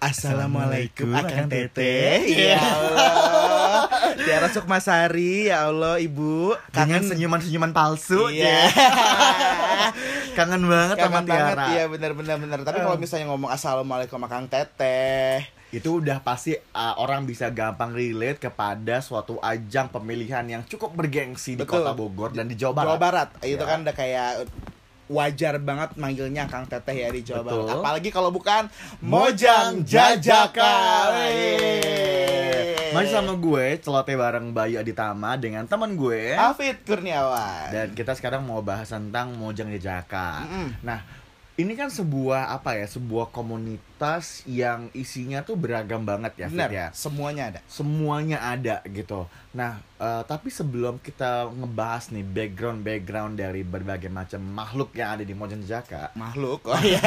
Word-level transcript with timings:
Assalamualaikum 0.00 1.12
Akang 1.12 1.46
Teteh 1.46 2.24
Ya 2.24 2.56
Allah. 2.56 3.84
Tiara 4.16 4.48
Sukmasari 4.48 5.52
Ya 5.52 5.68
Allah 5.68 6.00
Ibu. 6.00 6.56
Kangen 6.72 7.04
senyuman-senyuman 7.04 7.70
palsu 7.70 8.32
Iya. 8.32 8.64
Kangen 10.40 10.64
banget 10.64 10.96
sama 10.96 11.20
Kangen 11.20 11.28
banget 11.28 11.52
Tiara. 11.52 11.66
Iya 11.68 11.84
benar-benar 11.86 12.36
benar. 12.38 12.58
Tapi 12.64 12.80
kalau 12.80 12.96
misalnya 12.96 13.28
ngomong 13.28 13.52
Assalamualaikum 13.52 14.16
Akang 14.20 14.48
Teteh 14.48 15.44
Itu 15.68 16.00
udah 16.00 16.24
pasti 16.24 16.56
uh, 16.56 16.96
orang 16.96 17.22
bisa 17.22 17.52
gampang 17.52 17.92
relate 17.92 18.40
kepada 18.40 18.98
suatu 18.98 19.36
ajang 19.38 19.86
pemilihan 19.86 20.42
yang 20.42 20.62
cukup 20.64 20.96
bergengsi 20.96 21.54
di 21.54 21.62
Betul. 21.62 21.84
kota 21.84 21.92
Bogor 21.92 22.32
dan 22.32 22.48
di 22.48 22.56
Jawa 22.56 22.72
Barat. 22.72 22.88
Jawa 22.88 22.98
Barat. 22.98 23.28
Itu 23.44 23.62
Ya. 23.62 23.68
kan 23.68 23.78
udah 23.84 23.94
kayak 23.94 24.30
wajar 25.10 25.58
banget 25.58 25.98
manggilnya 25.98 26.46
Kang 26.46 26.70
Teteh 26.70 26.94
ya 26.94 27.08
di 27.10 27.26
Jawa 27.26 27.42
Betul. 27.42 27.66
Barat. 27.66 27.74
Apalagi 27.82 28.10
kalau 28.14 28.30
bukan 28.30 28.70
Mojang 29.02 29.82
Jajaka. 29.82 30.74
Masih 32.90 33.14
sama 33.14 33.38
gue, 33.38 33.78
celoteh 33.78 34.18
bareng 34.18 34.50
Bayu 34.50 34.82
Aditama 34.82 35.38
dengan 35.38 35.62
teman 35.66 35.94
gue 35.94 36.34
Afid 36.34 36.82
Kurniawan. 36.82 37.70
Dan 37.70 37.94
kita 37.94 38.18
sekarang 38.18 38.42
mau 38.46 38.62
bahas 38.62 38.90
tentang 38.90 39.34
Mojang 39.34 39.70
Jajaka 39.70 40.46
Mm-mm. 40.46 40.66
Nah, 40.82 41.02
ini 41.60 41.76
kan 41.76 41.92
sebuah 41.92 42.56
apa 42.56 42.80
ya, 42.80 42.86
sebuah 42.88 43.28
komunitas 43.28 44.42
yang 44.48 44.88
isinya 44.96 45.44
tuh 45.44 45.60
beragam 45.60 46.02
banget 46.08 46.46
ya, 46.46 46.48
Benar, 46.48 46.70
ya. 46.72 46.86
semuanya 46.96 47.52
ada. 47.52 47.60
Semuanya 47.68 48.38
ada 48.40 48.80
gitu. 48.88 49.28
Nah, 49.52 49.78
eh, 50.00 50.22
tapi 50.24 50.48
sebelum 50.48 50.96
kita 50.98 51.52
ngebahas 51.52 52.08
nih 52.16 52.24
background-background 52.24 53.36
dari 53.36 53.60
berbagai 53.60 54.08
macam 54.08 54.40
makhluk 54.40 54.96
yang 54.96 55.20
ada 55.20 55.24
di 55.26 55.34
Mojang 55.36 55.60
Jajaka, 55.60 56.16
Makhluk. 56.16 56.64
Oh 56.64 56.80
iya. 56.88 57.00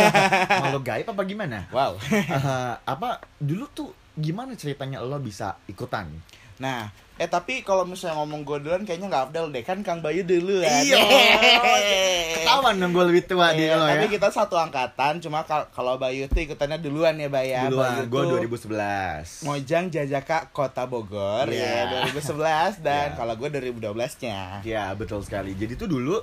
makhluk 0.61 0.83
gaib 0.85 1.07
apa 1.09 1.21
gimana? 1.25 1.65
Wow. 1.73 1.97
Eh, 2.13 2.73
apa 2.85 3.23
dulu 3.41 3.65
tuh 3.73 3.89
gimana 4.13 4.53
ceritanya 4.53 5.01
lo 5.01 5.17
bisa 5.17 5.57
ikutan? 5.65 6.05
Nah, 6.61 6.93
eh 7.13 7.25
tapi 7.25 7.61
kalau 7.61 7.85
misalnya 7.85 8.17
ngomong 8.17 8.41
gue 8.41 8.57
duluan 8.59 8.81
kayaknya 8.81 9.05
nggak 9.05 9.23
afdal 9.29 9.45
deh 9.47 9.61
kan 9.61 9.79
Kang 9.79 10.01
Bayu 10.01 10.21
dulu 10.21 10.59
ya. 10.59 10.81
Iya. 10.81 10.97
Ketahuan 12.35 12.75
dong 12.75 12.91
gue 12.91 13.05
lebih 13.07 13.23
tua 13.23 13.51
di 13.51 13.63
Iya, 13.63 13.77
lo 13.77 13.85
ya. 13.85 13.95
tapi 13.95 14.07
kita 14.09 14.27
satu 14.27 14.55
angkatan, 14.55 15.17
cuma 15.19 15.41
kal- 15.43 15.69
kalau 15.69 15.95
Bayu 15.95 16.25
tuh 16.25 16.41
ikutannya 16.41 16.77
duluan 16.77 17.13
ya, 17.15 17.27
Bay 17.27 17.53
ya. 17.53 17.69
Duluan, 17.69 18.01
gue 18.03 18.21
tuh 18.23 18.37
2011. 18.41 19.45
Mojang 19.45 19.85
Jajaka 19.87 20.49
Kota 20.49 20.83
Bogor 20.83 21.47
Iya. 21.47 21.85
ya 21.85 22.09
2011 22.09 22.81
dan 22.81 23.07
Iya. 23.07 23.15
kalau 23.15 23.33
gue 23.35 23.49
2012-nya. 23.51 24.39
Ya 24.63 24.89
betul 24.91 25.21
sekali. 25.21 25.53
Jadi 25.53 25.73
tuh 25.75 25.87
dulu 25.87 26.17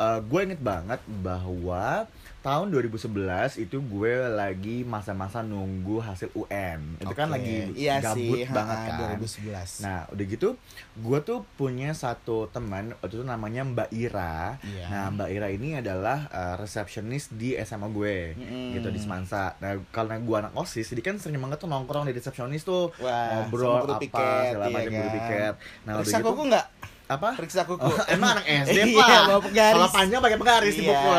gue 0.00 0.40
inget 0.42 0.58
banget 0.58 0.96
bahwa 1.20 2.08
tahun 2.40 2.72
2011 2.72 3.60
itu 3.60 3.76
gue 3.84 4.12
lagi 4.32 4.80
masa-masa 4.88 5.44
nunggu 5.44 6.00
hasil 6.00 6.32
UN. 6.32 6.96
Itu 6.96 7.12
kan 7.12 7.28
lagi 7.28 7.68
iya 7.76 8.00
gabut 8.00 8.16
sih, 8.16 8.48
banget 8.48 8.76
ha, 8.80 8.86
kan. 8.88 9.18
2011. 9.20 9.84
Nah 9.84 9.98
udah 10.08 10.24
gitu 10.24 10.48
gue 10.96 11.18
tuh 11.20 11.44
punya 11.60 11.92
satu 11.92 12.48
teman 12.48 12.96
waktu 13.04 13.20
itu 13.20 13.24
namanya 13.28 13.62
Mbak 13.68 13.90
Ira. 13.92 14.56
Iya. 14.64 14.84
Nah 14.88 15.04
Mbak 15.12 15.28
Ira 15.36 15.48
ini 15.52 15.68
adalah 15.76 16.32
uh, 16.32 16.54
resepsionis 16.56 17.28
di 17.36 17.52
SMA 17.60 17.88
gue 17.92 18.32
Mm-mm. 18.40 18.72
gitu 18.80 18.88
di 18.88 19.00
Semansa. 19.00 19.60
Nah 19.60 19.76
karena 19.92 20.16
gue 20.16 20.36
anak 20.40 20.56
osis 20.56 20.88
jadi 20.88 21.12
kan 21.12 21.20
sering 21.20 21.36
banget 21.44 21.60
tuh 21.60 21.68
nongkrong 21.68 22.08
di 22.08 22.16
resepsionis 22.16 22.64
tuh 22.64 22.88
Wah, 23.04 23.44
ngobrol 23.44 23.84
apa 23.84 24.00
piket, 24.00 24.56
segala 24.56 24.64
iya 24.64 24.76
macam 24.80 24.92
kan. 24.96 25.12
piket. 25.12 25.54
Nah 25.84 25.92
udah 25.92 26.04
Periksa 26.08 26.18
gitu 26.24 26.28
kuku 26.32 26.42
nggak? 26.48 26.66
Apa? 27.10 27.34
Periksa 27.34 27.66
kuku. 27.66 27.82
Oh, 27.82 27.98
emang 28.06 28.38
anak 28.38 28.46
SD 28.70 28.78
Iya, 28.88 29.02
pak 29.02 29.20
bawa 29.26 29.40
penggaris. 29.42 29.74
Kalau 29.74 29.88
panjang 29.90 30.20
pakai 30.20 30.38
penggaris 30.38 30.70
Iya. 30.70 30.78
dipukul 30.80 31.18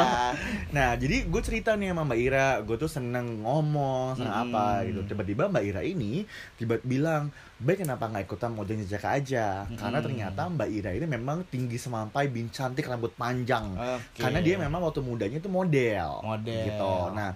Nah 0.72 0.90
jadi 0.96 1.28
gue 1.28 1.42
cerita 1.44 1.76
nih 1.76 1.92
sama 1.92 2.08
Mbak 2.08 2.20
Ira 2.22 2.48
Gue 2.64 2.76
tuh 2.76 2.88
seneng 2.88 3.44
ngomong 3.44 4.16
Seneng 4.16 4.32
Mm-mm. 4.32 4.46
apa 4.48 4.66
gitu 4.88 5.04
Tiba-tiba 5.06 5.52
Mbak 5.52 5.64
Ira 5.66 5.82
ini 5.84 6.24
Tiba 6.56 6.80
bilang 6.80 7.28
Baik 7.58 7.84
kenapa 7.84 8.08
nggak 8.08 8.24
ikutan 8.24 8.56
Mojang 8.56 8.80
Jajaka 8.80 9.12
aja 9.14 9.68
Karena 9.70 10.00
Mm-mm. 10.00 10.08
ternyata 10.08 10.48
Mbak 10.48 10.70
Ira 10.72 10.92
ini 10.94 11.06
memang 11.06 11.44
tinggi 11.46 11.76
semampai 11.76 12.32
Bin 12.32 12.48
cantik 12.48 12.88
rambut 12.88 13.12
panjang 13.14 13.76
Oke. 13.76 14.24
Karena 14.24 14.40
dia 14.40 14.56
memang 14.56 14.80
waktu 14.80 15.04
mudanya 15.04 15.38
itu 15.38 15.52
model 15.52 16.24
Model. 16.24 16.64
Gitu 16.64 16.94
Nah 17.12 17.36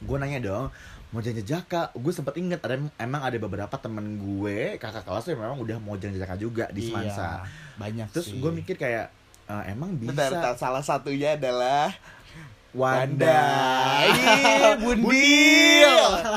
gue 0.00 0.16
nanya 0.16 0.40
dong 0.40 0.66
Mojang 1.10 1.34
Jajaka, 1.34 1.90
gue 1.90 2.12
sempet 2.14 2.38
inget 2.38 2.62
ada 2.62 2.78
emang 2.94 3.18
ada 3.18 3.34
beberapa 3.34 3.74
temen 3.74 4.14
gue 4.14 4.78
kakak 4.78 5.02
kelas 5.02 5.26
tuh 5.26 5.34
yang 5.34 5.42
memang 5.42 5.58
udah 5.58 5.76
Mojang 5.82 6.14
Jajaka 6.14 6.38
juga 6.38 6.70
di 6.70 6.86
Semansa. 6.86 7.42
Iya, 7.42 7.50
banyak 7.82 8.06
Terus 8.14 8.30
sih. 8.30 8.38
gue 8.38 8.50
mikir 8.54 8.78
kayak 8.78 9.10
"Eh, 9.50 9.62
emang 9.74 9.98
bisa 9.98 10.14
Bentar, 10.14 10.30
bentar, 10.30 10.54
salah 10.54 10.84
satunya 10.86 11.34
adalah 11.34 11.90
Wanda. 12.70 13.42
Ih, 14.06 14.78
Bundil. 14.78 15.94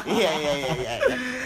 Iya, 0.10 0.32
iya, 0.34 0.54
iya, 0.58 0.72
iya. 0.74 0.94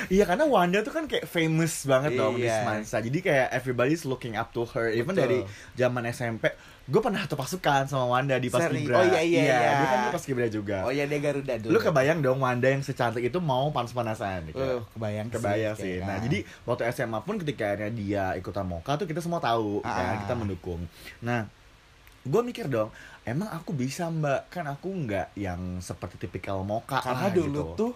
Iya 0.07 0.23
karena 0.23 0.44
Wanda 0.44 0.79
tuh 0.79 0.90
kan 0.90 1.03
kayak 1.03 1.23
famous 1.23 1.84
banget 1.84 2.16
dong 2.16 2.35
di 2.35 2.44
Iya. 2.44 2.62
Semansa. 2.62 2.97
Jadi 3.00 3.19
kayak 3.19 3.47
everybody's 3.51 4.03
looking 4.03 4.34
up 4.34 4.50
to 4.50 4.63
her. 4.66 4.88
Even 4.90 5.12
Betul. 5.12 5.22
dari 5.22 5.40
zaman 5.73 6.03
SMP, 6.07 6.47
gue 6.84 6.97
pernah 6.97 7.19
satu 7.19 7.35
pasukan 7.35 7.85
sama 7.85 8.07
Wanda 8.07 8.35
di. 8.35 8.47
Paskibra. 8.47 8.96
Oh, 8.96 9.06
iya, 9.06 9.19
iya, 9.19 9.41
iya. 9.44 9.57
Dia 9.73 9.85
kan 9.85 10.00
di 10.00 10.09
Paskibra 10.09 10.47
juga. 10.47 10.78
Oh 10.81 10.90
iya 10.90 11.03
dia 11.03 11.19
Garuda 11.19 11.53
dulu. 11.57 11.72
Lu 11.72 11.79
kebayang 11.79 12.19
dong 12.19 12.40
Wanda 12.40 12.67
yang 12.67 12.79
secantik 12.79 13.22
itu 13.22 13.38
mau 13.38 13.67
panas-panasan 13.69 14.47
gitu. 14.47 14.57
Uh, 14.57 14.79
kebayang 14.94 15.28
kebayang 15.28 15.75
sih. 15.75 16.00
Nah, 16.00 16.17
kan. 16.17 16.23
jadi 16.23 16.38
waktu 16.63 16.84
SMA 16.90 17.19
pun 17.22 17.35
ketika 17.38 17.67
dia 17.90 18.31
ikutan 18.34 18.63
Moka 18.63 18.96
tuh 18.96 19.06
kita 19.06 19.19
semua 19.19 19.38
tahu 19.38 19.79
Ah. 19.81 19.91
kan, 19.91 20.16
kita 20.23 20.34
mendukung. 20.34 20.81
Nah, 21.19 21.51
gue 22.23 22.41
mikir 22.41 22.67
dong, 22.67 22.91
emang 23.23 23.47
aku 23.50 23.72
bisa 23.72 24.07
mbak? 24.07 24.47
Kan 24.50 24.66
aku 24.66 24.88
nggak 24.88 25.35
yang 25.35 25.79
seperti 25.79 26.16
tipikal 26.17 26.59
Moka 26.62 27.00
karena 27.00 27.28
lah, 27.28 27.34
dulu 27.34 27.62
gitu. 27.66 27.75
tuh 27.78 27.91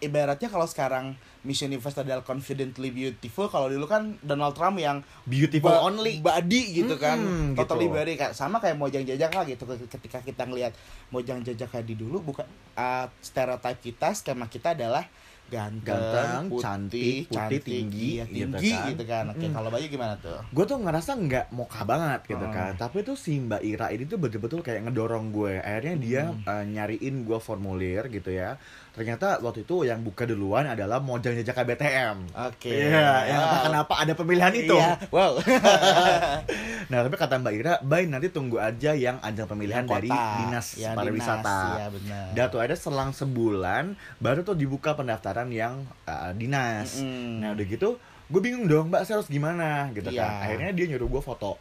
ibaratnya 0.00 0.48
kalau 0.48 0.64
sekarang 0.64 1.12
Miss 1.40 1.60
Universe 1.60 1.96
adalah 1.96 2.20
confidently 2.20 2.88
beautiful 2.88 3.46
kalau 3.46 3.68
dulu 3.68 3.84
kan 3.84 4.16
Donald 4.20 4.52
Trump 4.52 4.76
yang 4.76 5.00
beautiful 5.24 5.68
ba- 5.70 5.80
only. 5.82 6.20
body 6.20 6.62
gitu 6.74 6.96
kan 6.96 7.16
Mm-mm, 7.16 7.52
totally 7.54 7.86
gitu. 7.86 7.96
body 7.96 8.12
kayak 8.14 8.32
sama 8.32 8.58
kayak 8.58 8.76
Mojang 8.76 9.04
Jajaka 9.04 9.44
gitu 9.46 9.64
ketika 9.86 10.20
kita 10.20 10.44
ngelihat 10.44 10.72
Mojang 11.08 11.40
Jajaka 11.40 11.80
di 11.80 11.94
dulu 11.94 12.20
bukan 12.22 12.44
uh, 12.74 13.08
stereotype 13.20 13.80
kita 13.82 14.12
skema 14.12 14.46
kita 14.46 14.72
adalah 14.72 15.04
ganteng, 15.50 15.82
Ganteng, 15.82 16.42
putih, 16.46 16.62
cantik, 16.62 17.02
putih, 17.20 17.34
cantik, 17.34 17.62
tinggi, 17.62 18.10
gitu 18.22 18.30
tinggi 18.48 18.70
kan. 18.72 18.86
gitu 18.88 19.02
kan. 19.04 19.24
Oke, 19.28 19.42
Mm. 19.42 19.52
kalau 19.52 19.68
Bayu 19.68 19.86
gimana 19.86 20.14
tuh? 20.16 20.38
gue 20.46 20.64
tuh 20.64 20.78
ngerasa 20.78 21.10
nggak 21.12 21.46
moka 21.50 21.80
banget 21.82 22.20
gitu 22.26 22.40
Oh. 22.40 22.48
kan 22.48 22.72
tapi 22.74 23.02
tuh 23.02 23.14
si 23.14 23.36
Mbak 23.36 23.62
Ira 23.62 23.86
ini 23.88 24.04
tuh 24.04 24.16
betul-betul 24.16 24.60
kayak 24.60 24.86
ngedorong 24.86 25.30
gue 25.30 25.58
akhirnya 25.58 25.94
dia 25.96 26.22
Hmm. 26.24 26.42
eh, 26.42 26.64
nyariin 26.70 27.22
gue 27.22 27.38
formulir 27.38 28.06
gitu 28.08 28.30
ya 28.30 28.54
ternyata 28.90 29.38
waktu 29.38 29.62
itu 29.62 29.82
yang 29.82 30.00
buka 30.00 30.22
duluan 30.24 30.66
adalah 30.66 30.98
Mojang 30.98 31.32
Jajaka 31.32 31.62
BTM 31.64 32.16
Oke. 32.44 32.70
Iya, 32.70 33.10
yang 33.24 33.38
Wow. 33.38 33.46
entah 33.48 33.60
kenapa 33.64 33.92
ada 33.96 34.12
pemilihan 34.14 34.52
itu. 34.52 34.74
Iya, 34.74 34.98
wow. 35.08 35.32
Nah, 36.90 36.98
tapi 37.00 37.14
kata 37.14 37.38
Mbak 37.38 37.54
Ira, 37.54 37.74
baik 37.80 38.06
nanti 38.08 38.28
tunggu 38.28 38.58
aja 38.58 38.90
yang 38.92 39.16
ajang 39.20 39.46
pemilihan 39.46 39.86
Yang 39.86 39.94
dari 39.94 40.10
dinas 40.10 40.66
yang 40.74 40.94
pariwisata. 40.94 41.38
dinas, 41.38 41.70
Iya, 41.72 41.86
benar. 41.88 42.24
Dan 42.34 42.44
tuh 42.48 42.60
ada 42.60 42.74
selang 42.74 43.10
sebulan 43.12 43.84
baru 44.18 44.42
tuh 44.42 44.52
dibuka 44.54 44.92
pendaftaran 44.92 45.39
yang 45.48 45.80
uh, 46.04 46.36
dinas. 46.36 47.00
Mm-mm. 47.00 47.40
Nah 47.40 47.56
udah 47.56 47.64
gitu, 47.64 47.96
gue 48.28 48.40
bingung 48.44 48.68
dong 48.68 48.92
mbak 48.92 49.08
saya 49.08 49.24
harus 49.24 49.32
gimana 49.32 49.88
gitu 49.96 50.12
Iya. 50.12 50.28
kan. 50.28 50.44
Akhirnya 50.44 50.70
dia 50.76 50.86
nyuruh 50.92 51.08
gue 51.08 51.22
foto. 51.24 51.56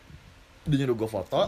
Dia 0.69 0.85
nyuruh 0.85 0.97
gue 1.05 1.09
foto. 1.09 1.39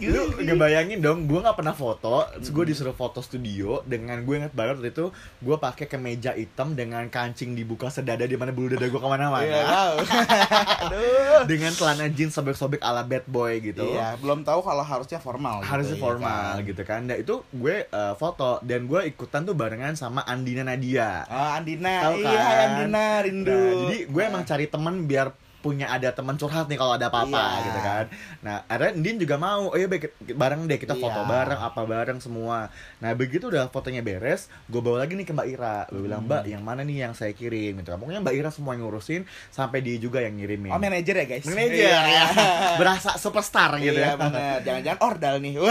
Lu 0.00 0.22
ngebayangin 0.40 0.98
dong, 1.00 1.28
gue 1.28 1.38
nggak 1.40 1.56
pernah 1.58 1.74
foto. 1.76 2.24
Terus 2.38 2.50
gue 2.50 2.64
disuruh 2.72 2.96
foto 2.96 3.20
studio 3.20 3.82
dengan 3.84 4.20
gue 4.24 4.34
inget 4.36 4.54
banget 4.56 4.80
waktu 4.80 4.90
itu 4.92 5.06
gue 5.40 5.56
pakai 5.56 5.86
kemeja 5.88 6.32
hitam 6.36 6.72
dengan 6.72 7.04
kancing 7.08 7.52
dibuka 7.52 7.88
sedada 7.92 8.24
di 8.24 8.36
mana 8.36 8.54
bulu 8.54 8.76
dada 8.76 8.86
gue 8.86 9.00
ke 9.00 9.08
mana-mana. 9.08 9.44
Iya, 9.44 9.62
wow. 9.64 9.94
Aduh. 10.84 11.42
dengan 11.48 11.72
celana 11.72 12.06
jeans 12.08 12.32
sobek-sobek 12.32 12.80
ala 12.80 13.04
bad 13.04 13.24
boy 13.28 13.60
gitu. 13.60 13.84
Iya, 13.84 14.16
belum 14.20 14.44
tahu 14.46 14.60
kalau 14.64 14.84
harusnya 14.84 15.20
formal. 15.20 15.60
gitu, 15.60 15.70
harusnya 15.70 15.96
iya 15.96 16.04
formal 16.04 16.44
kan? 16.56 16.68
gitu 16.68 16.82
kan. 16.84 17.00
Nah 17.04 17.16
itu 17.18 17.34
gue 17.52 17.76
uh, 17.92 18.14
foto 18.16 18.60
dan 18.64 18.86
gue 18.88 19.00
ikutan 19.08 19.44
tuh 19.44 19.56
barengan 19.56 19.96
sama 19.96 20.24
Andina 20.24 20.64
Nadia. 20.64 21.24
Oh, 21.28 21.50
Andina. 21.60 22.10
Tahu 22.10 22.16
iya, 22.20 22.28
kan? 22.30 22.40
hai 22.40 22.56
Andina, 22.68 23.06
rindu. 23.24 23.52
Nah, 23.52 23.72
jadi 23.88 23.98
gue 24.08 24.22
emang 24.22 24.44
cari 24.44 24.66
temen 24.68 24.94
biar 25.04 25.43
punya 25.64 25.88
ada 25.88 26.12
teman 26.12 26.36
curhat 26.36 26.68
nih 26.68 26.76
kalau 26.76 26.92
ada 26.92 27.08
apa-apa 27.08 27.32
Iya. 27.32 27.64
gitu 27.64 27.80
kan. 27.80 28.04
Nah, 28.40 28.56
akhirnya 28.66 28.92
Din 29.00 29.16
juga 29.16 29.36
mau, 29.36 29.72
oh 29.72 29.74
iya 29.74 29.88
bareng 30.28 30.68
deh 30.68 30.76
kita 30.76 30.92
foto 30.92 31.16
Iya. 31.16 31.26
bareng 31.26 31.56
apa 31.58 31.80
bareng 31.82 32.18
semua. 32.18 32.68
Nah, 33.00 33.10
begitu 33.14 33.48
udah 33.48 33.66
fotonya 33.66 34.00
beres, 34.00 34.52
gue 34.66 34.78
bawa 34.78 35.00
lagi 35.00 35.14
nih 35.14 35.24
ke 35.24 35.32
Mbak 35.32 35.48
Ira. 35.50 35.78
Gue 35.88 36.02
bilang, 36.02 36.20
Hmm. 36.20 36.28
"Mbak, 36.28 36.42
yang 36.46 36.60
mana 36.60 36.82
nih 36.82 36.96
yang 37.02 37.12
saya 37.12 37.32
kirim?" 37.32 37.80
gitu. 37.80 37.88
Pokoknya 37.90 38.20
Mbak 38.20 38.34
Ira 38.34 38.50
semua 38.50 38.72
yang 38.72 38.84
ngurusin 38.84 39.22
sampai 39.48 39.80
dia 39.80 39.96
juga 39.96 40.20
yang 40.20 40.34
ngirimin. 40.34 40.68
Oh, 40.68 40.76
manajer 40.76 41.14
ya, 41.14 41.26
guys? 41.26 41.44
Manajer 41.44 41.88
Iya. 41.88 42.00
ya. 42.04 42.24
Berasa 42.80 43.16
superstar 43.16 43.72
gitu 43.78 43.94
Iya, 43.94 44.12
ya. 44.12 44.20
bener. 44.20 44.56
Jangan-jangan 44.60 45.00
ordal 45.00 45.34
nih. 45.40 45.54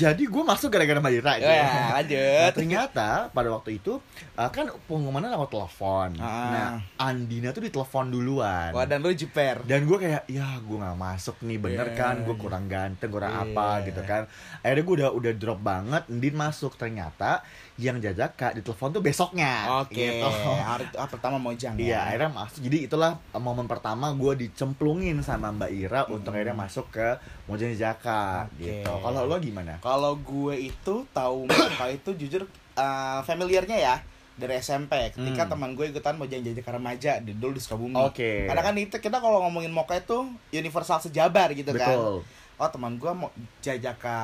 Jadi 0.00 0.22
gue 0.24 0.42
masuk 0.42 0.70
gara-gara 0.70 0.96
Mbak 0.98 1.12
Ira 1.14 1.32
gitu. 1.36 1.44
ya, 1.46 1.60
Nah, 1.60 1.88
lanjut. 1.94 2.50
ternyata 2.54 3.08
pada 3.28 3.48
waktu 3.50 3.76
itu 3.76 4.00
uh, 4.34 4.48
kan 4.48 4.64
pengumumannya 4.86 5.28
lewat 5.30 5.50
telepon. 5.50 6.16
Ah. 6.16 6.48
Nah, 6.48 6.68
Andina 6.98 7.50
tuh 7.50 7.60
ditelepon 7.60 7.89
ditelepon 7.90 8.06
duluan 8.08 8.70
Wah, 8.70 8.86
dan 8.86 9.02
lu 9.02 9.10
jiper. 9.10 9.66
dan 9.66 9.82
gue 9.82 9.98
kayak 9.98 10.22
ya 10.30 10.62
gue 10.62 10.76
nggak 10.78 10.94
masuk 10.94 11.42
nih 11.42 11.58
bener 11.58 11.86
Iya, 11.90 11.98
kan 11.98 12.14
gue 12.22 12.30
iya. 12.30 12.40
kurang 12.40 12.64
ganteng 12.70 13.10
kurang 13.10 13.34
Iya. 13.34 13.42
apa 13.50 13.68
gitu 13.82 14.02
kan 14.06 14.22
akhirnya 14.62 14.84
gue 14.86 14.94
udah 15.02 15.10
udah 15.10 15.32
drop 15.34 15.60
banget 15.60 16.02
Ndin 16.06 16.34
masuk 16.38 16.78
ternyata 16.78 17.42
yang 17.74 17.98
jajaka 17.98 18.54
ditelepon 18.54 18.92
tuh 18.92 19.02
besoknya 19.02 19.82
Oke, 19.82 19.98
gitu. 19.98 20.28
hari 20.60 20.86
ah, 20.94 21.08
pertama 21.08 21.40
Mojang 21.40 21.74
Iya, 21.74 21.96
ya. 21.96 22.00
akhirnya 22.06 22.30
masuk. 22.30 22.60
Jadi 22.60 22.78
itulah 22.84 23.16
momen 23.32 23.64
pertama 23.64 24.12
gue 24.12 24.32
dicemplungin 24.38 25.16
sama 25.24 25.48
Mbak 25.50 25.70
Ira 25.72 26.00
untuk 26.06 26.30
akhirnya 26.30 26.52
masuk 26.52 26.92
ke 26.92 27.16
Mojang 27.48 27.72
Jaka 27.72 28.52
Oke. 28.52 28.84
gitu. 28.84 28.92
Kalau 28.92 29.24
lo 29.24 29.40
gimana? 29.40 29.80
Kalau 29.80 30.12
gue 30.14 30.54
itu 30.60 30.94
tahu 31.10 31.48
Moka 31.48 31.86
itu 31.88 32.10
jujur 32.14 32.44
uh, 32.76 33.24
familiarnya 33.24 33.78
ya 33.80 33.96
dari 34.34 34.56
SMP 34.56 35.12
ketika 35.12 35.44
Hmm. 35.44 35.50
teman 35.52 35.70
gue 35.74 35.90
ikutan 35.90 36.16
Mojang 36.16 36.40
Jajaka 36.40 36.70
Remaja 36.74 37.18
di 37.20 37.32
dulu 37.32 37.56
di 37.56 37.62
Sukabumi. 37.62 37.96
Oke. 37.98 38.46
Karena 38.46 38.62
kan 38.62 38.74
itu 38.74 38.96
kita 38.96 39.18
kalau 39.18 39.42
ngomongin 39.44 39.70
Moka 39.70 39.94
itu 39.94 40.26
universal 40.50 40.98
sejabar 40.98 41.52
gitu 41.52 41.70
kan. 41.74 42.22
Oh 42.60 42.68
teman 42.68 42.92
gue 42.94 43.08
mau 43.08 43.32
jajaka 43.60 44.20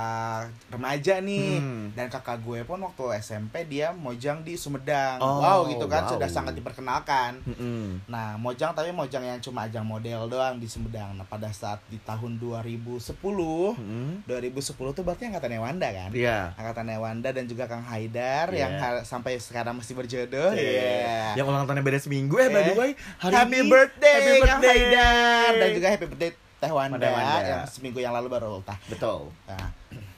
remaja 0.69 1.19
nih 1.19 1.57
Hmm. 1.57 1.89
dan 1.91 2.07
kakak 2.07 2.37
gue 2.39 2.61
pun 2.63 2.77
waktu 2.79 3.17
SMP 3.19 3.65
dia 3.65 3.91
mojang 3.91 4.41
di 4.41 4.55
Sumedang. 4.55 5.17
Oh, 5.19 5.41
wow 5.41 5.65
gitu 5.65 5.87
kan 5.87 6.05
wow. 6.05 6.13
sudah 6.13 6.29
sangat 6.29 6.53
diperkenalkan. 6.53 7.41
Mm-mm. 7.43 8.05
Nah, 8.07 8.37
Mojang 8.37 8.73
tapi 8.73 8.93
Mojang 8.93 9.23
yang 9.23 9.41
cuma 9.41 9.65
ajang 9.65 9.83
model 9.83 10.29
doang 10.29 10.57
di 10.57 10.67
Sumedang. 10.67 11.13
Nah, 11.13 11.25
pada 11.25 11.49
saat 11.49 11.81
di 11.87 11.97
tahun 11.99 12.37
2010, 12.37 13.73
Mm-mm. 13.73 14.21
2010 14.23 14.53
tuh 14.93 15.03
berarti 15.03 15.27
angkatan 15.27 15.57
Wanda 15.57 15.89
kan? 15.89 16.11
Iya. 16.13 16.53
Angkatan 16.55 16.93
Wanda 16.95 17.29
dan 17.31 17.45
juga 17.45 17.65
Kang 17.65 17.83
Haidar 17.83 18.49
Iya. 18.49 18.59
yang 18.59 18.73
ha- 18.77 19.01
sampai 19.03 19.39
sekarang 19.39 19.73
masih 19.75 19.95
berjodoh. 19.95 20.53
Iya. 20.53 20.61
Iya. 20.61 21.21
Yang 21.35 21.47
ulang 21.47 21.65
tahunnya 21.65 21.81
beda 21.83 21.99
seminggu 21.99 22.37
eh 22.37 22.49
by 22.49 22.61
the 22.63 22.65
Eh, 22.67 22.77
way 22.77 22.91
hari 23.17 23.33
happy 23.35 23.57
ini 23.57 23.71
birthday, 23.71 24.13
happy 24.15 24.29
Kang 24.39 24.61
birthday. 24.61 24.77
Haidar 24.77 25.51
dan 25.55 25.69
juga 25.73 25.89
happy 25.89 26.07
birthday 26.07 26.33
Teh 26.67 26.75
Wanda, 26.75 26.99
Teh 26.99 27.13
Wanda. 27.15 27.39
yang 27.47 27.63
seminggu 27.65 27.99
yang 28.03 28.11
lalu 28.11 28.27
baru 28.27 28.59
ultah. 28.59 28.75
betul. 28.91 29.31
Nah, 29.47 29.71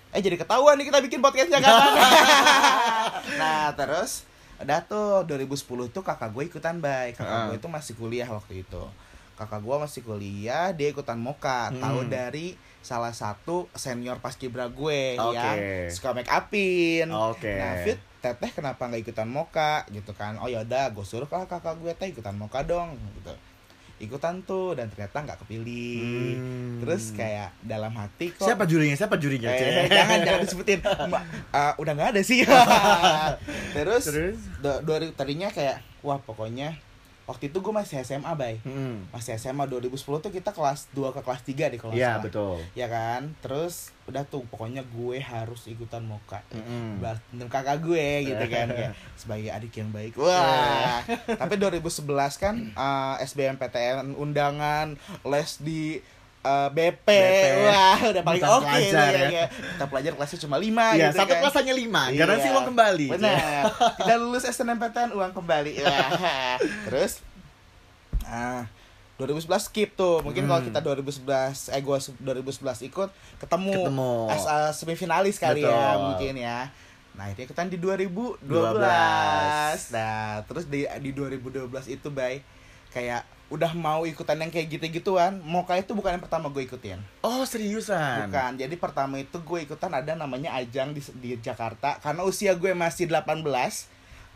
eh 0.09 0.21
jadi 0.25 0.41
ketahuan 0.41 0.81
nih 0.81 0.89
kita 0.89 1.05
bikin 1.05 1.21
podcastnya 1.21 1.61
kan? 1.61 1.73
nah 3.41 3.69
terus 3.77 4.25
udah 4.59 4.81
tuh 4.89 5.23
2010 5.29 5.93
tuh 5.95 6.03
kakak 6.03 6.33
gue 6.33 6.49
ikutan 6.49 6.81
baik. 6.81 7.21
Kakak 7.21 7.29
Heeh. 7.29 7.47
gue 7.53 7.57
itu 7.61 7.69
masih 7.69 7.93
kuliah 7.95 8.27
waktu 8.27 8.65
itu. 8.67 8.83
Kakak 9.39 9.63
gue 9.63 9.77
masih 9.79 10.01
kuliah, 10.03 10.75
dia 10.75 10.89
ikutan 10.91 11.21
moka. 11.21 11.71
Hmm. 11.71 11.79
Tahu 11.79 12.01
dari 12.11 12.59
salah 12.83 13.13
satu 13.13 13.69
senior 13.77 14.19
paskibra 14.19 14.67
gue 14.67 15.15
Oke. 15.15 15.37
yang 15.37 15.57
suka 15.93 16.11
make 16.17 16.27
upin. 16.33 17.07
Oke. 17.13 17.55
Nah, 17.55 17.87
Fit, 17.87 18.01
teteh 18.19 18.51
kenapa 18.51 18.91
nggak 18.91 19.07
ikutan 19.07 19.31
moka 19.31 19.87
gitu 19.95 20.11
kan? 20.17 20.41
Oh 20.43 20.51
yaudah, 20.51 20.91
gue 20.91 21.05
suruh 21.07 21.29
lah 21.31 21.47
kakak 21.47 21.79
gue 21.79 21.93
teh 21.95 22.11
ikutan 22.11 22.35
moka 22.35 22.67
dong 22.67 22.99
gitu. 23.21 23.31
Ikutan 23.99 24.41
tuh 24.43 24.73
dan 24.73 24.87
ternyata 24.89 25.21
nggak 25.21 25.39
kepilih. 25.43 26.35
Hmm. 26.35 26.79
Terus 26.83 27.11
kayak 27.13 27.51
dalam 27.61 27.91
hati 27.93 28.31
kok 28.31 28.47
Siapa 28.47 28.63
jurinya? 28.65 28.95
Siapa 28.95 29.19
jurinya? 29.19 29.51
Eh, 29.51 29.91
jangan 29.91 30.19
jangan 30.23 30.41
disebutin 30.43 30.79
Mbak, 30.81 31.23
eh, 31.51 31.73
udah 31.77 31.93
nggak 31.93 32.11
ada 32.15 32.23
sih 32.23 32.39
terus, 33.77 34.05
Terus? 34.07 34.39
do- 34.63 34.81
dua 34.87 35.03
tadinya 35.13 35.51
kayak 35.51 35.83
wah 36.01 36.19
pokoknya 36.19 36.79
waktu 37.29 37.53
itu 37.53 37.61
gue 37.61 37.71
masih 37.71 38.01
SMA 38.01 38.33
bay. 38.33 38.57
Mm-mm. 38.65 39.13
masih 39.13 39.37
SMA 39.37 39.63
2010 39.63 39.93
tuh 40.01 40.33
kita 40.33 40.49
kelas 40.49 40.89
2 40.91 41.13
ke 41.13 41.21
kelas 41.21 41.41
3 41.45 41.69
di 41.69 41.79
kelas 41.79 41.93
Iya, 41.93 42.17
betul. 42.19 42.57
ya 42.73 42.89
kan? 42.89 43.37
Terus 43.39 43.93
udah 44.05 44.25
tuh 44.25 44.49
pokoknya 44.49 44.81
gue 44.83 45.21
harus 45.21 45.69
ikutan 45.69 46.01
moka. 46.03 46.41
Mm-mm. 46.51 46.99
Bareng 46.99 47.21
kakak 47.47 47.79
gue 47.79 48.07
gitu 48.27 48.45
kan 48.57 48.67
kayak 48.67 48.97
sebagai 49.15 49.53
adik 49.53 49.77
yang 49.77 49.93
baik. 49.93 50.17
Wah. 50.17 51.05
Tapi 51.29 51.55
2011 51.55 52.09
kan 52.35 52.55
eh, 52.73 53.15
SBMPTN 53.23 54.17
undangan 54.17 54.97
les 55.23 55.51
di 55.61 56.01
eh, 56.49 56.69
BP. 56.71 57.09
BP. 57.09 57.47
wah 57.63 57.99
udah 58.09 58.23
paling 58.23 58.43
oke 58.43 58.65
pelajar 58.65 59.11
nih, 59.11 59.21
ya. 59.21 59.29
ya. 59.31 59.45
kita 59.51 59.85
pelajar 59.87 60.13
kelasnya 60.13 60.39
cuma 60.41 60.57
5 60.57 60.65
Iya, 60.65 60.93
gitu 61.05 61.17
satu 61.17 61.29
kan. 61.29 61.41
kelas 61.41 61.55
hanya 61.57 61.75
lima. 61.75 62.03
Iya. 62.09 62.19
Garansi 62.19 62.47
uang 62.49 62.67
kembali. 62.67 63.07
Benar. 63.11 63.37
Tidak 63.99 64.17
lulus 64.19 64.45
SNMPTN 64.45 65.11
uang 65.13 65.33
kembali. 65.33 65.73
Wah. 65.79 66.11
Terus 66.89 67.13
ah 68.25 68.65
2011 69.17 69.51
skip 69.65 69.93
tuh. 69.93 70.23
Mungkin 70.23 70.47
kalau 70.47 70.61
Hmm. 70.61 70.69
kita 70.69 70.79
2011 70.81 71.69
eh 71.69 71.81
gua 71.81 71.99
2011 71.99 72.87
ikut 72.87 73.11
ketemu, 73.37 73.75
Ketemu. 73.83 74.13
as 74.29 74.45
a 74.45 74.59
semifinalis 74.73 75.37
kali 75.37 75.61
ya 75.61 75.75
Betul. 75.93 76.03
mungkin 76.05 76.35
ya. 76.39 76.59
Nah, 77.13 77.27
itu 77.29 77.43
ikutan 77.43 77.67
di 77.67 77.75
2012. 77.75 78.39
12. 78.47 79.91
Nah, 79.91 80.47
terus 80.47 80.65
di 80.65 80.87
di 80.87 81.11
2012 81.11 81.67
itu 81.89 82.09
bay 82.09 82.47
kayak 82.89 83.27
udah 83.49 83.73
mau 83.73 84.05
ikutan 84.05 84.37
yang 84.37 84.53
kayak 84.53 84.69
gitu-gituan. 84.77 85.41
Moka 85.41 85.73
itu 85.81 85.97
bukan 85.97 86.17
yang 86.17 86.25
pertama 86.25 86.53
gue 86.53 86.69
ikutin. 86.69 87.01
Oh, 87.25 87.49
seriusan? 87.49 88.29
Bukan. 88.29 88.61
Jadi 88.61 88.75
pertama 88.77 89.17
itu 89.17 89.41
gue 89.41 89.59
ikutan 89.65 89.93
ada 89.93 90.13
namanya 90.13 90.53
ajang 90.61 90.93
di, 90.93 91.01
di 91.21 91.41
Jakarta 91.41 91.97
karena 92.05 92.29
usia 92.29 92.53
gue 92.53 92.77
masih 92.77 93.09
18. 93.09 93.45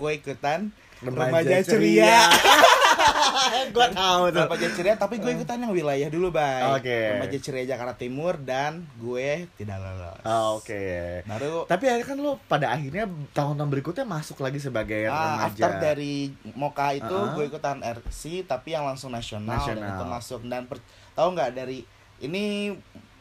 Gue 0.01 0.11
ikutan 0.17 0.73
remaja, 1.03 1.57
ceria. 1.61 2.31
Gua 3.75 3.89
tahu 3.89 4.31
tuh. 4.31 4.45
remaja 4.45 4.69
ceria 4.71 4.95
tapi 4.95 5.17
gue 5.17 5.33
ikutan 5.33 5.59
yang 5.59 5.73
wilayah 5.73 6.07
dulu, 6.07 6.31
Bay. 6.31 6.63
Oke. 6.73 7.17
Remaja 7.17 7.39
ceria 7.39 7.65
Jakarta 7.67 7.97
Timur 7.97 8.39
dan 8.39 8.87
gue 8.97 9.49
tidak 9.55 9.79
lolos. 9.79 10.21
Oh, 10.23 10.59
Oke. 10.59 11.21
Baru 11.25 11.65
Tapi 11.65 11.85
akhirnya 11.87 12.07
kan 12.07 12.19
lo 12.19 12.33
pada 12.43 12.71
akhirnya 12.71 13.05
tahun-tahun 13.33 13.71
berikutnya 13.71 14.05
masuk 14.05 14.39
lagi 14.39 14.59
sebagai 14.59 15.07
Ah, 15.07 15.43
remaja. 15.43 15.49
after 15.49 15.71
dari 15.81 16.15
Moka 16.53 16.93
itu 16.93 17.09
Uh-uh. 17.09 17.35
gue 17.35 17.45
ikutan 17.47 17.81
RC 17.81 18.45
tapi 18.45 18.73
yang 18.73 18.85
langsung 18.85 19.11
nasional, 19.11 19.59
dan 19.59 19.79
Nasional. 19.79 19.91
itu 19.93 20.05
masuk 20.07 20.41
dan 20.45 20.63
per, 20.65 20.79
tahu 21.13 21.29
nggak 21.33 21.51
dari 21.53 21.83
ini 22.21 22.71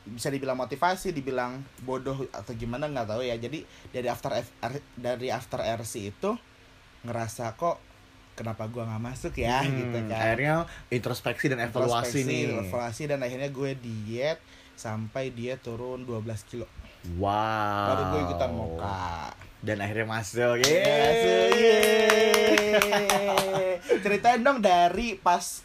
bisa 0.03 0.27
dibilang 0.27 0.57
motivasi, 0.57 1.09
dibilang 1.09 1.61
bodoh 1.79 2.25
atau 2.29 2.51
gimana 2.53 2.85
nggak 2.85 3.07
tahu 3.07 3.21
ya. 3.21 3.35
Jadi 3.35 3.63
dari 3.89 4.07
after 4.07 4.31
F- 4.35 4.53
R- 4.59 4.87
dari 4.93 5.29
after 5.29 5.57
RC 5.57 5.93
itu 6.07 6.31
ngerasa 7.01 7.53
kok 7.53 7.77
kenapa 8.31 8.63
gua 8.65 8.85
nggak 8.85 9.01
masuk 9.03 9.33
ya 9.35 9.59
Hmm, 9.59 9.73
gitu 9.75 9.97
kan. 10.05 10.17
Akhirnya 10.17 10.53
introspeksi 10.87 11.45
dan 11.47 11.59
evaluasi 11.59 12.19
Introspeksi, 12.19 12.23
nih. 12.23 12.41
evaluasi 12.63 13.01
dan 13.05 13.19
akhirnya 13.19 13.49
gue 13.49 13.69
diet 13.75 14.37
sampai 14.73 15.29
dia 15.29 15.55
turun 15.55 16.01
12 16.01 16.41
kilo. 16.45 16.65
Wow. 17.15 17.87
Baru 17.87 18.01
gue 18.07 18.19
ikutan 18.27 18.49
Moka. 18.51 19.31
Dan 19.59 19.77
akhirnya 19.77 20.07
masuk. 20.07 20.55
Yeay. 20.61 21.49
Ceritain 23.99 24.39
dong 24.39 24.59
dari 24.59 25.15
pas 25.15 25.63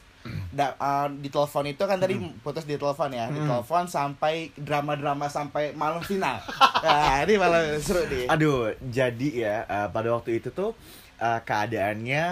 da, 0.50 0.72
uh, 0.74 1.06
di 1.08 1.28
telepon 1.28 1.64
itu 1.64 1.80
kan 1.80 1.96
tadi 1.96 2.12
putus 2.40 2.64
di 2.64 2.74
telepon 2.74 3.08
ya, 3.08 3.26
di 3.26 3.36
Hmm. 3.36 3.46
telepon 3.46 3.84
sampai 3.86 4.50
drama-drama 4.52 5.28
sampai 5.28 5.70
malam 5.72 6.00
final. 6.02 6.36
Nah, 6.78 7.22
ini 7.22 7.34
malah 7.36 7.62
seru 7.78 8.02
nih. 8.04 8.26
Aduh, 8.26 8.68
jadi 8.84 9.28
ya 9.32 9.54
uh, 9.64 9.86
pada 9.88 10.12
waktu 10.12 10.36
itu 10.36 10.50
tuh 10.50 10.74
uh, 11.18 11.40
keadaannya 11.42 12.25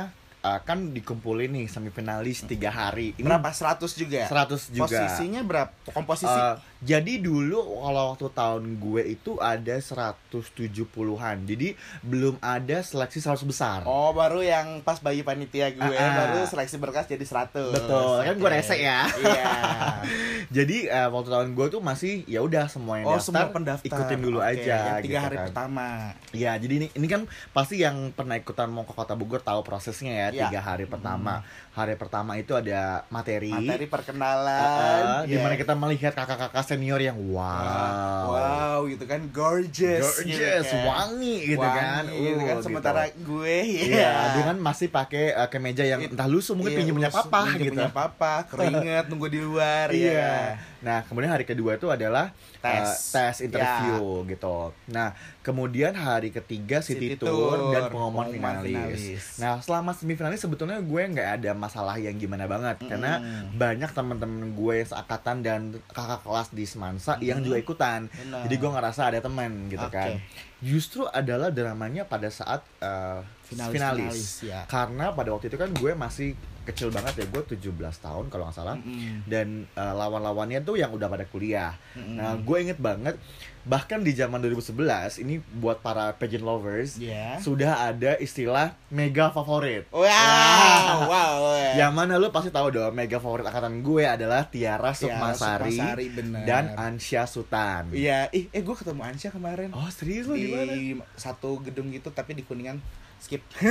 uh, 0.45 0.61
kan 0.61 0.93
dikumpulin 0.93 1.49
nih 1.57 1.67
semifinalis 1.67 2.45
tiga 2.45 2.69
hari. 2.69 3.17
Ini 3.17 3.25
Berapa 3.25 3.51
100 3.51 3.81
juga? 3.97 4.29
100 4.29 4.77
juga. 4.77 4.85
Posisinya 4.85 5.41
berapa? 5.41 5.73
Komposisi 5.91 6.29
Uh, 6.29 6.57
jadi 6.85 7.17
dulu 7.17 7.81
kalau 7.81 8.13
waktu 8.13 8.29
tahun 8.37 8.77
gue 8.77 9.03
itu 9.17 9.41
ada 9.41 9.81
170-an. 9.81 11.37
Jadi 11.49 11.73
belum 12.05 12.37
ada 12.45 12.85
seleksi 12.85 13.25
100 13.25 13.41
besar. 13.49 13.79
Oh, 13.89 14.13
baru 14.13 14.45
yang 14.45 14.85
pas 14.85 15.01
bayi 15.01 15.25
panitia 15.25 15.73
gue 15.73 15.81
Ah, 15.81 15.89
ah. 15.97 16.13
baru 16.29 16.45
seleksi 16.45 16.77
berkas 16.77 17.09
jadi 17.09 17.25
100. 17.25 17.73
Betul, 17.73 18.21
kan 18.21 18.35
gue 18.37 18.45
Oke. 18.45 18.57
rese 18.61 18.77
ya. 18.77 19.09
Iya. 19.17 19.45
Jadi 20.49 20.87
uh, 20.87 21.09
waktu 21.09 21.29
tahun 21.31 21.49
gue 21.53 21.67
tuh 21.69 21.81
masih 21.81 22.15
ya 22.25 22.41
udah 22.41 22.67
semua 22.67 22.97
yang 22.97 23.07
Oh, 23.07 23.15
daftar, 23.15 23.25
semua 23.25 23.47
pendaftar. 23.51 23.87
ikutin 23.87 24.19
dulu 24.19 24.39
Oke, 24.39 24.51
aja 24.57 24.77
Yang 24.91 25.03
tiga 25.03 25.11
gitu 25.11 25.23
hari 25.23 25.37
kan. 25.37 25.45
pertama. 25.47 25.87
Ya, 26.31 26.53
jadi 26.55 26.75
ini 26.75 26.87
ini 26.91 27.07
kan 27.07 27.23
pasti 27.51 27.75
yang 27.77 27.97
pernah 28.11 28.35
ikutan 28.35 28.67
mau 28.67 28.83
ke 28.83 28.93
Kota 28.93 29.13
Bogor 29.13 29.39
tahu 29.39 29.61
prosesnya 29.61 30.13
ya, 30.13 30.29
Iya. 30.31 30.43
tiga 30.47 30.61
hari 30.61 30.85
pertama. 30.85 31.41
Hari 31.71 31.95
pertama 31.95 32.35
itu 32.35 32.53
ada 32.53 33.03
materi, 33.09 33.51
Materi 33.51 33.85
Uh, 33.85 33.91
perkenalan. 33.91 35.25
di 35.25 35.37
mana 35.37 35.53
Iya. 35.53 35.61
kita 35.61 35.75
melihat 35.75 36.13
kakak-kakak 36.13 36.65
senior 36.65 36.99
yang 36.99 37.19
wow, 37.25 38.31
wow 38.31 38.79
gitu 38.87 39.05
kan 39.05 39.21
gorgeous, 39.29 40.21
gitu 40.21 40.33
gorgeous, 40.33 40.67
kan. 40.67 40.85
wangi 40.85 41.37
gitu 41.49 41.61
kan, 41.61 42.03
Wangi 42.05 42.19
gitu 42.21 42.43
kan 42.43 42.55
Uh, 42.55 42.63
sementara 42.63 43.03
gue 43.11 43.57
Iya, 43.85 43.91
ya 43.91 44.13
dengan 44.35 44.57
masih 44.61 44.89
pakai 44.89 45.35
uh, 45.35 45.49
kemeja 45.49 45.83
yang 45.83 46.01
It- 46.01 46.13
entah 46.13 46.27
lusuh 46.27 46.55
mungkin 46.55 46.73
Iya, 46.73 46.79
pinjamnya 46.81 47.11
papa 47.11 47.43
gitu. 47.57 47.81
papa 47.91 48.33
keringet 48.47 49.05
nunggu 49.07 49.29
di 49.29 49.41
luar 49.41 49.91
Iya. 49.91 50.15
ya 50.15 50.34
yeah. 50.35 50.59
Nah, 50.85 51.01
kemudian 51.09 51.33
hari 51.33 51.49
kedua 51.49 51.75
itu 51.75 51.89
adalah 51.89 52.37
Tes. 52.61 52.85
uh, 52.85 52.95
tes 53.11 53.41
interview 53.41 54.29
gitu. 54.29 54.71
Nah, 54.93 55.17
kemudian 55.41 55.97
hari 55.97 56.29
ketiga 56.29 56.85
city, 56.85 57.17
City 57.17 57.17
tour, 57.17 57.33
tour, 57.57 57.73
dan 57.73 57.89
pengumuman 57.89 58.29
finalis. 58.29 58.69
finalis. 58.69 59.25
Nah, 59.41 59.65
selama 59.65 59.97
semifinalis 59.97 60.45
sebetulnya 60.45 60.77
gue 60.85 61.03
nggak 61.09 61.41
ada 61.41 61.51
masalah 61.57 61.97
yang 61.97 62.13
gimana 62.15 62.45
banget 62.45 62.85
karena 62.85 63.17
Mm-mm. 63.19 63.57
banyak 63.57 63.91
teman-teman 63.91 64.53
gue 64.53 64.77
seangkatan 64.85 65.37
dan 65.41 65.61
kakak 65.89 66.21
kelas 66.21 66.49
di 66.53 66.65
Semansa 66.65 67.17
yang 67.25 67.41
juga 67.41 67.57
ikutan. 67.57 68.13
Benar. 68.13 68.45
Jadi 68.45 68.55
gue 68.55 68.71
ngerasa 68.71 69.01
ada 69.09 69.19
teman 69.19 69.73
gitu 69.73 69.81
Oke. 69.83 69.97
kan. 69.97 70.21
justru 70.65 71.05
adalah 71.05 71.53
dramanya 71.53 72.09
pada 72.09 72.33
saat 72.33 72.65
uh, 72.81 73.21
Finalis, 73.45 73.77
finalis. 73.77 74.01
finalis, 74.01 74.29
ya. 74.49 74.61
Karena 74.65 75.13
pada 75.13 75.29
waktu 75.29 75.53
itu 75.53 75.61
kan 75.61 75.69
gue 75.69 75.93
masih 75.93 76.33
kecil 76.65 76.89
banget 76.89 77.21
ya, 77.21 77.27
gue 77.29 77.43
17 77.45 77.61
tahun 77.77 78.33
kalau 78.33 78.49
nggak 78.49 78.57
salah. 78.57 78.81
Mm-mm. 78.81 79.29
Dan 79.29 79.69
uh, 79.77 79.93
lawan-lawannya 79.93 80.65
tuh 80.65 80.74
yang 80.75 80.91
udah 80.91 81.07
pada 81.07 81.25
kuliah. 81.25 81.75
Mm-mm. 81.93 82.17
Nah, 82.17 82.37
gue 82.37 82.57
inget 82.61 82.77
banget 82.77 83.17
bahkan 83.65 83.97
di 83.99 84.13
zaman 84.13 84.45
2011 84.45 84.77
ini 85.19 85.41
buat 85.41 85.81
para 85.81 86.13
pageant 86.13 86.45
lovers 86.45 87.01
Iya. 87.01 87.41
sudah 87.41 87.81
ada 87.87 88.13
istilah 88.19 88.77
mega 88.89 89.33
favorit. 89.33 89.89
Wow, 89.89 90.05
Wah. 90.05 91.09
wow. 91.09 91.73
Yang 91.73 91.93
mana 91.95 92.15
lu 92.15 92.29
pasti 92.29 92.53
tahu 92.53 92.69
dong 92.69 92.93
mega 92.93 93.17
favorit 93.17 93.41
angkatan 93.43 93.81
gue 93.81 94.05
adalah 94.05 94.45
Tiara 94.45 94.93
Sukmasari, 94.93 95.73
Sukmasari, 95.73 96.07
bener. 96.13 96.45
dan 96.45 96.77
Ansya 96.77 97.25
Sutan. 97.25 97.89
Iya, 97.89 98.29
ih, 98.31 98.53
eh 98.53 98.61
gue 98.61 98.75
ketemu 98.75 99.01
Ansya 99.01 99.33
kemarin 99.33 99.73
Oh 99.73 99.89
serius 99.89 100.27
lu 100.27 100.37
di 100.37 100.45
mana? 100.47 100.69
di 100.69 100.83
satu 101.15 101.57
gedung 101.59 101.89
gitu 101.89 102.13
tapi 102.13 102.37
di 102.37 102.45
kuningan 102.45 102.77
skip. 103.25 103.41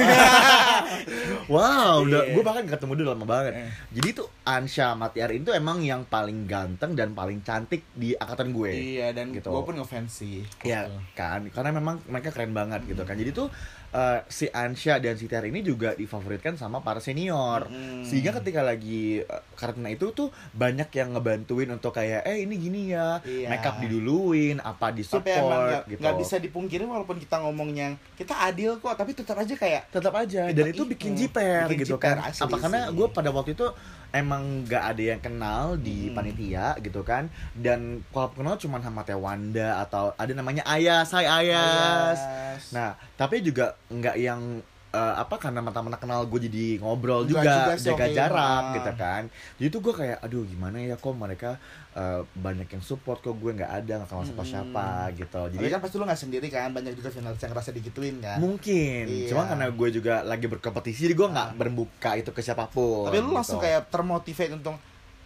Wow, 1.45 2.03
udah 2.03 2.21
Iya. 2.23 2.33
gue 2.33 2.43
bahkan 2.43 2.63
gak 2.63 2.77
ketemu 2.77 2.93
dulu 2.95 3.07
lama 3.11 3.25
banget. 3.25 3.53
Eh. 3.57 3.71
Jadi 3.93 4.09
tuh 4.15 4.27
Ansya 4.43 4.93
Matiar 4.93 5.29
itu 5.29 5.51
emang 5.51 5.79
yang 5.81 6.03
paling 6.05 6.45
ganteng 6.45 6.93
dan 6.93 7.11
paling 7.11 7.39
cantik 7.41 7.83
di 7.93 8.15
angkatan 8.15 8.51
gue. 8.51 8.71
iya 8.71 9.11
dan 9.11 9.29
Gitu. 9.29 9.45
gue 9.45 9.61
pun 9.61 9.75
ngefans 9.75 10.11
sih. 10.13 10.41
Ya 10.61 10.85
Gitu. 10.85 10.97
kan, 11.13 11.45
karena 11.49 11.71
memang 11.73 11.99
mereka 12.05 12.31
keren 12.31 12.51
banget 12.51 12.83
gitu 12.85 13.03
kan. 13.03 13.13
Jadi 13.13 13.31
tuh 13.31 13.47
eh, 13.93 14.19
si 14.27 14.49
Ansya 14.49 14.97
dan 14.97 15.15
si 15.15 15.29
Tiara 15.29 15.45
ini 15.45 15.61
juga 15.61 15.93
difavoritkan 15.93 16.57
sama 16.57 16.81
para 16.81 16.97
senior. 16.99 17.69
Mm. 17.69 18.03
Sehingga 18.03 18.33
ketika 18.41 18.65
lagi 18.65 19.21
eh, 19.21 19.41
karena 19.53 19.93
itu 19.93 20.09
tuh 20.11 20.33
banyak 20.51 20.89
yang 20.91 21.13
ngebantuin 21.13 21.69
untuk 21.69 21.93
kayak 21.93 22.25
eh 22.25 22.43
ini 22.43 22.55
gini 22.57 22.81
ya, 22.91 23.21
Iya. 23.23 23.47
makeup 23.53 23.77
diduluin, 23.79 24.57
apa 24.59 24.89
di 24.89 25.05
Tapi 25.05 25.29
emang 25.29 25.85
gitu. 25.85 26.01
nggak 26.01 26.15
bisa 26.17 26.35
dipungkiri 26.41 26.83
walaupun 26.89 27.21
kita 27.21 27.37
ngomongnya 27.39 27.93
kita 28.17 28.33
adil 28.49 28.81
kok 28.81 28.95
tapi 28.97 29.11
tetap 29.13 29.37
aja 29.37 29.53
kayak 29.53 29.83
tetap 29.93 30.13
aja 30.15 30.49
dan 30.49 30.65
itu 30.69 30.83
bikin 30.87 31.13
jiper 31.13 31.69
Bikin 31.69 31.85
gitu 31.85 31.95
jiper, 31.99 32.17
kan 32.17 32.33
apa 32.33 32.55
karena 32.57 32.79
gue 32.89 33.07
pada 33.13 33.29
waktu 33.29 33.53
itu 33.53 33.67
emang 34.13 34.63
nggak 34.63 34.83
ada 34.87 35.03
yang 35.03 35.19
kenal 35.19 35.73
di 35.75 36.05
Hmm. 36.05 36.13
panitia 36.13 36.77
gitu 36.79 37.01
kan 37.01 37.25
dan 37.53 37.79
kalau 38.07 38.29
kenal 38.29 38.55
cuma 38.55 38.77
sama 38.77 39.01
Teh 39.01 39.17
Wanda 39.17 39.81
atau 39.81 40.13
ada 40.13 40.29
namanya 40.31 40.61
Ayas 40.63 41.09
Hai 41.09 41.25
Ayas 41.25 42.19
Ayas. 42.19 42.61
nah 42.69 42.89
tapi 43.13 43.41
juga 43.41 43.73
nggak 43.87 44.15
yang 44.15 44.61
eh, 44.93 45.15
apa 45.17 45.35
karena 45.35 45.59
mata-mata 45.59 45.97
kenal 45.97 46.21
gue 46.23 46.39
jadi 46.43 46.77
ngobrol 46.77 47.25
Nggak 47.25 47.41
juga, 47.41 47.41
juga 47.41 47.73
jaga 47.75 48.05
jarak 48.07 48.63
gitu 48.71 48.91
kan 48.95 49.23
jadi 49.57 49.67
tuh 49.67 49.81
gue 49.81 49.93
kayak 49.95 50.17
aduh 50.21 50.43
gimana 50.43 50.77
ya 50.77 50.93
kok 50.95 51.11
mereka 51.11 51.57
eh, 51.91 52.21
banyak 52.31 52.67
yang 52.67 52.79
support 52.79 53.17
kok 53.19 53.33
gue 53.33 53.51
nggak 53.51 53.71
ada 53.71 53.93
nggak 53.97 54.07
kenal 54.07 54.21
siapa 54.23 54.43
siapa 54.43 54.85
gitu 55.11 55.41
Tapi 55.43 55.55
jadi 55.55 55.67
kan 55.67 55.79
pasti 55.79 55.95
lu 55.95 56.05
nggak 56.05 56.21
sendiri 56.21 56.47
kan 56.47 56.69
banyak 56.69 56.93
juga 56.93 57.09
finalis 57.09 57.37
yang 57.37 57.51
ngerasa 57.51 57.69
digituin 57.71 58.15
kan. 58.17 58.37
Mungkin, 58.37 59.03
Iya. 59.03 59.27
cuma 59.27 59.45
karena 59.45 59.65
gue 59.67 59.89
juga 59.91 60.21
lagi 60.21 60.45
berkompetisi, 60.45 60.99
jadi 61.03 61.15
gue 61.15 61.27
nggak 61.27 61.49
Ah. 61.49 61.55
berbuka 61.55 62.11
itu 62.15 62.29
ke 62.29 62.39
siapa 62.39 62.65
pun. 62.67 63.05
Tapi 63.05 63.17
lu 63.19 63.29
langsung 63.31 63.57
gitu. 63.57 63.65
kayak 63.65 63.89
termotivate 63.89 64.53
untuk 64.53 64.77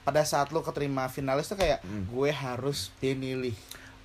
pada 0.01 0.24
saat 0.24 0.47
lu 0.50 0.59
keterima 0.59 1.07
finalis 1.07 1.45
tuh 1.45 1.55
kayak 1.55 1.79
Hmm. 1.81 2.03
gue 2.05 2.29
harus 2.29 2.91
dimilih. 2.97 3.55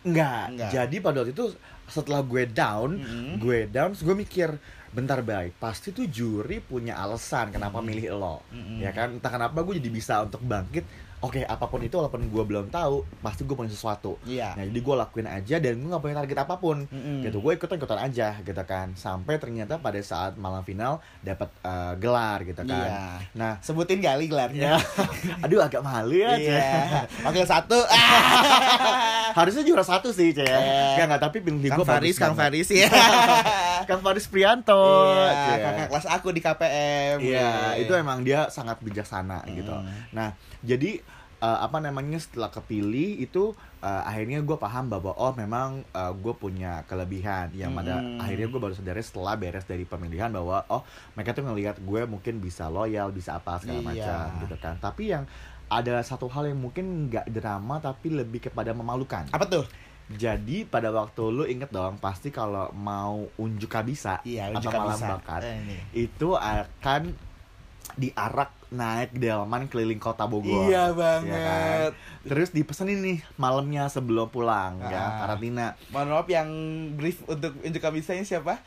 Enggak. 0.02 0.42
Enggak. 0.50 0.70
Jadi 0.72 0.96
pada 0.98 1.16
waktu 1.18 1.30
itu 1.32 1.46
setelah 1.84 2.20
gue 2.20 2.42
down, 2.44 2.90
Mm-mm. 2.96 3.38
gue 3.38 3.58
down, 3.68 3.90
gue 3.92 4.14
mikir 4.16 4.50
bentar 4.92 5.24
baik, 5.24 5.56
pasti 5.56 5.88
tuh 5.90 6.04
juri 6.04 6.60
punya 6.60 7.00
alasan 7.00 7.48
kenapa 7.48 7.80
Mm-mm. 7.80 7.88
milih 7.88 8.06
lo, 8.12 8.44
Mm-mm. 8.52 8.84
ya 8.84 8.92
kan? 8.92 9.16
Entah 9.16 9.32
kenapa 9.32 9.64
gue 9.64 9.80
jadi 9.80 9.90
bisa 9.90 10.20
untuk 10.20 10.44
bangkit. 10.44 10.84
Oke, 11.22 11.46
apa 11.46 11.70
pun 11.70 11.78
itu, 11.78 11.94
walaupun 11.94 12.26
gue 12.26 12.44
belum 12.44 12.66
tahu, 12.66 13.06
pasti 13.22 13.46
gue 13.46 13.54
punya 13.54 13.70
sesuatu. 13.70 14.18
Iya. 14.26 14.58
Nah, 14.58 14.66
jadi 14.66 14.80
gue 14.82 14.94
lakuin 14.98 15.28
aja 15.30 15.56
dan 15.62 15.78
gue 15.78 15.86
gak 15.86 16.02
punya 16.02 16.18
target 16.18 16.38
apa 16.42 16.54
pun. 16.58 16.82
Mm-mm. 16.90 17.22
Gitu, 17.22 17.38
gue 17.38 17.52
ikutan 17.54 17.78
ikutan 17.78 18.00
aja, 18.02 18.28
gitu 18.42 18.62
kan. 18.66 18.90
Sampai 18.98 19.38
ternyata 19.38 19.78
pada 19.78 20.02
saat 20.02 20.34
malam 20.34 20.66
final 20.66 20.98
dapat 21.22 21.46
eh, 21.62 21.94
gelar, 22.02 22.42
gitu 22.42 22.66
kan. 22.66 22.74
Iya. 22.74 23.00
Nah, 23.38 23.52
Sebutin 23.62 24.02
kali 24.02 24.26
gelarnya. 24.26 24.74
ya, 24.74 24.82
aduh 25.46 25.62
agak 25.62 25.86
malu 25.86 26.18
ya, 26.18 26.34
Cek. 26.34 26.58
Iya. 26.58 27.00
Wakil 27.22 27.46
satu. 27.46 27.78
Harusnya 29.38 29.62
juara 29.62 29.86
satu 29.86 30.10
sih, 30.10 30.34
Cek. 30.34 30.42
Eh. 30.42 30.58
Enggak, 30.98 31.06
enggak, 31.06 31.22
tapi 31.22 31.36
pilih 31.38 31.70
gue 31.70 31.86
Faris, 31.86 32.18
Kang 32.18 32.34
Faris 32.34 32.66
ya. 32.82 32.90
Kang 33.86 34.02
Faris 34.02 34.26
Prianto. 34.26 34.82
Iya, 35.14 35.30
Cek. 35.30 35.58
kakak 35.62 35.86
kelas 35.86 36.06
aku 36.10 36.28
di 36.34 36.40
KPM. 36.42 37.16
Iya, 37.22 37.50
itu 37.78 37.92
emang 37.94 38.26
dia 38.26 38.50
sangat 38.50 38.82
bijaksana 38.82 39.46
gitu. 39.48 39.70
Hmm. 39.70 39.86
Nah, 40.10 40.34
jadi 40.66 40.98
eh, 41.42 41.58
apa 41.60 41.78
namanya 41.78 42.16
setelah 42.16 42.48
kepilih 42.48 43.18
itu 43.18 43.50
eh, 43.78 44.02
akhirnya 44.04 44.38
gue 44.40 44.54
paham 44.56 44.86
bahwa 44.88 45.10
oh 45.12 45.32
memang 45.32 45.82
gue 45.92 46.34
punya 46.34 46.86
kelebihan 46.86 47.50
yang 47.52 47.72
pada 47.72 47.98
Hmm. 47.98 48.16
akhirnya 48.16 48.46
gue 48.46 48.60
baru 48.60 48.72
sadar 48.72 48.96
setelah 48.98 49.34
beres 49.34 49.64
dari 49.64 49.82
pemilihan 49.84 50.30
bahwa 50.30 50.62
oh 50.68 50.82
mereka 51.12 51.34
tuh 51.34 51.44
ngelihat 51.44 51.76
gue 51.78 52.02
mungkin 52.04 52.38
bisa 52.38 52.66
loyal 52.68 53.10
bisa 53.10 53.34
apa 53.34 53.58
segala 53.58 53.82
Iya. 53.82 53.86
macam 53.90 54.24
gitu 54.40 54.56
kan 54.56 54.74
tapi 54.78 55.10
yang 55.10 55.24
ada 55.66 55.98
satu 56.00 56.28
hal 56.28 56.46
yang 56.46 56.60
mungkin 56.60 56.84
nggak 57.08 57.26
drama 57.28 57.80
tapi 57.80 58.12
lebih 58.12 58.38
kepada 58.42 58.70
memalukan 58.70 59.24
Apa 59.28 59.44
tuh? 59.44 59.64
jadi 60.08 60.64
pada 60.64 60.90
waktu 60.90 61.22
lu 61.24 61.44
inget 61.44 61.68
dong 61.68 61.96
pasti 61.96 62.28
kalau 62.28 62.68
mau 62.72 63.24
unjuk 63.34 63.66
kabisa 63.66 64.20
Iya, 64.22 64.52
atau 64.52 64.68
malam 64.68 65.00
bakat 65.00 65.40
Eh, 65.42 65.56
ini. 65.58 65.76
itu 66.04 66.36
akan 66.36 67.16
diarak 67.94 68.50
naik 68.72 69.12
delman 69.12 69.68
keliling 69.68 69.96
kota 69.96 70.24
Bogor. 70.24 70.64
Iya 70.64 70.72
Ya 70.82 70.84
kan? 70.88 70.96
banget. 70.96 71.92
Terus 72.24 72.48
dipesenin 72.50 72.98
nih 72.98 73.18
malamnya 73.36 73.84
sebelum 73.86 74.26
pulang 74.26 74.80
ya 74.82 74.96
Ah. 74.96 75.08
karantina. 75.22 75.76
Mohon 75.88 76.08
maaf 76.10 76.28
yang 76.28 76.48
brief 76.94 77.20
untuk 77.26 77.52
unjuk 77.58 77.78
kabisanya 77.78 78.24
siapa? 78.24 78.64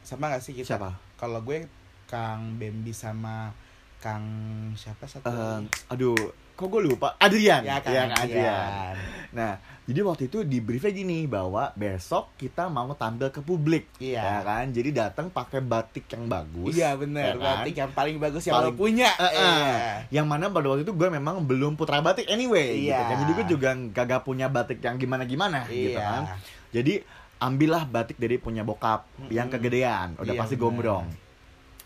Sama 0.00 0.28
gak 0.28 0.40
sih 0.40 0.52
kita? 0.52 0.74
Siapa? 0.74 0.96
Kalau 1.14 1.40
gue 1.40 1.68
Kang 2.04 2.56
Bambi 2.56 2.90
sama 2.90 3.52
Kang 3.98 4.24
siapa 4.72 5.04
satu? 5.04 5.24
Eh, 5.24 5.60
aduh, 5.88 6.16
kok 6.54 6.66
gue 6.66 6.82
lupa? 6.82 7.18
Adrian. 7.18 7.60
ya 7.60 7.78
kan, 7.78 7.90
Iya, 7.90 8.02
Kang 8.04 8.20
Adrian. 8.20 8.46
Adrian. 8.46 8.94
Nah, 9.34 9.52
jadi 9.84 10.00
waktu 10.00 10.22
itu 10.26 10.38
di 10.42 10.58
briefnya 10.58 10.90
gini 10.90 11.26
bahwa 11.26 11.74
besok 11.74 12.30
kita 12.34 12.66
mau 12.66 12.86
tampil 12.94 13.28
ke 13.28 13.42
publik. 13.42 13.90
Iya. 13.98 14.22
Ya 14.22 14.38
kan? 14.40 14.70
Jadi 14.70 14.90
datang 14.90 15.26
pakai 15.28 15.58
batik 15.58 16.06
yang 16.08 16.24
bagus. 16.24 16.72
Iya 16.72 16.94
benar, 16.94 17.22
ya 17.26 17.32
kan? 17.34 17.42
batik 17.60 17.74
yang 17.74 17.90
paling 17.90 18.16
bagus 18.16 18.42
yang 18.44 18.54
Paling- 18.56 18.70
lo 18.70 18.78
punya. 18.78 19.10
Eh, 19.12 19.26
eh. 19.26 19.34
Iya. 19.34 19.76
Yang 20.14 20.26
mana 20.26 20.44
pada 20.48 20.66
waktu 20.68 20.82
itu 20.82 20.94
gue 20.94 21.08
memang 21.10 21.42
belum 21.42 21.74
putra 21.74 21.98
batik 21.98 22.24
anyway 22.26 22.78
gitu 22.80 22.88
Iya. 22.88 23.02
kan. 23.04 23.16
Jadi 23.20 23.32
gue 23.34 23.46
juga 23.50 23.68
gak 24.06 24.22
punya 24.22 24.46
batik 24.46 24.78
yang 24.78 24.96
gimana-gimana 24.96 25.66
gitu 25.66 25.92
Iya. 25.92 26.00
kan. 26.00 26.22
Jadi 26.70 26.94
ambillah 27.36 27.84
batik 27.84 28.16
dari 28.16 28.38
punya 28.38 28.62
bokap 28.62 29.04
yang 29.28 29.50
Mm-mm. 29.50 29.58
kegedean, 29.58 30.14
udah 30.16 30.32
Iya, 30.32 30.40
pasti 30.40 30.54
gombrong. 30.54 31.04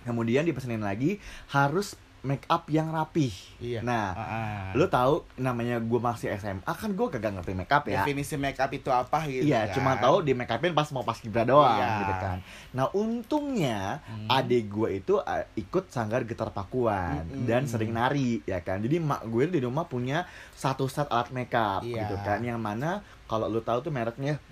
Kemudian 0.00 0.44
dipesenin 0.44 0.80
lagi 0.80 1.18
harus 1.48 1.96
make 2.20 2.42
up 2.46 2.66
yang 2.66 2.88
rapih. 2.88 3.30
Iya. 3.56 3.80
Nah, 3.80 4.10
Ah, 4.10 4.20
ah. 4.20 4.62
lu 4.72 4.84
tahu 4.84 5.22
namanya 5.34 5.78
gue 5.78 5.96
masih 5.98 6.28
SMA 6.32 6.66
kan 6.66 6.90
gue 6.90 7.06
kagak 7.08 7.30
ngerti 7.32 7.52
make 7.52 7.68
up 7.68 7.84
ya. 7.84 8.02
definisi 8.02 8.34
make 8.34 8.56
up 8.56 8.68
itu 8.68 8.88
apa 8.88 9.22
gitu 9.24 9.44
Iya, 9.44 9.64
kan? 9.64 9.74
cuma 9.74 9.92
tahu 9.96 10.20
di 10.20 10.32
make 10.32 10.50
upin 10.50 10.72
pas 10.72 10.90
mau 10.90 11.00
pas 11.00 11.14
kibra 11.14 11.42
doang 11.42 11.74
Iya. 11.74 11.98
gitu 12.00 12.14
kan. 12.16 12.38
Nah, 12.70 12.86
untungnya 12.92 14.02
Hmm. 14.04 14.26
adik 14.28 14.66
gue 14.68 14.88
itu 14.96 15.14
uh, 15.16 15.44
ikut 15.54 15.88
sanggar 15.88 16.22
gitar 16.22 16.50
pakuan 16.50 17.22
Mm-mm. 17.24 17.44
dan 17.44 17.64
sering 17.64 17.90
nari 17.90 18.42
ya 18.42 18.58
kan. 18.60 18.78
Jadi 18.78 18.98
mak 18.98 19.22
gue 19.24 19.46
di 19.46 19.60
rumah 19.60 19.84
punya 19.84 20.26
satu 20.52 20.86
set 20.86 21.06
alat 21.08 21.30
makeup 21.30 21.80
Iya. 21.80 22.02
gitu 22.04 22.18
kan 22.18 22.40
yang 22.40 22.58
mana 22.58 23.00
kalau 23.24 23.46
lu 23.46 23.60
tahu 23.60 23.78
tuh 23.80 23.90
mereknya 23.90 24.42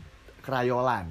Crayolan. 0.40 1.10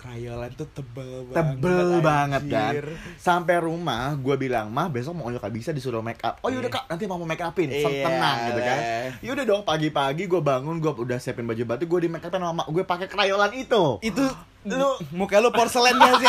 Krayolan 0.00 0.48
tuh 0.56 0.64
tebel 0.66 1.28
banget. 1.28 1.36
Tebel 1.36 1.88
banget 2.00 2.42
kan. 2.48 2.72
Sampai 3.14 3.60
rumah 3.60 4.16
gue 4.16 4.32
bilang, 4.34 4.72
"Mah, 4.72 4.88
besok 4.88 5.12
mau 5.12 5.28
nggak 5.28 5.52
bisa 5.52 5.70
disuruh 5.70 6.00
make 6.00 6.24
up." 6.24 6.40
"Oh, 6.40 6.48
yaudah 6.48 6.66
Iya. 6.66 6.76
Kak, 6.80 6.84
nanti 6.88 7.04
mau 7.04 7.20
make 7.20 7.38
upin." 7.38 7.68
Iya, 7.68 8.08
Tenang 8.08 8.36
gitu 8.48 8.60
kan. 8.60 8.78
leh. 8.80 9.08
Yaudah 9.20 9.44
dong 9.44 9.62
pagi-pagi 9.62 10.24
gue 10.24 10.40
bangun, 10.40 10.80
gue 10.80 10.92
udah 10.98 11.20
siapin 11.20 11.44
baju 11.44 11.62
batik, 11.66 11.84
gue 11.84 12.00
di 12.00 12.08
make 12.08 12.24
upin 12.24 12.40
sama 12.40 12.64
gue 12.64 12.80
pakai 12.80 13.06
Crayolan 13.06 13.52
itu. 13.52 14.00
Itu 14.00 14.24
lu 14.62 14.88
muka 15.10 15.36
lu 15.36 15.48
porselen 15.50 15.92
gak 15.94 16.14
sih? 16.16 16.28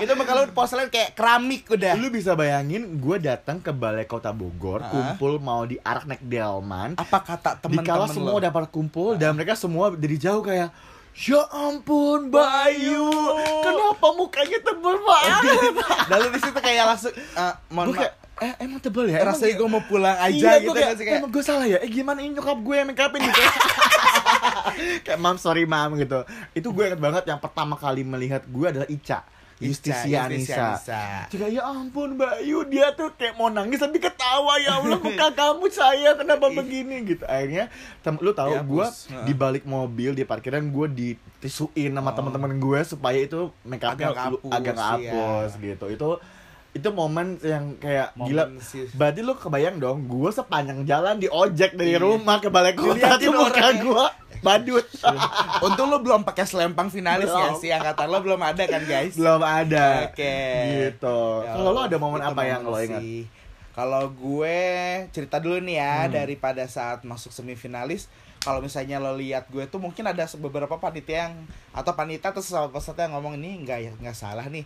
itu 0.00 0.12
muka 0.14 0.32
lu 0.34 0.48
porselen 0.50 0.88
kayak 0.88 1.12
keramik 1.12 1.64
udah. 1.66 1.92
Lu 1.94 2.08
bisa 2.08 2.32
bayangin 2.32 2.96
gue 2.98 3.16
datang 3.18 3.56
ke 3.56 3.68
balai 3.68 4.04
kota 4.04 4.32
Bogor, 4.32 4.80
Ah. 4.80 4.88
kumpul 4.88 5.36
mau 5.38 5.64
di 5.64 5.76
arak 5.78 6.04
naik 6.04 6.22
delman. 6.22 6.92
Apa 6.94 7.20
kata 7.20 7.56
temen-temen 7.58 8.08
semua 8.08 8.36
lu? 8.36 8.40
dapat 8.42 8.68
kumpul 8.68 9.16
dan 9.16 9.32
mereka 9.32 9.52
semua 9.54 9.92
dari 9.92 10.16
jauh 10.16 10.40
kayak 10.40 10.72
Ya 11.14 11.46
ampun 11.54 12.26
Bayu, 12.26 13.06
kenapa 13.62 14.06
mukanya 14.18 14.58
tebel 14.66 14.98
banget? 14.98 15.74
Lalu 16.10 16.26
di 16.34 16.38
situ 16.42 16.58
kayak 16.58 16.84
langsung 16.90 17.14
eh, 17.14 17.54
mohon 17.70 17.94
kayak, 17.94 18.18
maaf, 18.18 18.42
eh 18.42 18.52
emang 18.66 18.80
tebel 18.82 19.06
ya? 19.06 19.22
Emang 19.22 19.30
rasanya 19.30 19.54
gue 19.54 19.68
mau 19.70 19.82
pulang 19.86 20.18
aja 20.18 20.34
iya, 20.34 20.52
gitu 20.58 20.74
kayak, 20.74 20.90
kan 20.90 20.98
sih 20.98 21.04
kayak 21.06 21.18
emang 21.22 21.30
gue 21.30 21.44
salah 21.46 21.66
ya? 21.70 21.78
Eh 21.86 21.90
gimana 21.94 22.18
ini 22.18 22.34
nyokap 22.34 22.58
gue 22.58 22.74
yang 22.74 22.86
make 22.90 22.98
upin 22.98 23.20
gitu 23.30 23.42
Kayak 25.06 25.18
mam 25.22 25.38
sorry 25.38 25.62
mam 25.70 25.94
gitu 26.02 26.26
Itu 26.50 26.74
gue 26.74 26.82
inget 26.90 26.98
banget 26.98 27.24
yang 27.30 27.38
pertama 27.38 27.78
kali 27.78 28.02
melihat 28.02 28.42
gue 28.50 28.66
adalah 28.66 28.88
Ica 28.90 29.22
Justisia 29.56 30.24
Anissa. 30.24 30.76
Juga 31.26 31.46
ya 31.46 31.62
ampun 31.64 32.14
Mbak 32.14 32.34
Yu 32.42 32.66
dia 32.66 32.90
tuh 32.90 33.12
kayak 33.12 33.34
mau 33.34 33.48
nangis 33.48 33.78
tapi 33.78 33.96
ketawa 33.96 34.58
ya 34.58 34.76
Allah 34.76 34.98
muka 35.06 35.30
kamu 35.30 35.66
saya 35.68 36.10
kenapa 36.14 36.46
begini 36.48 37.06
gitu 37.06 37.24
akhirnya 37.24 37.70
tem 38.00 38.16
lu 38.16 38.30
tahu 38.30 38.50
Dihapus. 38.52 38.66
gue 38.66 38.86
di 39.22 39.32
balik 39.32 39.64
mobil 39.64 40.10
di 40.12 40.22
parkiran 40.22 40.64
gue 40.64 40.86
ditisuin 40.90 41.90
sama 41.90 42.10
Oh. 42.10 42.14
teman-teman 42.14 42.52
gue 42.56 42.80
supaya 42.82 43.16
itu 43.16 43.40
make 43.62 43.80
upnya 43.80 44.10
Agak 44.10 44.26
lu- 44.28 44.40
hapus, 44.40 44.52
agak 44.52 44.76
hapus 44.76 45.50
iya. 45.52 45.64
gitu 45.64 45.86
itu 45.88 46.10
itu 46.72 46.88
momen 46.90 47.38
yang 47.40 47.64
kayak 47.76 48.10
gila 48.16 48.44
Momen 48.44 48.58
sih. 48.60 48.90
berarti 48.90 49.20
lu 49.20 49.32
kebayang 49.32 49.78
dong 49.78 49.98
gue 50.04 50.26
sepanjang 50.28 50.82
jalan 50.82 51.16
di 51.16 51.28
ojek 51.28 51.70
dari 51.72 51.94
Iya. 51.94 52.02
rumah 52.02 52.38
ke 52.38 52.48
balai 52.48 52.74
kota 52.74 53.14
tuh 53.14 53.30
muka 53.30 53.66
gue 53.72 54.04
badut 54.44 54.84
Untung 55.66 55.88
lo 55.88 55.98
belum 55.98 56.22
pakai 56.22 56.44
selempang 56.44 56.86
finalis 56.86 57.26
ya 57.26 57.48
Belum. 57.48 57.56
sih 57.56 57.70
angkatan 57.70 58.06
lo 58.06 58.20
belum 58.20 58.38
ada 58.38 58.62
kan 58.62 58.84
guys. 58.84 59.16
belum 59.16 59.40
ada 59.40 60.06
Oke. 60.06 60.36
gitu 60.84 61.20
Ya 61.42 61.52
kalau 61.54 61.70
lo 61.70 61.80
ada 61.82 61.96
momen 61.96 62.20
itu 62.20 62.28
apa 62.28 62.42
yang 62.44 62.62
lo 62.62 62.76
ingat. 62.76 63.02
Kalau 63.72 64.06
gue 64.08 64.58
cerita 65.10 65.36
dulu 65.38 65.58
nih 65.58 65.76
ya 65.76 65.94
Hmm. 66.04 66.12
daripada 66.14 66.62
saat 66.64 67.02
masuk 67.02 67.32
semifinalis. 67.32 68.06
Kalau 68.38 68.60
misalnya 68.60 68.96
lo 68.96 69.12
lihat 69.12 69.48
gue 69.48 69.64
tuh 69.64 69.78
mungkin 69.78 70.04
ada 70.04 70.28
beberapa 70.36 70.76
panitia 70.76 71.26
yang 71.26 71.34
atau 71.72 71.90
panitia 71.92 72.28
atau 72.28 72.38
sesama 72.38 72.68
peserta 72.68 73.02
yang 73.02 73.16
ngomong 73.16 73.34
ini 73.34 73.64
nggak 73.64 73.78
ya 73.80 73.92
nggak 73.96 74.14
salah 74.14 74.46
nih 74.46 74.62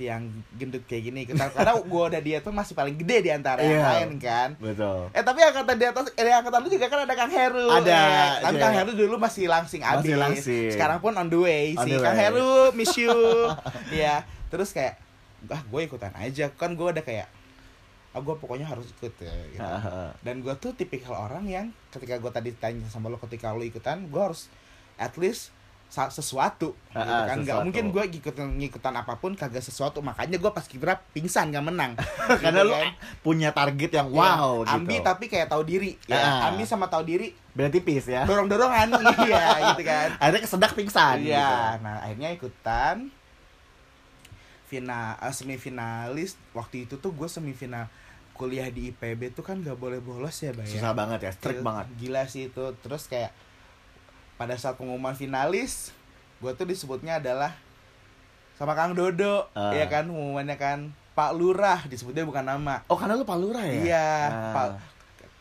si 0.00 0.08
yang 0.08 0.24
gendut 0.56 0.80
kayak 0.84 1.04
gini 1.04 1.28
karena 1.28 1.76
gue 1.76 2.02
udah 2.08 2.22
dia 2.24 2.40
tuh 2.40 2.48
masih 2.50 2.72
paling 2.72 2.96
gede 2.96 3.20
di 3.20 3.30
antara 3.30 3.60
yang 3.60 3.76
Iya. 3.76 3.84
lain 4.00 4.10
kan 4.16 4.48
betul 4.56 5.12
Eh 5.12 5.20
tapi 5.20 5.44
angkatan 5.44 5.76
di 5.76 5.84
atas, 5.84 6.08
eh, 6.10 6.32
angkatan 6.32 6.58
lu 6.58 6.68
juga 6.68 6.86
kan 6.88 7.04
ada 7.04 7.12
Kang 7.12 7.28
Heru. 7.28 7.68
Ada, 7.68 7.92
Eh, 7.92 8.30
tapi 8.40 8.56
iya. 8.56 8.62
Kang 8.62 8.74
Heru 8.74 8.92
dulu 8.94 9.14
masih 9.16 9.44
langsing 9.44 9.82
abis. 9.82 10.00
Masih 10.00 10.16
langsing. 10.16 10.70
Sekarang 10.72 10.98
pun 10.98 11.12
on 11.12 11.28
the 11.28 11.36
way 11.36 11.76
On 11.76 11.84
sih. 11.84 11.92
the 11.92 12.00
Kang 12.00 12.16
way. 12.16 12.24
Heru, 12.24 12.52
miss 12.72 12.96
you. 12.96 13.12
Iya. 13.92 14.24
Terus 14.48 14.70
kayak, 14.70 14.96
ah 15.46 15.60
gue 15.60 15.80
ikutan 15.82 16.14
aja. 16.14 16.48
Kan 16.50 16.72
gue 16.72 16.86
udah 16.86 17.02
kayak, 17.02 17.28
ah 18.10 18.20
gue 18.20 18.34
pokoknya 18.34 18.64
harus 18.64 18.88
ikut 18.90 19.12
ya. 19.18 19.34
Gitu. 19.50 19.60
Dan 20.24 20.40
gue 20.40 20.54
tuh 20.56 20.72
tipikal 20.72 21.12
orang 21.14 21.44
yang 21.44 21.66
ketika 21.90 22.16
gue 22.16 22.30
tadi 22.30 22.50
tanya 22.54 22.88
sama 22.88 23.06
lo 23.06 23.20
ketika 23.20 23.50
lo 23.50 23.60
ikutan, 23.60 24.06
gue 24.06 24.22
harus 24.22 24.48
at 24.96 25.12
least 25.14 25.52
sesuatu 25.90 26.70
gitu 26.72 26.94
Ah, 26.94 27.26
kan. 27.26 27.42
Nggak 27.42 27.58
mungkin 27.60 27.84
gue 27.90 28.04
ngikutin 28.08 28.46
ngikutan 28.56 28.94
apa 28.94 29.14
pun 29.14 29.34
kagak 29.34 29.58
sesuatu. 29.58 29.98
Makanya 29.98 30.38
gue 30.38 30.48
pas 30.48 30.62
kibra 30.62 31.02
pingsan 31.10 31.50
gak 31.50 31.60
menang. 31.60 31.98
Karena 32.42 32.62
Gitu 32.62 32.68
lu 32.68 32.74
kan. 32.74 32.88
punya 33.20 33.50
target 33.50 33.90
yang 33.92 34.08
Ya, 34.08 34.38
wow 34.38 34.62
gitu. 34.62 34.70
Ambi 34.72 34.96
tapi 35.00 35.26
kayak 35.26 35.48
tahu 35.48 35.62
diri 35.62 35.98
ya. 36.04 36.14
Ah. 36.14 36.48
Ambi 36.48 36.62
sama 36.62 36.86
tahu 36.86 37.02
diri 37.04 37.34
beda 37.50 37.68
tipis 37.68 38.06
ya? 38.06 38.22
dorong 38.22 38.46
dorongan 38.46 38.94
iya 39.26 39.42
gitu 39.68 39.82
kan. 39.82 40.14
Akhirnya 40.16 40.40
kesedak 40.40 40.72
pingsan 40.72 41.20
iya 41.20 41.74
gitu. 41.74 41.82
nah 41.82 41.94
akhirnya 42.00 42.30
ikutan. 42.30 42.96
Final 44.64 45.18
eh, 45.18 45.34
semifinalis 45.34 46.38
waktu 46.52 46.86
itu 46.86 46.94
tuh 46.94 47.10
gue 47.10 47.26
semifinal 47.26 47.90
kuliah 48.32 48.70
di 48.70 48.88
IPB 48.88 49.34
tuh 49.34 49.42
kan 49.42 49.58
gak 49.58 49.74
boleh 49.74 49.98
bolos 49.98 50.32
ya 50.38 50.54
bay 50.54 50.64
susah 50.64 50.94
banget 50.94 51.20
ya 51.20 51.30
strict 51.30 51.60
Gila- 51.60 51.66
banget. 51.66 51.86
gila 51.98 52.22
sih 52.24 52.42
itu. 52.46 52.64
Terus 52.78 53.04
kayak 53.04 53.34
pada 54.40 54.56
saat 54.56 54.74
pengumuman 54.74 55.12
finalis 55.12 55.92
gue 56.38 56.48
tuh 56.50 56.64
disebutnya 56.64 57.20
adalah 57.20 57.52
sama 58.54 58.72
Kang 58.72 58.92
Dodo 58.92 59.44
Ah. 59.52 59.70
ya 59.70 59.84
kan 59.86 60.04
pengumumannya 60.06 60.56
kan 60.56 60.78
Pak 61.10 61.30
Lurah 61.32 61.84
disebutnya 61.84 62.24
bukan 62.24 62.40
nama 62.42 62.80
oh 62.86 62.96
karena 62.96 63.12
lu 63.12 63.24
palura 63.24 63.60
ya 63.60 63.76
Iya, 63.78 64.08
Ah. 64.26 64.52
Pak. 64.54 64.68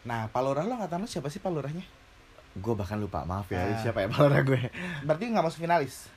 Nah, 0.02 0.28
Pak 0.28 0.42
Lurah 0.42 0.64
lo 0.64 0.76
angkatan 0.76 1.00
lo 1.00 1.08
siapa 1.08 1.28
sih 1.28 1.40
Pak 1.40 1.48
Lurahnya? 1.50 1.84
gue 2.52 2.74
bahkan 2.74 2.98
lupa 2.98 3.24
maaf 3.24 3.48
ya 3.48 3.62
Ah. 3.62 3.80
siapa 3.80 4.02
ya 4.02 4.10
palura 4.10 4.42
gue 4.42 4.60
Berarti 5.02 5.24
nggak 5.26 5.46
masuk 5.46 5.62
finalis. 5.62 6.12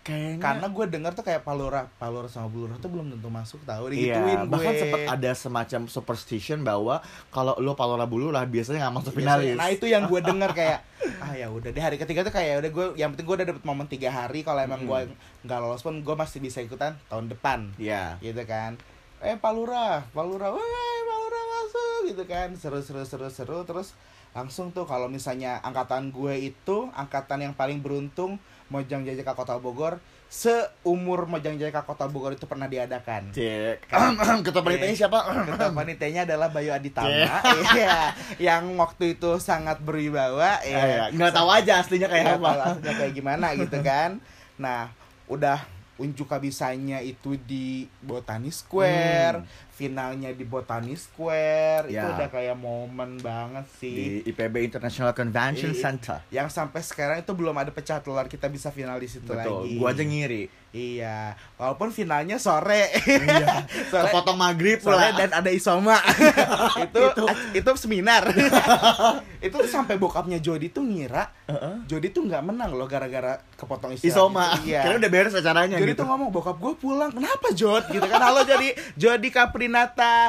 kayaknya 0.00 0.36
Karena 0.38 0.66
gue 0.66 0.84
denger 0.86 1.12
tuh 1.12 1.24
kayak 1.24 1.42
Pak 1.42 1.54
Lurah, 1.54 1.84
Pak 1.90 2.08
Lurah 2.08 2.28
sama 2.28 2.44
Bu 2.46 2.64
Lurah 2.64 2.76
tuh 2.76 2.88
belum 2.88 3.08
tentu 3.10 3.24
masuk 3.26 3.60
tahu 3.62 3.88
Iya, 3.88 4.20
digituin 4.20 4.38
gue. 4.38 4.50
bahkan 4.50 4.72
sempat 4.74 5.00
ada 5.10 5.30
semacam 5.34 5.80
superstition 5.86 6.60
bahwa 6.60 7.00
kalau 7.28 7.56
lo 7.56 7.72
palura 7.72 8.04
bulu 8.04 8.28
lah 8.28 8.44
biasanya 8.44 8.84
nggak 8.84 8.94
masuk 8.94 9.12
Biasanya- 9.14 9.40
finalis. 9.40 9.56
Nah, 9.56 9.68
itu 9.70 9.86
yang 9.86 10.04
gue 10.04 10.20
denger 10.20 10.50
kayak 10.52 10.78
ah 11.20 11.32
ya 11.32 11.48
udah 11.48 11.70
di 11.70 11.80
hari 11.80 11.96
ketiga 11.96 12.22
tuh 12.22 12.32
kayak 12.32 12.60
udah 12.64 12.70
gue 12.70 12.86
yang 13.00 13.12
penting 13.12 13.26
gue 13.26 13.36
udah 13.42 13.48
dapet 13.52 13.64
momen 13.64 13.86
tiga 13.86 14.10
hari. 14.10 14.40
Kalau 14.42 14.60
emang 14.60 14.84
Hmm. 14.84 14.88
gue 14.88 15.00
nggak 15.44 15.58
lolos 15.60 15.82
pun 15.82 16.00
gue 16.00 16.14
masih 16.16 16.40
bisa 16.40 16.60
ikutan 16.60 16.96
tahun 17.08 17.28
depan. 17.28 17.72
Iya. 17.76 18.18
gitu 18.20 18.42
kan. 18.44 18.76
Eh 19.24 19.36
Lurah 20.20 20.50
weh 20.52 21.00
Pak 21.04 21.16
Lurah 21.20 21.44
masuk. 21.48 22.00
Gitu 22.12 22.24
kan. 22.28 22.48
Seru 22.56 22.80
seru 22.84 23.04
seru 23.04 23.28
seru. 23.28 23.64
Terus 23.64 23.96
langsung 24.34 24.74
tuh 24.74 24.82
kalau 24.84 25.06
misalnya 25.06 25.62
angkatan 25.62 26.10
gue 26.10 26.50
itu 26.50 26.90
angkatan 26.92 27.46
yang 27.46 27.54
paling 27.54 27.80
beruntung 27.80 28.36
Mojang 28.68 29.06
Jajaka 29.06 29.38
Kota 29.38 29.54
Bogor 29.60 30.02
seumur 30.26 31.24
Mojang 31.24 31.54
Jajaka 31.54 31.84
Kota 31.84 32.04
Bogor 32.04 32.32
itu 32.32 32.44
pernah 32.44 32.66
diadakan 32.66 33.30
Cek. 33.30 33.86
Ketua 34.42 34.62
panitianya 34.62 34.96
siapa? 34.96 35.18
Ketua 35.44 35.70
panitianya 35.70 36.22
adalah 36.24 36.48
Bayu 36.48 36.70
Aditama 36.70 37.06
Iya 37.70 38.10
Yang 38.36 38.64
waktu 38.74 39.04
itu 39.14 39.30
sangat 39.38 39.78
berwibawa 39.78 40.58
Eh, 40.60 40.74
ya. 40.74 41.06
nggak 41.08 41.32
tahu 41.32 41.48
aja 41.48 41.78
aslinya 41.78 42.08
kayak 42.08 42.34
apa. 42.34 42.50
tahu 42.50 42.62
aslinya 42.72 42.94
kayak 42.96 43.12
gimana 43.12 43.46
gitu 43.60 43.78
kan 43.80 44.18
Nah 44.56 44.90
udah 45.24 45.62
unjuk 45.94 46.26
kabisanya 46.26 46.98
itu 46.98 47.38
di 47.38 47.86
Botani 47.98 48.50
Square 48.50 49.38
Hmm. 49.40 49.72
Finalnya 49.74 50.30
di 50.30 50.42
Botani 50.42 50.94
Square 50.94 51.86
Itu 51.86 51.96
Ya. 51.96 52.06
udah 52.08 52.28
kayak 52.28 52.54
momen 52.54 53.18
banget 53.18 53.66
Di 53.74 53.78
sih 53.80 53.94
IPB 54.24 54.64
International 54.64 55.10
Convention 55.10 55.70
I- 55.70 55.76
Center. 55.76 56.18
Yang 56.28 56.48
sampai 56.52 56.80
sekarang 56.80 57.18
itu 57.18 57.30
belum 57.30 57.54
ada 57.54 57.68
pecah 57.68 57.98
telur 57.98 58.22
Kita 58.24 58.46
bisa 58.46 58.68
final 58.68 58.96
di 58.96 59.06
situ 59.06 59.26
Betul. 59.26 59.66
lagi 59.66 59.74
Gua 59.74 59.90
aja 59.90 60.00
ngiri. 60.00 60.46
Iya 60.70 61.18
Walaupun 61.54 61.90
finalnya 61.90 62.34
sore 62.36 62.90
Iya. 63.00 63.66
Sore 63.90 64.06
Kepotong 64.08 64.34
maghrib 64.36 64.78
Soalnya 64.78 65.10
pula. 65.10 65.20
dan 65.20 65.30
ada 65.32 65.50
isoma 65.50 65.98
itu, 66.84 67.02
itu 67.52 67.70
seminar 67.76 68.26
itu 69.40 69.56
sampai 69.64 69.94
bokapnya 69.94 70.38
Jody 70.38 70.68
tuh 70.68 70.82
ngira 70.82 71.30
Heeh. 71.44 71.74
Jody 71.86 72.08
tuh 72.08 72.24
nggak 72.24 72.42
menang 72.42 72.72
loh 72.72 72.86
gara-gara 72.86 73.36
kepotong 73.54 73.92
istirahat 73.92 74.16
Isoma. 74.16 74.46
iya 74.62 74.82
Karena 74.82 74.98
udah 74.98 75.10
beres 75.12 75.32
acaranya 75.32 75.76
Jody 75.76 75.92
gitu. 75.92 76.00
tuh 76.00 76.06
ngomong 76.06 76.28
bokap 76.30 76.56
gue 76.56 76.74
pulang 76.74 77.10
kenapa 77.12 77.52
Jod 77.52 77.84
gitu 77.86 78.02
kan 78.02 78.20
halo 78.20 78.42
Jody 78.42 78.68
Jody 78.94 79.28
Kaprinata 79.64 80.28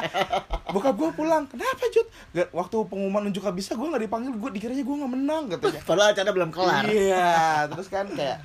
bokap 0.66 0.96
gue 0.96 1.10
pulang 1.12 1.44
kenapa 1.44 1.84
Gak- 2.32 2.48
waktu 2.50 2.76
pengumuman 2.84 3.28
unjuk 3.28 3.44
bisa 3.52 3.76
gue 3.76 3.84
nggak 3.84 4.02
dipanggil 4.02 4.32
gue 4.32 4.50
dikiranya 4.50 4.80
gue 4.80 4.96
nggak 4.96 5.12
menang 5.12 5.42
katanya 5.46 5.80
Padahal 5.84 6.08
acara 6.10 6.30
belum 6.32 6.50
kelar. 6.50 6.84
Iya, 6.86 7.28
terus 7.68 7.88
kan 7.88 8.08
kayak 8.08 8.40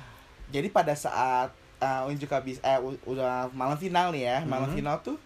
jadi 0.48 0.68
pada 0.68 0.92
saat 0.92 1.48
uh, 1.78 2.04
unjuk 2.06 2.28
habis 2.28 2.60
eh 2.60 2.76
udah 3.02 3.48
malam 3.50 3.74
final 3.74 4.12
nih 4.12 4.22
ya, 4.22 4.38
malam 4.44 4.68
Mhm. 4.68 4.76
final 4.76 4.96
tuh 5.00 5.16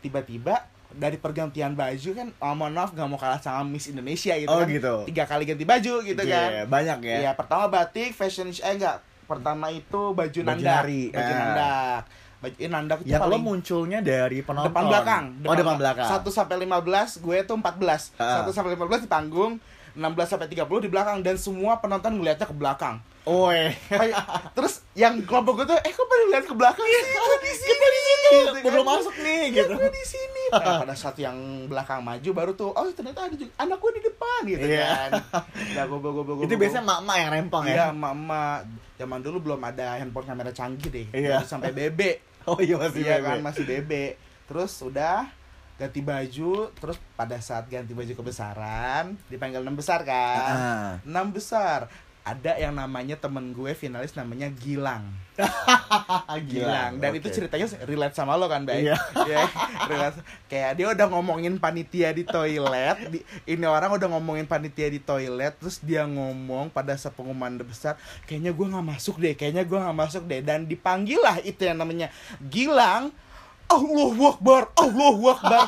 tiba-tiba 0.00 0.64
dari 0.90 1.16
pergantian 1.16 1.72
baju 1.72 2.10
kan 2.12 2.28
oh, 2.36 2.52
mohon 2.52 2.74
maaf 2.74 2.90
gak 2.90 3.06
mau 3.06 3.16
kalah 3.16 3.38
sama 3.38 3.64
Miss 3.64 3.86
Indonesia 3.86 4.34
gitu 4.34 4.50
Oh, 4.50 4.60
kan. 4.60 4.68
gitu. 4.68 4.94
Tiga 5.06 5.24
kali 5.24 5.46
ganti 5.46 5.64
baju 5.64 5.94
gitu 6.02 6.20
Iya, 6.20 6.66
kan. 6.66 6.68
banyak 6.68 6.98
ya. 7.00 7.16
Iya, 7.20 7.32
pertama 7.32 7.64
batik, 7.66 8.12
fashion 8.12 8.50
eh 8.50 8.74
enggak. 8.74 8.98
Pertama 9.24 9.70
itu 9.70 10.10
baju, 10.10 10.18
Baju 10.36 10.40
nandak. 10.42 10.82
nari, 10.82 11.08
Baju 11.08 11.32
ah. 11.32 11.38
nandak. 11.38 12.02
Baju 12.40 12.56
eh, 12.56 12.66
nandak 12.66 12.98
itu 13.00 13.12
lo 13.12 13.20
paling 13.20 13.42
munculnya 13.42 14.00
dari 14.00 14.40
penonton. 14.40 14.72
depan 14.72 14.84
belakang. 14.86 15.24
oh, 15.42 15.52
depan 15.54 15.76
belakang. 15.76 16.08
1 16.08 16.24
sampai 16.26 16.56
15, 16.58 17.20
gue 17.20 17.36
tuh 17.44 17.54
14. 17.54 18.16
Ah. 18.16 18.42
1 18.42 18.48
sampai 18.50 18.72
15 18.74 19.04
di 19.04 19.08
panggung, 19.08 19.52
16 19.92 20.00
sampai 20.26 20.48
30 20.48 20.64
di 20.80 20.88
belakang 20.88 21.20
dan 21.20 21.36
semua 21.36 21.76
penonton 21.76 22.16
ngeliatnya 22.16 22.44
ke 22.44 22.56
belakang. 22.56 22.96
Oh, 23.22 23.52
eh. 23.52 23.76
Terus 24.50 24.80
yang 24.92 25.20
kelompok 25.20 25.60
gue 25.60 25.66
tuh 25.68 25.78
eh 25.78 25.92
kok 25.92 26.02
pada 26.02 26.24
lihat 26.26 26.44
ke 26.44 26.54
belakang 26.54 26.80
sih 26.82 27.02
Kok 27.04 27.38
di 27.38 27.52
sini 27.52 27.68
Kita 27.68 27.86
di 27.86 28.00
situ, 28.00 28.30
Gitu 28.32 28.48
kan. 28.56 28.62
belum 28.64 28.86
masuk 28.86 29.14
nih 29.18 29.40
Iya, 29.42 29.48
gitu. 29.60 29.74
gue 29.76 29.90
di 29.92 30.04
sini 30.04 30.44
nah, 30.56 30.76
pada 30.80 30.94
saat 30.94 31.16
yang 31.16 31.36
belakang 31.66 32.00
maju 32.00 32.30
baru 32.32 32.52
tuh 32.54 32.70
oh 32.70 32.88
ternyata 32.90 33.20
ada 33.22 33.36
juga 33.36 33.52
anak 33.56 33.76
gue 33.76 33.92
di 33.92 34.02
depan 34.02 34.40
gitu 34.46 34.64
Iya. 34.64 34.86
kan 34.88 35.10
nah 35.70 35.84
goblok 35.84 36.12
goblok 36.16 36.36
Itu 36.42 36.54
biasanya 36.56 36.80
mak-mak 36.82 37.16
yang 37.18 37.30
rempong 37.30 37.64
iya 37.66 37.76
ya. 37.76 37.84
emak-emak 37.92 38.58
zaman 38.96 39.18
dulu 39.20 39.36
belum 39.42 39.60
ada 39.62 39.86
handphone 39.94 40.26
kamera 40.26 40.50
canggih 40.50 40.88
deh 40.90 41.06
Iya. 41.12 41.44
Sampai 41.44 41.70
bebe 41.70 42.24
Oh 42.44 42.58
iya 42.58 42.76
masih 42.76 43.00
iya 43.00 43.18
bebe. 43.18 43.26
kan 43.26 43.38
masih 43.42 43.64
bebe 43.64 44.04
terus 44.44 44.72
udah 44.80 45.28
ganti 45.76 46.00
baju 46.00 46.52
terus 46.74 46.96
pada 47.14 47.36
saat 47.38 47.64
ganti 47.66 47.92
baju 47.92 48.12
kebesaran 48.12 49.16
dipanggil 49.26 49.60
enam 49.60 49.72
besar 49.72 50.02
kan 50.02 50.52
Ah. 50.52 50.92
enam 51.02 51.30
besar 51.30 51.88
ada 52.22 52.52
yang 52.54 52.72
namanya 52.72 53.14
temen 53.14 53.50
gue 53.50 53.72
finalis 53.72 54.12
namanya 54.12 54.52
Gilang 54.52 55.08
Gilang 56.44 56.98
dan 56.98 57.10
oke. 57.10 57.18
itu 57.18 57.28
ceritanya 57.30 57.66
relate 57.82 58.12
sama 58.12 58.34
lo 58.34 58.44
kan 58.44 58.62
baik 58.62 58.82
Iya. 58.82 58.96
Ya, 59.24 59.40
relate. 59.90 60.20
kayak 60.46 60.70
dia 60.74 60.86
udah 60.88 61.06
ngomongin 61.08 61.56
panitia 61.56 62.10
di 62.10 62.22
toilet 62.22 62.98
di- 63.08 63.24
ini 63.46 63.64
orang 63.64 63.92
udah 63.92 64.08
ngomongin 64.10 64.44
panitia 64.44 64.86
di 64.86 64.98
toilet 64.98 65.56
terus 65.56 65.80
dia 65.80 66.04
ngomong 66.04 66.68
pada 66.68 66.92
saat 66.94 67.12
pengumuman 67.12 67.56
besar 67.60 67.96
kayaknya 68.24 68.52
gue 68.52 68.66
nggak 68.68 68.86
masuk 68.86 69.16
deh 69.16 69.32
kayaknya 69.32 69.62
gue 69.62 69.78
nggak 69.78 69.98
masuk 69.98 70.22
deh 70.24 70.40
dan 70.40 70.64
dipanggil 70.64 71.18
lah 71.18 71.40
itu 71.40 71.62
yang 71.62 71.76
namanya 71.76 72.12
Gilang 72.42 73.08
Allahu 73.70 74.22
Akbar, 74.28 74.62
Allahu 74.74 75.24
Akbar. 75.30 75.62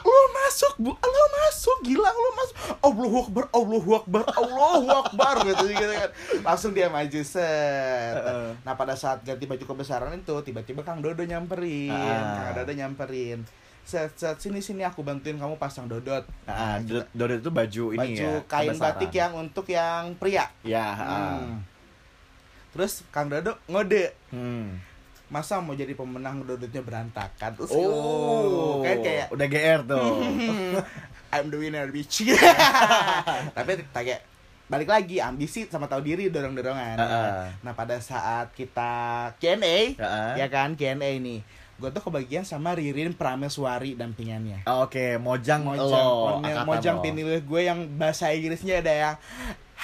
Lo 0.00 0.20
masuk, 0.34 0.74
Bu. 0.78 0.90
Lo 0.92 1.24
masuk, 1.34 1.76
gila 1.82 2.08
lo 2.08 2.30
masuk. 2.34 2.56
Allahu 2.80 3.16
Akbar, 3.20 3.44
Allahu 3.50 3.90
Akbar, 3.94 4.22
Allahu 4.30 4.88
Akbar 4.98 5.34
gitu 5.44 5.64
gitu 5.66 5.92
kan. 5.92 6.10
Langsung 6.42 6.72
dia 6.72 6.88
maju 6.88 7.20
set. 7.20 8.16
Nah, 8.60 8.74
pada 8.74 8.94
saat 8.94 9.20
ganti 9.22 9.44
baju 9.44 9.60
kebesaran 9.62 10.12
itu 10.14 10.34
tiba-tiba 10.42 10.80
Kang 10.80 10.98
Dodo 10.98 11.20
nyamperin. 11.20 11.92
Ah. 11.92 12.48
Kang 12.48 12.56
Dodo 12.58 12.72
nyamperin. 12.72 13.44
Set, 13.82 14.16
set, 14.16 14.40
sini 14.40 14.58
sini 14.58 14.80
aku 14.80 15.00
bantuin 15.00 15.36
kamu 15.36 15.54
pasang 15.54 15.84
dodot. 15.84 16.24
Nah, 16.42 16.80
kita- 16.80 17.04
do- 17.04 17.28
Dodot 17.28 17.36
itu 17.38 17.50
baju 17.52 17.84
ini 17.90 18.00
baju 18.16 18.28
ya. 18.32 18.48
kain 18.48 18.72
kebesaran. 18.72 18.84
batik 18.90 19.12
yang 19.12 19.32
untuk 19.34 19.66
yang 19.68 20.02
pria. 20.16 20.48
Ya, 20.62 20.88
Hmm. 20.90 21.60
Terus 22.72 23.04
Kang 23.06 23.28
Dodo 23.28 23.60
ngode 23.66 24.16
Hmm. 24.30 24.80
Masa 25.26 25.58
mau 25.58 25.72
jadi 25.72 25.92
pemenang 25.92 26.42
dodotnya 26.42 26.80
berantakan 26.80 27.50
terus 27.54 27.70
Oh, 27.70 28.80
kan 28.80 29.00
kayak 29.00 29.26
udah 29.30 29.46
GR 29.46 29.80
tuh. 29.82 30.08
I'm 31.34 31.48
the 31.48 31.56
winner 31.56 31.88
bitch 31.88 32.22
tapi 33.56 33.72
kayak 33.90 34.22
balik 34.64 34.86
lagi 34.86 35.18
ambisi 35.18 35.66
sama 35.66 35.84
tahu 35.84 36.00
diri 36.00 36.28
dorong 36.28 36.54
dorongan 36.54 36.96
Heeh. 36.96 37.42
nah 37.60 37.72
pada 37.72 37.98
saat 37.98 38.48
kita 38.50 38.92
Q&A 39.36 39.92
Heeh. 39.92 40.30
ya 40.36 40.46
kan 40.46 40.72
Q&A 40.72 40.94
nih 40.94 41.42
gue 41.74 41.90
tuh 41.90 42.00
kebagian 42.00 42.42
sama 42.42 42.72
Ririn 42.72 43.12
Prameswari 43.12 43.92
dampingannya 43.92 44.62
Ah, 44.62 44.86
Oke, 44.86 45.18
Mojang, 45.18 45.66
Mojang, 45.66 45.90
lo, 45.90 46.38
Mojang, 46.38 46.64
Mojang 46.64 46.96
lo. 46.96 47.02
pinilih 47.02 47.42
gue 47.42 47.60
yang 47.60 47.82
bahasa 47.92 48.30
Inggrisnya 48.30 48.78
ada 48.78 48.94
yang 48.94 49.14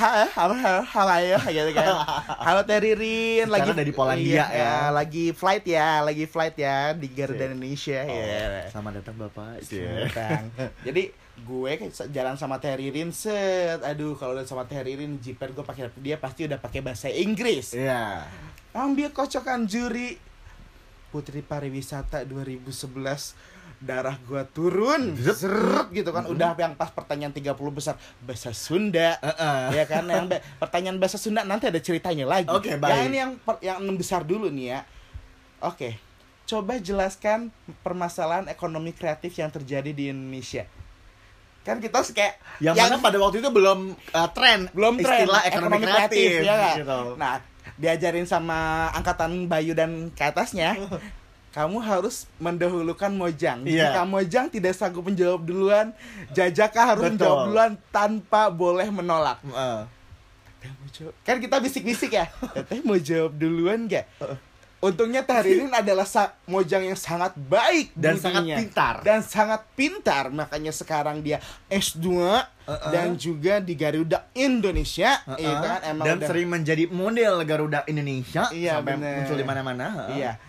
Halo, 0.01 0.25
halo, 0.33 0.55
halo, 0.57 0.81
halo 0.89 1.13
ya, 1.21 1.37
gitu 1.45 1.77
kan. 1.77 1.93
Halo 2.49 2.65
Teririn, 2.65 3.53
lagi 3.53 3.69
Sekarang 3.69 3.85
dari 3.85 3.93
Polandia 3.93 4.33
iya, 4.33 4.47
ya. 4.49 4.75
lagi 4.89 5.37
flight 5.37 5.65
ya, 5.69 6.01
lagi 6.01 6.25
flight 6.25 6.57
ya 6.57 6.97
di 6.97 7.05
Garuda. 7.13 7.53
Indonesia 7.53 8.01
Oh, 8.09 8.17
ya. 8.17 8.65
Selamat 8.73 9.05
datang 9.05 9.21
Bapak. 9.21 9.61
Tentang. 9.61 10.49
Jadi 10.89 11.13
gue 11.45 11.73
jalan 12.17 12.33
sama 12.41 12.57
Teririn 12.57 13.13
set, 13.13 13.85
aduh 13.85 14.17
kalau 14.17 14.41
udah 14.41 14.49
sama 14.49 14.65
Teririn 14.65 15.21
jiper 15.21 15.53
gue 15.53 15.69
pakai 15.69 15.93
dia 16.01 16.17
pasti 16.17 16.49
udah 16.49 16.57
pakai 16.57 16.81
bahasa 16.81 17.13
Inggris. 17.13 17.77
Iya. 17.77 18.25
Ambil 18.73 19.13
kocokan 19.13 19.69
juri 19.69 20.17
Putri 21.13 21.45
Pariwisata 21.45 22.25
2011 22.25 23.60
darah 23.81 24.21
gua 24.29 24.45
turun. 24.45 25.17
Seret 25.17 25.89
gitu 25.91 26.13
kan. 26.13 26.29
Udah 26.29 26.53
yang 26.55 26.77
pas 26.77 26.93
pertanyaan 26.93 27.33
30 27.33 27.57
besar 27.73 27.97
bahasa 28.21 28.53
Sunda. 28.53 29.17
Heeh. 29.25 29.81
ya 29.81 29.85
kan? 29.89 30.05
Yang 30.05 30.45
pertanyaan 30.61 31.01
bahasa 31.01 31.17
Sunda 31.17 31.43
nanti 31.43 31.67
ada 31.67 31.81
ceritanya 31.81 32.29
lagi. 32.29 32.53
Oke, 32.53 32.77
yang 32.77 32.81
baik. 32.85 33.09
ini 33.09 33.17
yang 33.17 33.33
per- 33.41 33.63
yang 33.65 33.81
enam 33.81 33.97
besar 33.97 34.21
dulu 34.23 34.53
nih 34.53 34.77
ya. 34.77 34.81
Oke. 35.65 35.97
Coba 36.45 36.77
jelaskan 36.77 37.49
permasalahan 37.81 38.51
ekonomi 38.53 38.93
kreatif 38.93 39.33
yang 39.41 39.49
terjadi 39.49 39.91
di 39.97 40.13
Indonesia. 40.13 40.69
Kan 41.61 41.79
kita 41.79 42.01
kayak 42.11 42.41
Yang, 42.59 42.77
mana 42.81 42.97
pada 42.99 43.17
waktu 43.21 43.45
itu 43.45 43.51
belum 43.53 43.93
uh, 43.93 44.29
tren 44.33 44.67
belum 44.73 44.97
tren 44.99 45.29
istilah 45.29 45.41
ekonomi, 45.45 45.77
kreatif, 45.85 46.41
ya 46.41 46.55
nggak? 46.57 46.77
gitu. 46.83 47.01
Nah, 47.21 47.33
diajarin 47.77 48.25
sama 48.25 48.89
angkatan 48.97 49.45
Bayu 49.47 49.77
dan 49.77 50.09
ke 50.11 50.25
atasnya, 50.25 50.75
kamu 51.51 51.79
harus 51.79 52.31
mendahulukan 52.37 53.11
Mojang. 53.11 53.63
Iya. 53.63 53.91
Jika 53.91 54.03
Mojang 54.05 54.47
tidak 54.49 54.73
sanggup 54.73 55.03
menjawab 55.03 55.43
duluan, 55.43 55.91
Jajaka 56.31 56.81
harus 56.89 57.03
Betul. 57.05 57.15
menjawab 57.17 57.39
duluan 57.45 57.73
tanpa 57.89 58.49
boleh 58.49 58.87
menolak. 58.89 59.43
Jawab- 60.91 61.17
Kan 61.21 61.39
kita 61.39 61.57
bisik-bisik 61.57 62.13
ya. 62.13 62.29
Teteh 62.55 62.83
mau 62.83 62.95
jawab 62.95 63.33
duluan 63.35 63.87
gak? 63.87 64.05
Untungnya 64.79 65.21
Tahririn 65.21 65.69
adalah 65.71 66.05
sa- 66.05 66.33
Mojang 66.47 66.81
yang 66.83 66.97
sangat 66.97 67.37
baik 67.37 67.93
Dan 67.93 68.17
sangat 68.17 68.43
budinya. 68.43 68.57
pintar. 68.57 68.95
dan 69.03 69.21
sangat 69.21 69.61
pintar 69.75 70.25
makanya 70.31 70.71
sekarang 70.71 71.21
dia 71.21 71.37
S2 71.67 72.01
Uh-uh. 72.01 72.89
dan 72.89 73.13
juga 73.15 73.59
di 73.59 73.75
Garuda 73.75 74.25
Indonesia 74.33 75.21
Heeh. 75.27 75.43
itu 75.43 75.65
kan 75.67 75.81
emang 75.85 76.05
dan 76.07 76.17
udah- 76.17 76.29
sering 76.29 76.49
menjadi 76.49 76.85
model 76.89 77.35
Garuda 77.43 77.85
Indonesia 77.85 78.49
Iya, 78.51 78.79
sampai 78.79 78.95
bener. 78.95 79.15
muncul 79.19 79.37
di 79.37 79.45
mana-mana. 79.45 79.87
Iya. 80.11 80.33
Sa- 80.33 80.49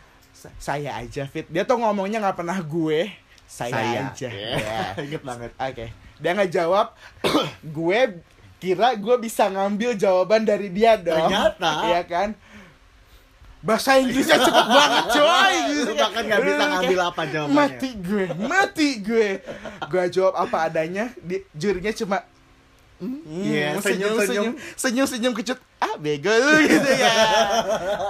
Saya 0.58 0.96
aja 0.96 1.24
fit. 1.26 1.46
Dia 1.46 1.62
tuh 1.62 1.78
ngomongnya 1.78 2.18
nggak 2.20 2.38
pernah 2.38 2.58
gue. 2.58 3.12
Saya, 3.46 3.74
Saya. 3.74 4.00
aja. 4.08 4.30
Iya. 4.30 4.52
Ya. 4.56 4.80
Ingat 5.06 5.22
banget. 5.22 5.52
Oke. 5.54 5.86
Dia 6.18 6.32
nggak 6.32 6.52
jawab. 6.52 6.88
gue 7.78 8.00
kira 8.58 8.94
gue 8.94 9.16
bisa 9.18 9.48
ngambil 9.48 9.94
jawaban 9.94 10.42
dari 10.42 10.70
dia 10.70 10.96
dong. 10.96 11.28
Ternyata. 11.28 11.72
Iya 11.88 12.02
kan? 12.04 12.30
Bahasa 13.62 13.94
Inggrisnya 13.94 14.42
cepet 14.42 14.66
banget 14.66 15.06
coy 15.12 15.56
kan. 15.86 15.94
Bahkan 16.02 16.24
nggak 16.26 16.42
bisa 16.42 16.64
ngambil 16.66 17.00
apa 17.04 17.22
jawabannya. 17.28 17.58
Mati 17.60 17.90
gue, 17.96 18.26
mati 18.40 18.90
gue. 19.00 19.30
Gue 19.86 20.04
jawab 20.10 20.34
apa 20.36 20.58
adanya, 20.66 21.14
di, 21.18 21.46
jurinya 21.54 21.92
cuma 21.92 22.18
Hmm, 22.98 23.18
Iya, 23.26 23.82
senyum-senyum. 23.82 24.54
senyum 24.78 25.08
senyum 25.10 25.34
kecut 25.34 25.58
ah 25.82 25.98
bego 25.98 26.30
lu 26.30 26.54
gitu 26.62 26.86
ya 26.86 27.10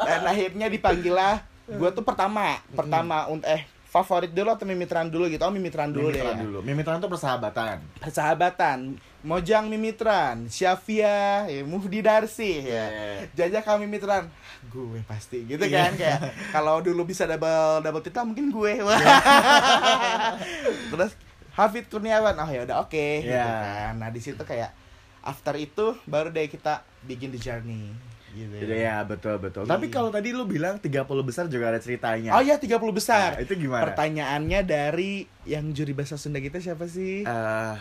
dan 0.04 0.28
akhirnya 0.28 0.68
dipanggil 0.68 1.16
lah 1.16 1.40
gue 1.74 1.90
tuh 1.92 2.02
pertama 2.02 2.60
pertama 2.72 3.28
untuk 3.28 3.46
eh 3.46 3.64
favorit 3.86 4.32
dulu 4.32 4.48
atau 4.50 4.64
mimitran 4.64 5.04
dulu 5.06 5.28
gitu 5.28 5.44
oh 5.44 5.52
mimitran 5.52 5.92
dulu 5.92 6.08
Mimitran 6.10 6.32
ya. 6.32 6.42
dulu. 6.42 6.58
Mimitran 6.62 6.96
itu 6.98 7.10
persahabatan. 7.10 7.76
persahabatan 7.98 8.78
Mojang 9.22 9.68
Mimitran 9.68 10.48
Syafia 10.48 11.46
ya, 11.46 11.62
Mufdi 11.62 12.00
Darsi 12.00 12.64
ya. 12.64 12.88
Jajah 13.32 13.62
kami 13.62 13.86
Mitran 13.86 14.32
gue 14.64 15.04
pasti 15.04 15.44
gitu 15.44 15.62
Iya. 15.62 15.88
kan 15.88 15.94
kayak 15.94 16.20
kalau 16.56 16.80
dulu 16.80 17.04
bisa 17.04 17.26
double 17.26 17.82
double 17.82 18.00
title 18.00 18.26
mungkin 18.26 18.48
gue. 18.50 18.74
Wah. 18.80 18.96
terus 20.92 21.12
Hafid 21.52 21.86
Kurniawan 21.86 22.34
oh 22.34 22.48
ya 22.50 22.64
udah 22.64 22.78
oke 22.82 23.06
gitu 23.20 23.28
Iya. 23.28 23.44
kan 23.44 23.94
nah 23.98 24.08
di 24.08 24.20
situ 24.20 24.40
kayak 24.40 24.72
after 25.20 25.54
itu 25.54 26.00
baru 26.08 26.32
deh 26.32 26.48
kita 26.48 26.80
bikin 27.04 27.30
the 27.30 27.38
journey 27.38 27.92
gitu 28.34 28.54
Iya, 28.64 29.04
betul 29.04 29.36
betul. 29.38 29.64
Iya. 29.64 29.72
Tapi 29.72 29.86
kalau 29.88 30.08
tadi 30.08 30.32
lu 30.32 30.44
bilang 30.44 30.76
30 30.76 30.90
besar 31.22 31.46
juga 31.46 31.70
ada 31.70 31.78
ceritanya. 31.78 32.32
oh 32.32 32.40
ya 32.40 32.56
30 32.56 32.72
besar 32.92 33.30
Nah, 33.34 33.42
itu 33.42 33.54
gimana? 33.58 33.84
pertanyaannya 33.84 34.60
dari 34.62 35.12
yang 35.44 35.70
juri 35.70 35.92
bahasa 35.92 36.16
Sunda 36.16 36.38
kita 36.38 36.58
siapa 36.58 36.86
sih 36.86 37.22
Eh, 37.22 37.76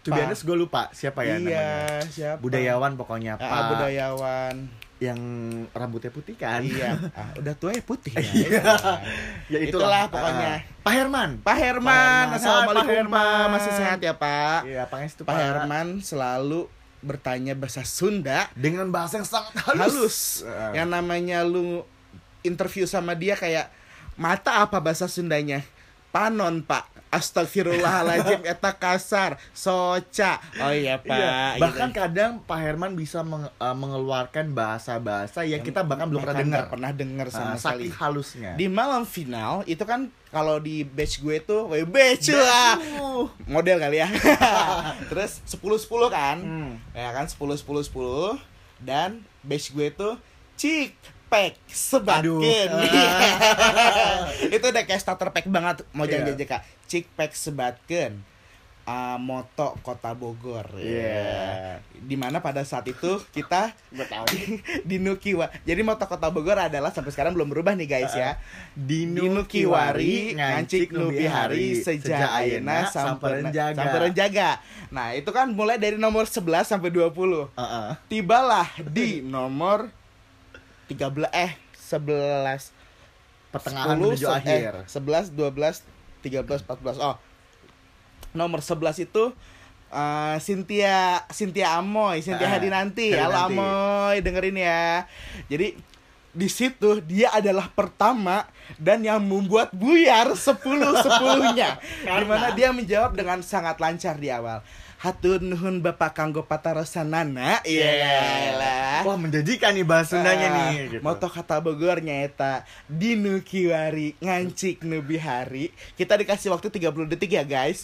to 0.00 0.08
be 0.08 0.14
Pak. 0.14 0.26
honest 0.26 0.42
gue 0.42 0.54
lupa 0.54 0.88
siapa 0.90 1.22
ya 1.22 1.34
iya 1.34 1.40
namanya. 1.40 1.66
siapa 2.06 2.38
Budayawan 2.38 2.92
pokoknya 2.94 3.32
Ah, 3.34 3.42
Pak. 3.42 3.62
budayawan 3.72 4.56
Yang 4.96 5.20
rambutnya 5.70 6.08
putih 6.08 6.34
kan? 6.34 6.60
iya 6.60 6.96
ah, 7.20 7.36
udah 7.36 7.52
tua 7.52 7.68
ya 7.70 7.82
putih 7.82 8.12
ya, 8.12 8.24
Iya. 8.24 8.62
ya 9.46 9.58
Itulah 9.60 10.08
pokoknya. 10.08 10.48
Ah, 10.56 10.60
Pak 10.80 10.92
Herman. 10.94 11.30
Pak 11.42 11.56
Herman, 11.58 12.24
Pak 12.26 12.36
assalamualaikum 12.38 12.96
Herman. 13.04 13.12
Pak, 13.12 13.44
masih 13.52 13.72
sehat 13.74 13.98
ya 14.00 14.14
Pak. 14.14 14.64
Iya, 14.64 14.82
Pak 14.86 14.98
Pak 15.20 15.36
Herman 15.36 16.00
selalu 16.00 16.64
bertanya 17.06 17.54
bahasa 17.54 17.80
Sunda 17.82 18.50
dengan 18.52 18.90
bahasa 18.90 19.16
yang 19.16 19.24
sangat 19.24 19.54
halus. 19.62 19.78
halus. 19.78 20.18
Ah. 20.44 20.74
Yang 20.74 20.88
namanya 20.90 21.38
lu 21.40 21.86
interview 22.42 22.84
sama 22.84 23.14
dia 23.14 23.32
kayak 23.32 23.70
mata 24.14 24.60
apa 24.60 24.76
bahasa 24.76 25.06
Sundanya? 25.06 25.62
Panon 26.10 26.60
Pak. 26.60 26.90
Astagfirullahaladzim 27.06 28.42
eta 28.52 28.74
kasar 28.74 29.38
soca 29.50 30.42
oh 30.58 30.68
iya 30.68 30.98
pak 30.98 31.06
Iya, 31.08 31.32
gitu. 31.54 31.62
bahkan 31.62 31.88
kadang 31.90 32.30
Pak 32.40 32.58
Herman 32.58 32.92
bisa 32.92 33.22
meng- 33.22 33.46
eh, 33.48 33.76
mengeluarkan 33.78 34.50
bahasa-bahasa 34.50 35.40
yang 35.42 35.62
kita 35.62 35.80
bahkan 35.80 36.06
belum 36.06 36.20
pernah 36.20 36.36
dengar. 36.36 36.64
pernah 36.66 36.90
dengar 36.90 37.26
sama 37.30 37.54
Ah, 37.54 37.56
sekali 37.56 37.88
halusnya. 37.88 38.52
di 38.54 38.66
malam 38.66 39.06
final 39.06 39.62
itu 39.64 39.80
kan 39.82 40.10
kalau 40.36 40.60
di 40.60 40.84
batch 40.84 41.18
gue 41.18 41.40
tuh 41.40 41.64
weh 41.66 41.80
batch 41.82 42.28
lah 42.28 42.76
model 43.46 43.80
kali 43.80 43.96
ya. 43.96 44.08
Terus 45.10 45.40
10 45.48 45.56
10 45.64 45.88
kan? 46.12 46.36
Hmm. 46.36 46.72
ya 46.92 47.08
kan 47.10 47.24
10 47.24 47.40
10 47.56 47.64
10 47.64 48.36
dan 48.78 49.10
batch 49.40 49.72
gue 49.72 49.88
tuh 49.88 50.20
cik 50.54 50.92
pack 51.26 51.56
sebatkeun 51.66 52.68
Aduh. 52.70 52.84
itu 54.54 54.62
udah 54.62 54.82
kayak 54.84 55.00
starter 55.00 55.28
pack 55.30 55.48
banget 55.48 55.82
mau 55.90 56.04
jangan 56.04 56.28
Iya. 56.28 56.36
JJK 56.38 56.52
cik 56.86 57.04
pack 57.12 57.32
sebatkeun 57.32 58.20
Ah, 58.86 59.18
moto 59.18 59.74
kota 59.82 60.14
Bogor 60.14 60.70
Iya. 60.78 61.82
di 61.92 62.14
mana 62.14 62.38
pada 62.38 62.62
saat 62.62 62.86
itu 62.86 63.18
kita 63.28 63.74
tahu. 63.90 64.26
di 64.88 64.96
Nukiwa 64.96 65.50
jadi 65.62 65.82
moto 65.82 66.06
kota 66.06 66.30
Bogor 66.30 66.54
adalah 66.56 66.94
sampai 66.94 67.10
sekarang 67.10 67.34
belum 67.34 67.50
berubah 67.50 67.74
nih 67.74 67.82
guys 67.84 68.14
ya 68.14 68.38
Dinu 68.72 69.42
Kiwari 69.42 70.38
ngancik 70.38 70.94
nubi 70.94 71.26
hari 71.26 71.76
sejak 71.76 72.30
ayeuna 72.32 72.86
sampeun 72.86 73.50
jaga. 73.50 73.74
sampeun 73.74 74.14
jaga. 74.14 74.62
Nah, 74.86 75.12
itu 75.12 75.28
kan 75.28 75.50
mulai 75.50 75.76
dari 75.76 75.98
nomor 75.98 76.22
11 76.24 76.46
sampai 76.64 76.94
20. 76.94 77.10
Heeh. 77.52 77.88
Tibalah 78.06 78.70
di 78.86 79.18
nomor 79.18 79.90
13 80.86 81.26
eh 81.32 81.58
11 81.90 82.70
Pertengahan 83.50 83.88
10, 83.88 83.98
menuju 83.98 84.22
se- 84.22 84.30
akhir. 84.32 84.72
Eh, 84.78 84.86
11, 84.86 85.34
12, 85.34 85.82
13, 86.22 86.62
14. 86.62 86.98
Oh. 86.98 87.18
Nomor 88.36 88.60
11 88.60 89.02
itu 89.02 89.32
eh, 89.88 90.36
Cynthia 90.38 91.24
Cynthia 91.28 91.74
Amoy, 91.74 92.20
Cynthia 92.20 92.46
Ah, 92.46 92.54
Hadinanti. 92.54 93.10
Halo 93.10 93.32
Hadinanti. 93.32 93.56
Amoy, 93.56 94.16
dengerin 94.20 94.56
ya. 94.56 95.08
Jadi 95.48 95.96
di 96.30 96.52
situ 96.52 97.00
dia 97.00 97.32
adalah 97.32 97.64
pertama 97.66 98.44
dan 98.76 99.00
yang 99.00 99.24
membuat 99.24 99.72
buyar 99.72 100.36
sepuluh 100.36 100.92
sepuluhnya 100.94 101.80
di 102.04 102.24
mana 102.28 102.52
dia 102.52 102.76
menjawab 102.76 103.16
dengan 103.16 103.40
sangat 103.40 103.80
lancar 103.80 104.20
di 104.20 104.28
awal 104.28 104.60
hatur 105.00 105.40
nuhun 105.40 105.80
bapak 105.80 106.12
kanggo 106.12 106.44
patarosanana 106.44 107.64
iya 107.64 108.52
lah 108.52 109.00
Wah 109.04 109.16
menjanjikan 109.16 109.72
nih 109.72 109.84
bahas 109.84 110.12
Sundanya 110.12 110.48
Ah, 110.52 110.56
nih 110.56 110.72
gitu. 110.90 111.00
moto 111.00 111.24
kata 111.24 111.56
Bogor 111.56 112.04
nyata 112.04 112.68
dinu 112.84 113.40
kiwari 113.40 114.12
ngancik 114.20 114.84
nu 114.84 115.00
bihari 115.00 115.72
kita 115.96 116.20
dikasih 116.20 116.52
waktu 116.52 116.68
30 116.68 117.12
detik 117.12 117.32
ya 117.32 117.48
guys. 117.48 117.80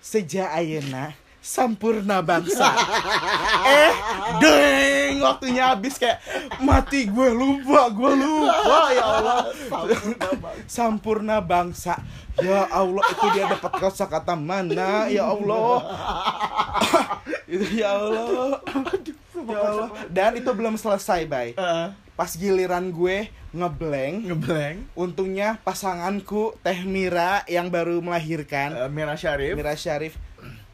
Sejak 0.00 0.48
ayeuna 0.50 1.14
sampurna 1.40 2.20
bangsa. 2.20 2.68
Eh 3.64 3.92
deng 4.40 5.24
waktunya 5.24 5.72
habis 5.72 5.96
kayak 5.96 6.20
mati 6.60 7.08
gue 7.08 7.28
lupa 7.32 7.88
gue 7.88 8.12
lupa 8.12 8.80
ya 8.92 9.04
Allah. 9.04 9.38
Sampurna 10.68 11.40
bangsa. 11.40 11.96
Ya 12.40 12.68
Allah 12.68 13.04
itu 13.12 13.26
dia 13.36 13.44
dapat 13.48 13.72
kata 13.96 14.36
mana? 14.36 15.08
Ya 15.08 15.28
Allah. 15.28 15.76
Itu 17.50 17.66
ya 17.74 17.98
Allah. 17.98 18.62
Ya 19.40 19.58
Allah. 19.58 19.88
dan 20.12 20.38
itu 20.38 20.50
belum 20.54 20.78
selesai 20.78 21.26
bay. 21.26 21.56
Heeh. 21.58 21.88
Pas 22.20 22.28
giliran 22.30 22.92
gue 22.92 23.32
ngeblank 23.50 24.28
Ngeblank. 24.28 24.76
untungnya 24.94 25.56
pasanganku 25.58 26.52
Teh 26.60 26.84
Mira 26.84 27.40
yang 27.46 27.66
baru 27.66 27.96
melahirkan 27.98 28.76
Eh, 28.76 28.90
Mira 28.90 29.16
Syarif. 29.16 29.56
Mira 29.56 29.72
Syarif 29.72 30.20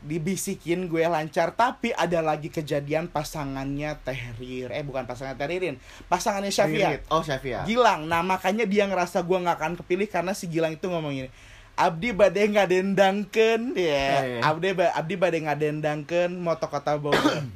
dibisikin 0.03 0.87
gue 0.87 1.03
lancar 1.03 1.51
tapi 1.53 1.91
ada 1.93 2.19
lagi 2.21 2.47
kejadian 2.49 3.07
pasangannya 3.07 3.95
Teh 4.01 4.19
Rir 4.35 4.71
eh 4.71 4.83
bukan 4.83 5.03
pasangan 5.03 5.35
Teh 5.35 5.47
Ririn 5.47 5.79
pasangannya 6.07 6.51
Syafia. 6.51 6.99
Oh 7.09 7.23
Syafia. 7.23 7.63
Gilang 7.63 8.07
nah 8.07 8.23
makanya 8.23 8.63
dia 8.65 8.83
ngerasa 8.85 9.23
gue 9.23 9.35
nggak 9.37 9.57
akan 9.57 9.73
kepilih 9.77 10.07
karena 10.07 10.31
si 10.31 10.47
Gilang 10.47 10.75
itu 10.75 10.87
ngomong 10.87 11.11
gini 11.13 11.31
Abdi 11.75 12.11
bade 12.11 12.43
ngadendangkeun 12.49 13.77
ya 13.77 13.85
Ya, 13.85 14.23
ya. 14.25 14.41
Abdi 14.43 14.71
ba- 14.73 14.95
Abdi 14.95 15.15
ngadendangkeun 15.15 16.33
moto 16.35 16.67
kota 16.67 16.97
Bogor 16.97 17.47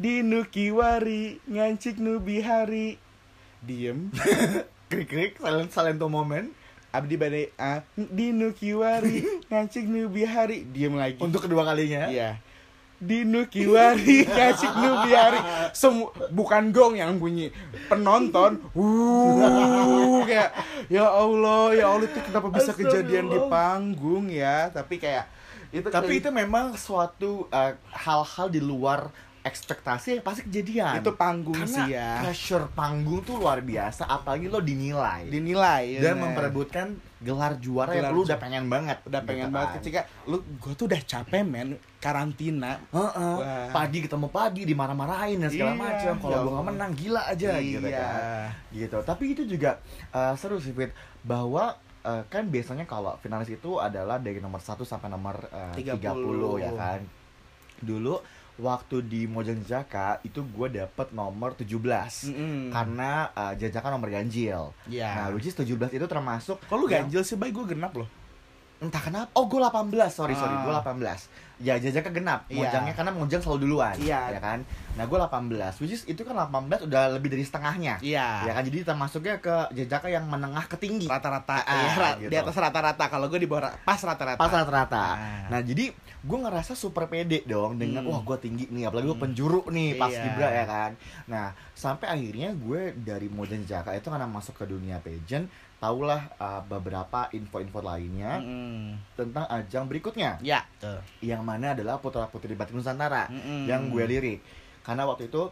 di 0.00 0.24
Nukiwari 0.24 1.44
ngancik 1.44 2.00
nu 2.00 2.24
bihari 2.24 2.96
diem 3.60 4.08
Krik 4.90 5.06
krik. 5.06 5.32
Silent 5.38 5.70
silent 5.70 6.02
moment. 6.08 6.50
Abdi 6.90 7.14
bade 7.14 7.54
ah, 7.54 7.86
di 7.94 8.34
Nukiwari 8.34 9.22
ngancik 9.52 9.86
nu 9.86 10.10
bihari 10.10 10.66
diem 10.66 10.96
lagi 10.96 11.20
Untuk 11.20 11.44
kedua 11.44 11.62
kalinya. 11.68 12.08
Iya. 12.08 12.40
Di 13.00 13.24
Nukiwari 13.24 14.24
Kasih 14.36 14.76
Nubiari 14.76 15.40
Semu 15.72 16.12
bukan 16.36 16.68
gong 16.68 17.00
yang 17.00 17.16
bunyi 17.16 17.48
Penonton 17.88 18.60
Wuh 18.76 20.20
Kayak 20.28 20.52
Ya 20.92 21.08
Allah 21.08 21.72
Ya 21.72 21.88
Allah 21.88 22.04
itu 22.04 22.20
kenapa 22.20 22.52
bisa 22.52 22.76
kejadian 22.76 23.32
di 23.32 23.40
panggung 23.48 24.28
ya 24.28 24.68
Tapi 24.68 25.00
kayak 25.00 25.32
itu 25.72 25.88
Tapi 25.88 26.20
itu 26.20 26.28
memang 26.28 26.76
suatu 26.76 27.48
eh, 27.48 27.72
hal-hal 27.88 28.52
di 28.52 28.60
luar 28.60 29.08
ekspektasi 29.50 30.08
yang 30.14 30.22
pasti 30.22 30.46
kejadian. 30.46 31.02
itu 31.02 31.10
panggung 31.12 31.58
Karena 31.58 31.74
sih 31.74 31.84
ya 31.90 32.22
pressure 32.22 32.66
panggung 32.70 33.20
tuh 33.20 33.36
luar 33.36 33.58
biasa, 33.60 34.06
apalagi 34.06 34.46
lo 34.46 34.62
dinilai 34.62 35.26
Dinilai 35.26 35.98
ya 35.98 36.00
dan 36.00 36.14
memperebutkan 36.22 36.86
gelar 37.20 37.58
juara 37.58 37.92
Gelar 37.92 38.08
yang 38.08 38.16
lu 38.16 38.22
udah 38.24 38.38
pengen 38.38 38.64
banget. 38.66 38.96
Udah 39.04 39.20
pengen 39.20 39.46
gitu 39.46 39.54
banget 39.54 39.68
kan. 39.68 39.76
ketika 39.82 40.00
Lu 40.24 40.36
gue 40.40 40.72
tuh 40.72 40.86
udah 40.88 41.00
capek 41.02 41.42
men 41.42 41.68
Karantina 42.00 42.80
Heeh. 42.88 43.34
Wah. 43.36 43.68
Pagi 43.68 43.98
ketemu 44.00 44.26
pagi 44.32 44.62
dimarah-marahin 44.64 45.44
dan 45.44 45.50
segala 45.52 45.72
Iya, 45.74 45.80
macam. 45.82 46.14
Kalau 46.16 46.32
ya 46.32 46.38
nggak 46.40 46.54
Allah. 46.56 46.66
menang 46.72 46.92
gila 46.96 47.22
aja 47.28 47.50
gitu 47.60 47.84
Iya 47.84 47.98
kan. 48.00 48.48
Gitu. 48.72 48.98
Tapi 49.04 49.24
itu 49.28 49.42
juga 49.44 49.70
eh, 50.10 50.32
seru 50.34 50.56
sih 50.56 50.72
Fit 50.72 50.96
bahwa 51.20 51.76
eh, 52.00 52.22
kan 52.32 52.48
biasanya 52.48 52.88
kalau 52.88 53.12
finalis 53.20 53.52
itu 53.52 53.76
adalah 53.76 54.16
dari 54.16 54.40
nomor 54.40 54.64
1 54.64 54.80
sampai 54.80 55.12
nomor 55.12 55.36
eh, 55.76 55.84
30. 55.84 56.00
30, 56.00 56.64
ya 56.64 56.72
kan. 56.72 57.00
Dulu 57.80 58.16
waktu 58.60 59.02
di 59.02 59.24
Mojang 59.24 59.60
Jaka 59.60 60.20
itu 60.20 60.40
gue 60.42 60.68
dapet 60.74 61.10
nomor 61.10 61.52
17 61.52 61.66
Mm-mm. 62.28 62.70
karena 62.70 63.10
eh, 63.30 63.52
Jajaka 63.58 63.88
nomor 63.88 64.08
ganjil. 64.08 64.70
Iya. 64.86 65.10
Nah, 65.10 65.26
which 65.30 65.46
is 65.46 65.54
17 65.54 65.66
itu 65.90 66.04
termasuk 66.04 66.60
Kok 66.60 66.76
lu 66.76 66.86
yang- 66.86 67.04
ganjil 67.04 67.20
sih 67.20 67.34
Bay? 67.34 67.50
Gue 67.50 67.64
genap 67.66 67.92
loh. 67.92 68.06
Entah 68.78 68.96
kenapa. 68.98 69.28
Oh 69.34 69.44
gue 69.44 69.56
18 69.56 69.92
sorry 70.08 70.32
sorry. 70.32 70.54
Ah. 70.54 70.62
gue 70.62 70.72
18 70.72 71.28
ya 71.60 71.76
jajaka 71.76 72.08
genap. 72.08 72.48
Iya. 72.48 72.64
mojangnya 72.64 72.94
karena 72.94 73.12
mojang 73.12 73.36
selalu 73.38 73.58
duluan 73.62 73.92
Iya. 73.94 74.32
ya 74.32 74.40
kan? 74.40 74.64
Nah 74.96 75.04
gue 75.04 75.18
18 75.18 75.76
which 75.76 75.92
is 75.92 76.02
itu 76.04 76.20
kan 76.20 76.32
18 76.32 76.88
udah 76.88 77.12
lebih 77.12 77.28
dari 77.28 77.44
setengahnya. 77.44 78.00
Iya. 78.00 78.48
Ya 78.48 78.52
kan? 78.54 78.64
Jadi 78.64 78.80
termasuknya 78.82 79.36
ke 79.36 79.52
jajaka 79.74 80.08
yang 80.08 80.24
menengah 80.24 80.64
ke 80.64 80.76
tinggi. 80.76 81.04
Rata-rata. 81.04 81.60
Ah, 81.60 81.92
ra- 81.92 82.16
gitu. 82.16 82.32
di 82.32 82.36
atas 82.38 82.56
rata-rata. 82.56 83.04
Kalau 83.06 83.28
gue 83.28 83.36
di 83.36 83.44
bawah 83.44 83.68
pas 83.78 84.00
rata-rata. 84.00 84.36
Pas 84.36 84.48
rata-rata. 84.48 85.04
Ah. 85.12 85.44
nah 85.48 85.60
jadi 85.60 85.92
gue 86.20 86.36
ngerasa 86.36 86.72
super 86.72 87.06
pede 87.06 87.40
dong 87.42 87.74
dengan 87.74 88.00
Hmm. 88.00 88.10
wah 88.10 88.20
gue 88.20 88.36
tinggi 88.38 88.68
nih 88.68 88.84
apalagi 88.84 89.06
gue 89.06 89.16
Hmm. 89.16 89.26
penjuru 89.26 89.60
nih 89.66 89.96
pas 89.96 90.08
Iya. 90.08 90.20
Gibra 90.22 90.48
ya 90.50 90.64
kan 90.64 90.90
nah 91.24 91.46
sampai 91.72 92.06
akhirnya 92.06 92.52
gue 92.52 92.92
dari 92.94 93.26
Mojang 93.26 93.64
Jaka 93.64 93.92
itu 93.92 94.06
karena 94.06 94.24
masuk 94.24 94.52
ke 94.54 94.64
dunia 94.64 94.98
pageant 94.98 95.48
tahulah 95.76 96.28
uh, 96.36 96.60
beberapa 96.62 97.24
info-info 97.30 97.80
lainnya 97.80 98.36
Mm-mm. 98.36 99.00
tentang 99.14 99.48
ajang 99.48 99.84
berikutnya 99.86 100.36
ya 100.38 100.60
tuh 100.76 101.00
yang 101.20 101.40
mana 101.40 101.72
adalah 101.72 101.96
putra 101.96 102.26
putri 102.26 102.52
batik 102.52 102.74
nusantara 102.74 103.24
Mm-mm. 103.26 103.64
yang 103.64 103.88
gue 103.88 104.04
lirik 104.04 104.40
karena 104.80 105.04
waktu 105.04 105.26
itu 105.26 105.48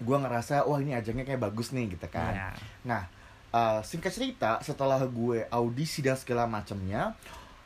gue 0.00 0.16
ngerasa 0.16 0.64
wah 0.64 0.76
ini 0.76 0.92
ajangnya 0.92 1.22
kayak 1.24 1.44
bagus 1.44 1.70
nih 1.70 1.92
gitu 1.92 2.06
kan 2.06 2.32
Iya. 2.32 2.48
nah 2.82 3.02
eh, 3.50 3.80
singkat 3.82 4.10
cerita 4.10 4.58
setelah 4.60 4.98
gue 5.00 5.46
audisi 5.46 6.00
dan 6.00 6.14
segala 6.14 6.42
macamnya 6.44 7.14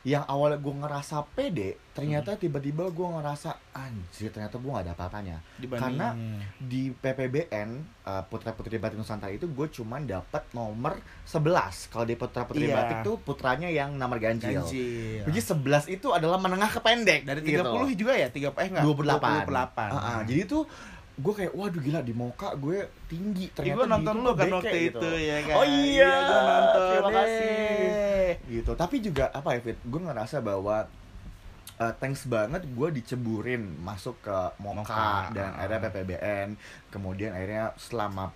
yang 0.05 0.21
awalnya 0.23 0.61
gue 0.61 0.69
ngerasa 0.75 1.25
pede 1.27 1.81
ternyata 1.91 2.37
tiba-tiba 2.37 2.85
gue 2.87 3.07
ngerasa 3.09 3.57
anjir 3.73 4.29
ternyata 4.29 4.55
gue 4.55 4.69
gak 4.69 4.85
ada 4.85 4.93
apa-apanya 4.93 5.41
Dibanding- 5.57 5.81
karena 5.81 6.07
di 6.55 6.93
PPBN 6.93 7.69
uh, 8.03 8.21
Putra 8.23 8.53
Putri 8.53 8.77
Batik 8.77 8.95
Nusantara 8.95 9.33
itu 9.33 9.47
gue 9.47 9.65
cuman 9.67 10.05
dapat 10.05 10.45
nomor 10.51 10.93
11 11.25 11.89
kalau 11.89 12.05
di 12.05 12.13
Putra 12.13 12.45
Putri 12.45 12.65
Iya. 12.65 12.77
Batik 12.77 12.97
tuh 13.01 13.17
putranya 13.17 13.65
yang 13.65 13.93
nomor 13.93 14.17
ganjil. 14.17 14.61
ganjil 14.61 15.25
Jadi 15.25 15.39
11 15.41 15.89
itu 15.91 16.07
adalah 16.09 16.37
menengah 16.37 16.69
ke 16.69 16.79
pendek 16.79 17.25
dari 17.25 17.41
gitu. 17.41 17.65
30 17.65 17.97
juga 17.97 18.13
ya 18.13 18.29
3 18.29 18.53
eh 18.53 18.67
enggak 18.69 18.83
28. 18.85 19.49
28. 19.49 19.89
Ah, 19.89 19.97
ah. 19.97 20.19
Jadi 20.21 20.41
tuh 20.45 20.63
gue 21.15 21.31
kayak 21.33 21.55
waduh 21.55 21.79
gila 21.79 22.03
di 22.03 22.11
Moka 22.11 22.51
gue 22.53 22.75
tinggi 23.07 23.47
ternyata 23.49 23.73
gue 23.73 23.85
nonton 23.87 24.15
lu 24.19 24.35
kan 24.35 24.51
waktu 24.51 24.77
gitu. 24.83 24.99
itu 24.99 25.09
ya 25.23 25.37
kan 25.41 25.55
Oh 25.55 25.63
iya, 25.65 26.11
gue 26.11 26.39
nonton 26.43 26.81
terima 26.83 27.07
deh. 27.07 27.15
kasih. 27.15 28.54
Gitu. 28.65 28.73
Tapi 28.73 28.95
juga 28.97 29.29
apa 29.29 29.53
ya 29.53 29.61
Fit? 29.61 29.77
Gue 29.85 30.01
ngerasa 30.01 30.41
bahwa 30.41 30.89
uh, 31.79 31.93
thanks 32.01 32.25
banget 32.25 32.65
gue 32.65 32.89
diceburin 32.97 33.61
masuk 33.85 34.17
ke 34.25 34.37
Moka, 34.57 34.81
Moka. 34.81 35.35
dan 35.37 35.53
akhirnya 35.53 35.79
PPBN 35.91 36.47
kemudian 36.89 37.31
akhirnya 37.35 37.75
selama 37.77 38.31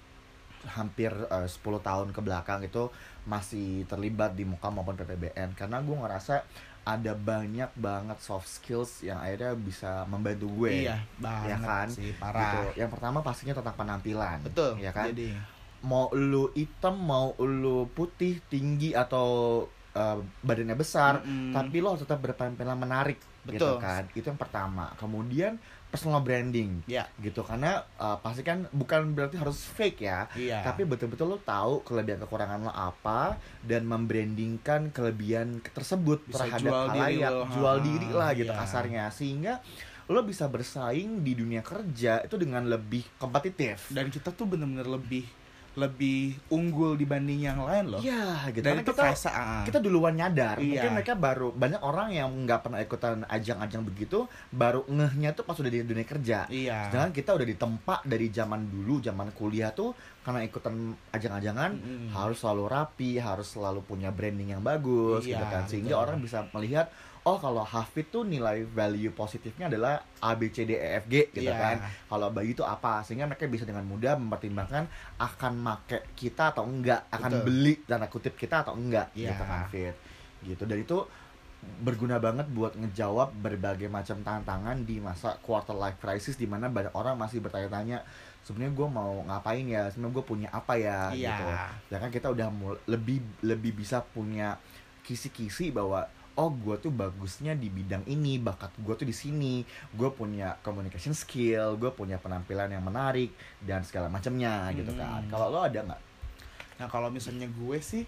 hampir 0.75 1.09
uh, 1.31 1.47
10 1.47 1.55
tahun 1.79 2.07
ke 2.11 2.19
belakang 2.19 2.59
itu 2.67 2.91
masih 3.23 3.87
terlibat 3.87 4.35
di 4.35 4.43
Moka 4.43 4.67
maupun 4.67 4.99
PPBN 4.99 5.55
karena 5.55 5.79
gue 5.79 5.95
ngerasa 5.95 6.43
ada 6.83 7.13
banyak 7.13 7.69
banget 7.77 8.17
soft 8.23 8.49
skills 8.49 9.05
yang 9.05 9.21
akhirnya 9.21 9.53
bisa 9.53 10.07
membantu 10.09 10.49
gue. 10.63 10.89
Iya 10.89 10.97
banget 11.21 11.47
ya 11.47 11.57
kan? 11.61 11.87
sih 11.91 12.11
gitu. 12.11 12.19
parah. 12.19 12.71
Yang 12.73 12.89
pertama 12.97 13.19
pastinya 13.21 13.53
tentang 13.55 13.75
penampilan 13.77 14.37
betul 14.43 14.75
ya 14.81 14.91
kan? 14.91 15.09
jadi. 15.13 15.37
Mau 15.79 16.11
lu 16.11 16.51
hitam 16.59 16.99
mau 16.99 17.31
lu 17.39 17.87
putih 17.95 18.43
tinggi 18.51 18.91
atau 18.91 19.63
uh, 19.99 20.23
badannya 20.39 20.79
besar 20.79 21.19
Mm-mm. 21.19 21.51
tapi 21.51 21.83
lo 21.83 21.91
harus 21.91 22.07
tetap 22.07 22.23
berpenampilan 22.23 22.79
menarik 22.79 23.19
gitu 23.47 23.65
Betul. 23.65 23.75
kan. 23.81 24.03
Itu 24.13 24.25
yang 24.29 24.39
pertama. 24.39 24.91
Kemudian 24.99 25.57
personal 25.89 26.21
branding 26.21 26.85
ya. 26.85 27.07
gitu. 27.17 27.41
Karena 27.41 27.81
uh, 27.97 28.17
pasti 28.21 28.45
kan 28.45 28.69
bukan 28.69 29.15
berarti 29.17 29.39
harus 29.39 29.65
fake 29.65 30.05
ya. 30.05 30.29
Iya. 30.38 30.62
Tapi 30.62 30.85
betul-betul 30.85 31.38
lo 31.38 31.39
tahu 31.41 31.81
kelebihan 31.81 32.21
kekurangan 32.23 32.69
lo 32.69 32.73
apa 32.73 33.39
dan 33.65 33.88
membrandingkan 33.89 34.93
kelebihan 34.93 35.63
tersebut 35.73 36.21
Bisa 36.29 36.45
terhadap 36.45 36.69
jual 36.69 36.85
diri 36.93 37.17
halayak. 37.19 37.31
lo, 37.31 37.43
jual 37.55 37.77
diri 37.81 38.09
lah 38.13 38.31
gitu 38.38 38.51
iya. 38.53 38.59
kasarnya. 38.59 39.03
Sehingga 39.09 39.53
lo 40.09 40.25
bisa 40.25 40.49
bersaing 40.49 41.21
di 41.21 41.38
dunia 41.38 41.62
kerja 41.62 42.25
itu 42.25 42.35
dengan 42.38 42.65
lebih 42.65 43.05
kompetitif. 43.21 43.93
Dan 43.93 44.09
kita 44.09 44.33
tuh 44.33 44.49
bener-bener 44.49 44.89
lebih 44.89 45.25
lebih 45.75 46.34
unggul 46.47 46.93
dibanding 46.93 47.43
yang 47.43 47.62
lain 47.62 47.89
loh 47.89 48.01
Iya 48.01 48.49
gitu 48.49 48.65
dan 48.65 48.73
Karena 48.73 48.82
itu 48.82 48.91
kita 48.91 49.01
kerasa 49.05 49.29
ah. 49.29 49.63
kita 49.63 49.77
duluan 49.77 50.13
nyadar 50.13 50.58
Iya. 50.58 50.65
mungkin 50.65 50.89
mereka 50.95 51.13
baru 51.13 51.47
banyak 51.51 51.82
orang 51.82 52.10
yang 52.12 52.29
nggak 52.43 52.60
pernah 52.62 52.79
ikutan 52.79 53.21
ajang-ajang 53.25 53.84
begitu 53.84 54.25
baru 54.49 54.82
ngehnya 54.86 55.32
tuh 55.32 55.43
pas 55.43 55.53
udah 55.53 55.67
di 55.67 55.82
dunia 55.82 56.03
kerja 56.03 56.49
iya 56.49 56.89
sedangkan 56.89 57.12
kita 57.12 57.29
udah 57.34 57.47
ditempa 57.47 57.95
dari 58.03 58.27
zaman 58.29 58.65
dulu 58.65 58.97
zaman 58.99 59.29
kuliah 59.32 59.69
tuh 59.69 59.93
karena 60.19 60.41
ikutan 60.41 60.75
ajang-ajangan 61.10 61.71
Mm-mm. 61.73 62.08
harus 62.12 62.38
selalu 62.38 62.63
rapi 62.65 63.12
harus 63.17 63.47
selalu 63.49 63.82
punya 63.82 64.10
branding 64.10 64.51
yang 64.51 64.62
bagus 64.62 65.23
Iya, 65.23 65.38
gitu 65.38 65.45
kan 65.45 65.63
sehingga 65.65 65.95
betul. 65.95 66.03
orang 66.03 66.17
bisa 66.19 66.38
melihat 66.51 66.88
oh 67.29 67.37
kalau 67.37 67.61
Hafid 67.61 68.09
tuh 68.09 68.25
nilai 68.25 68.65
value 68.65 69.13
positifnya 69.13 69.69
adalah 69.69 70.01
A 70.17 70.33
B 70.33 70.49
C 70.49 70.65
D 70.65 70.73
E 70.73 70.97
F 70.97 71.05
G 71.05 71.29
gitu 71.29 71.45
Iya. 71.45 71.53
kan 71.55 71.75
kalau 72.07 72.27
Bayu 72.29 72.51
itu 72.51 72.65
apa 72.65 73.05
sehingga 73.05 73.29
mereka 73.29 73.45
bisa 73.45 73.63
dengan 73.63 73.85
mudah 73.85 74.17
mempertimbangkan 74.17 74.89
akan 75.15 75.53
make 75.55 76.09
kita 76.13 76.49
atau 76.49 76.65
enggak 76.65 77.05
akan 77.07 77.31
Betul. 77.31 77.45
beli 77.45 77.73
tanda 77.85 78.07
kutip 78.07 78.33
kita 78.33 78.65
atau 78.65 78.73
enggak 78.73 79.13
Iya. 79.13 79.29
gitu 79.31 79.43
kan 79.43 79.61
Fit 79.69 79.95
gitu 80.41 80.63
dan 80.65 80.77
itu 80.77 80.97
berguna 81.59 82.17
banget 82.17 82.47
buat 82.47 82.71
ngejawab 82.73 83.35
berbagai 83.35 83.91
macam 83.91 84.23
tantangan 84.23 84.79
di 84.81 84.97
masa 84.97 85.35
quarter 85.43 85.75
life 85.75 85.99
crisis 85.99 86.33
di 86.33 86.47
mana 86.47 86.71
banyak 86.71 86.95
orang 86.95 87.19
masih 87.19 87.43
bertanya-tanya 87.43 87.99
sebenarnya 88.41 88.71
gue 88.71 88.87
mau 88.87 89.19
ngapain 89.27 89.67
ya 89.67 89.91
sebenarnya 89.91 90.15
gue 90.15 90.25
punya 90.25 90.47
apa 90.49 90.79
ya 90.79 91.11
Iya. 91.11 91.35
gitu 91.35 91.45
ya 91.91 91.97
kan 91.99 92.09
kita 92.09 92.31
udah 92.31 92.47
lebih 92.87 93.19
lebih 93.43 93.75
bisa 93.75 93.99
punya 93.99 94.55
kisi-kisi 95.03 95.75
bahwa 95.75 96.07
oh 96.39 96.47
gue 96.49 96.80
tuh 96.80 96.88
bagusnya 96.89 97.52
di 97.54 97.67
bidang 97.67 98.08
ini 98.08 98.39
bakat 98.39 98.71
gue 98.78 98.95
tuh 98.95 99.04
di 99.04 99.12
sini 99.13 99.60
gue 99.91 100.10
punya 100.10 100.56
communication 100.60 101.12
skill 101.13 101.75
gue 101.75 101.91
punya 101.91 102.15
penampilan 102.15 102.71
yang 102.71 102.82
menarik 102.82 103.36
dan 103.62 103.84
segala 103.84 104.08
macamnya 104.08 104.71
gitu 104.71 104.95
kan 104.95 105.19
Hmm. 105.19 105.30
kalau 105.30 105.52
lo 105.52 105.62
ada 105.62 105.84
nggak 105.84 106.02
Nah 106.80 106.88
kalau 106.88 107.12
misalnya 107.12 107.43
gue 107.45 107.75
sih 107.78 108.08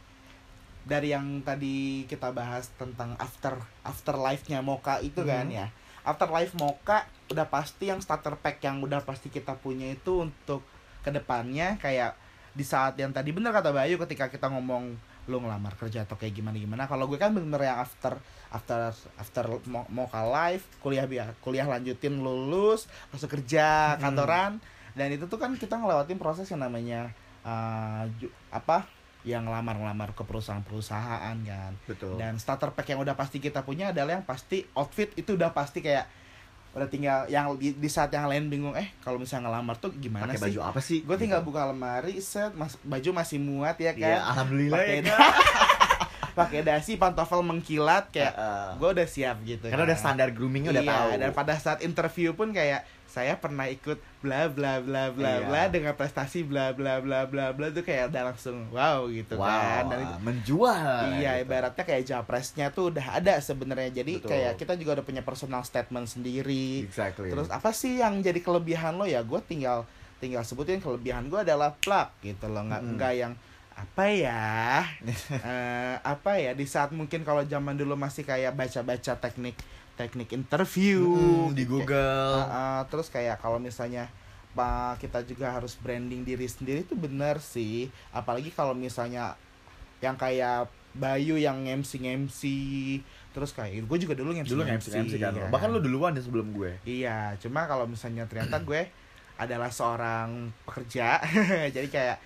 dari 0.81 1.11
yang 1.11 1.43
tadi 1.43 2.07
kita 2.07 2.31
bahas 2.31 2.71
tentang 2.73 3.13
after 3.17 3.53
afterlife-nya 3.83 4.63
Mocha 4.63 4.97
itu 4.99 5.21
kan 5.21 5.45
Mhm. 5.45 5.53
ya. 5.53 5.67
Afterlife 6.01 6.55
Mocha 6.55 7.03
udah 7.27 7.45
pasti 7.45 7.85
yang 7.85 7.99
starter 7.99 8.33
pack 8.33 8.57
yang 8.59 8.79
udah 8.79 9.03
pasti 9.03 9.27
kita 9.27 9.53
punya 9.55 9.91
itu 9.91 10.23
untuk 10.23 10.63
ke 11.01 11.11
depannya 11.11 11.77
kayak 11.77 12.15
di 12.51 12.63
saat 12.63 12.95
yang 12.95 13.11
tadi 13.11 13.29
bener 13.29 13.51
kata 13.51 13.69
Bayu 13.69 13.99
ketika 13.99 14.25
kita 14.27 14.47
ngomong 14.47 14.95
lu 15.25 15.37
ngelamar 15.37 15.73
kerja 15.75 16.01
atau 16.01 16.15
kayak 16.15 16.33
gimana 16.33 16.55
gimana. 16.55 16.83
Kalau 16.85 17.05
gue 17.05 17.15
kan 17.15 17.29
bener 17.29 17.59
yang 17.59 17.77
after 17.77 18.17
after 18.49 18.89
after 19.15 19.45
mo- 19.63 19.85
Mocha 19.87 20.23
life 20.23 20.65
kuliah 20.79 21.05
biar 21.05 21.37
kuliah 21.39 21.63
lanjutin 21.63 22.17
lulus 22.17 22.85
masuk 23.09 23.29
kerja 23.31 23.95
Mhm. 23.95 24.01
kantoran. 24.01 24.51
Dan 24.91 25.07
itu 25.09 25.23
tuh 25.25 25.37
kan 25.37 25.53
kita 25.53 25.77
ngelewatin 25.77 26.17
proses 26.17 26.47
yang 26.47 26.59
namanya 26.59 27.13
uh, 27.41 28.03
apa 28.49 28.85
yang 29.21 29.45
ngelamar-ngelamar 29.45 30.11
ke 30.11 30.25
perusahaan-perusahaan 30.25 31.37
kan. 31.37 31.71
Betul. 31.85 32.17
Dan 32.17 32.35
starter 32.35 32.73
pack 32.73 32.89
yang 32.89 32.99
udah 32.99 33.13
pasti 33.13 33.37
kita 33.37 33.61
punya 33.61 33.93
adalah 33.93 34.17
yang 34.17 34.25
pasti 34.25 34.65
outfit 34.73 35.13
itu 35.13 35.37
udah 35.37 35.53
pasti 35.53 35.79
kayak 35.79 36.09
udah 36.71 36.87
tinggal 36.87 37.27
yang 37.27 37.51
di, 37.53 37.73
di 37.73 37.85
saat 37.85 38.07
yang 38.09 38.25
lain 38.25 38.47
bingung 38.47 38.71
eh 38.73 38.95
kalau 38.97 39.15
misalnya 39.15 39.47
ngelamar 39.47 39.75
tuh 39.75 39.91
gimana 39.93 40.23
pakai 40.25 40.37
sih 40.37 40.43
baju 40.47 40.59
apa 40.63 40.79
sih 40.79 40.99
gue 41.01 41.17
tinggal 41.17 41.39
Gitu. 41.39 41.47
buka 41.47 41.61
lemari 41.65 42.15
set 42.17 42.51
mas, 42.51 42.79
baju 42.79 43.09
masih 43.13 43.37
muat 43.37 43.75
ya 43.75 43.91
Iya, 43.91 43.99
kan 43.99 44.19
alhamdulillah 44.31 44.79
ya 44.81 44.99
da- 45.01 45.11
Kak. 45.11 45.35
Pakai 46.31 46.61
dasi 46.61 46.95
pantofel 46.95 47.41
mengkilat 47.41 48.09
kayak 48.09 48.33
gue 48.75 48.89
udah 48.91 49.07
siap 49.07 49.37
gitu 49.43 49.67
karena 49.67 49.83
udah 49.83 49.97
kan. 49.97 50.03
standar 50.03 50.29
groomingnya 50.31 50.71
udah 50.71 50.85
iya, 50.85 50.93
tahu 50.93 51.09
dan 51.19 51.29
pada 51.31 51.53
saat 51.55 51.79
interview 51.81 52.31
pun 52.31 52.51
kayak 52.51 52.81
saya 53.11 53.35
pernah 53.35 53.67
ikut 53.67 53.99
bla 54.23 54.47
bla 54.47 54.79
bla 54.79 55.11
bla 55.11 55.33
Iya. 55.35 55.43
bla 55.43 55.63
dengan 55.67 55.91
prestasi 55.93 56.47
bla 56.47 56.71
bla 56.71 57.03
bla 57.03 57.27
bla 57.27 57.51
bla 57.51 57.67
tuh 57.67 57.83
kayak 57.83 58.07
udah 58.07 58.31
langsung 58.31 58.71
wow 58.71 59.03
gitu 59.11 59.35
wow 59.35 59.51
kan 59.51 59.83
dan 59.91 59.99
itu, 59.99 60.15
menjual 60.23 61.19
iya 61.19 61.31
gitu. 61.35 61.51
ibaratnya 61.51 61.83
kayak 61.83 62.03
japresnya 62.07 62.71
tuh 62.71 62.95
udah 62.95 63.19
ada 63.19 63.35
sebenarnya 63.43 63.91
jadi 63.91 64.13
Betul. 64.15 64.31
kayak 64.31 64.53
kita 64.55 64.73
juga 64.79 64.91
udah 64.95 65.05
punya 65.05 65.23
personal 65.27 65.59
statement 65.61 66.07
sendiri 66.07 66.87
exactly 66.87 67.27
terus 67.27 67.51
apa 67.51 67.75
sih 67.75 67.99
yang 67.99 68.23
jadi 68.23 68.39
kelebihan 68.39 68.95
lo 68.95 69.03
ya 69.03 69.19
gue 69.21 69.39
tinggal 69.43 69.83
tinggal 70.23 70.47
sebutin 70.47 70.79
kelebihan 70.79 71.27
gue 71.27 71.39
adalah 71.43 71.75
plug 71.83 72.07
gitu 72.23 72.47
loh 72.47 72.63
nggak 72.63 72.79
Mm-mm. 72.79 72.95
nggak 72.95 73.13
yang 73.19 73.33
apa 73.73 74.05
ya? 74.07 74.83
Eh, 75.41 75.95
apa 75.97 76.37
ya? 76.37 76.51
Di 76.51 76.65
saat 76.65 76.91
mungkin 76.91 77.21
kalau 77.21 77.41
zaman 77.43 77.73
dulu 77.73 77.95
masih 77.95 78.21
kayak 78.21 78.53
baca-baca 78.53 79.15
teknik 79.17 79.57
teknik 79.93 80.31
interview 80.31 81.03
Mm, 81.03 81.53
di 81.53 81.61
kayak- 81.61 81.69
Google. 81.69 82.33
Ah, 82.37 82.49
ah, 82.49 82.81
terus 82.85 83.07
kayak 83.07 83.37
kalau 83.37 83.57
misalnya 83.57 84.09
pak 84.51 84.99
kita 84.99 85.23
juga 85.23 85.47
harus 85.49 85.75
branding 85.75 86.21
diri 86.21 86.43
sendiri 86.43 86.81
itu 86.81 86.93
benar 86.93 87.37
sih. 87.37 87.87
Apalagi 88.09 88.49
kalau 88.49 88.73
misalnya 88.73 89.35
yang 89.99 90.15
kayak 90.15 90.67
Bayu 90.91 91.39
yang 91.39 91.63
MC 91.63 92.03
MC 92.03 92.41
terus 93.31 93.55
kayak 93.55 93.87
gue 93.87 93.97
juga 93.97 94.11
dulu 94.11 94.35
MC 94.35 94.51
dulu 94.51 94.67
MC 94.67 94.91
MC 94.99 95.13
kan. 95.15 95.31
ya 95.31 95.47
bahkan 95.47 95.71
lu 95.71 95.79
duluan 95.79 96.11
deh 96.11 96.19
sebelum 96.19 96.51
gue. 96.51 96.75
Iya, 96.83 97.39
cuma 97.39 97.63
kalau 97.63 97.87
misalnya 97.87 98.27
ternyata 98.27 98.59
gue 98.67 98.91
adalah 99.39 99.71
seorang 99.71 100.51
pekerja, 100.63 101.17
jadi 101.75 101.87
kayak 101.87 102.17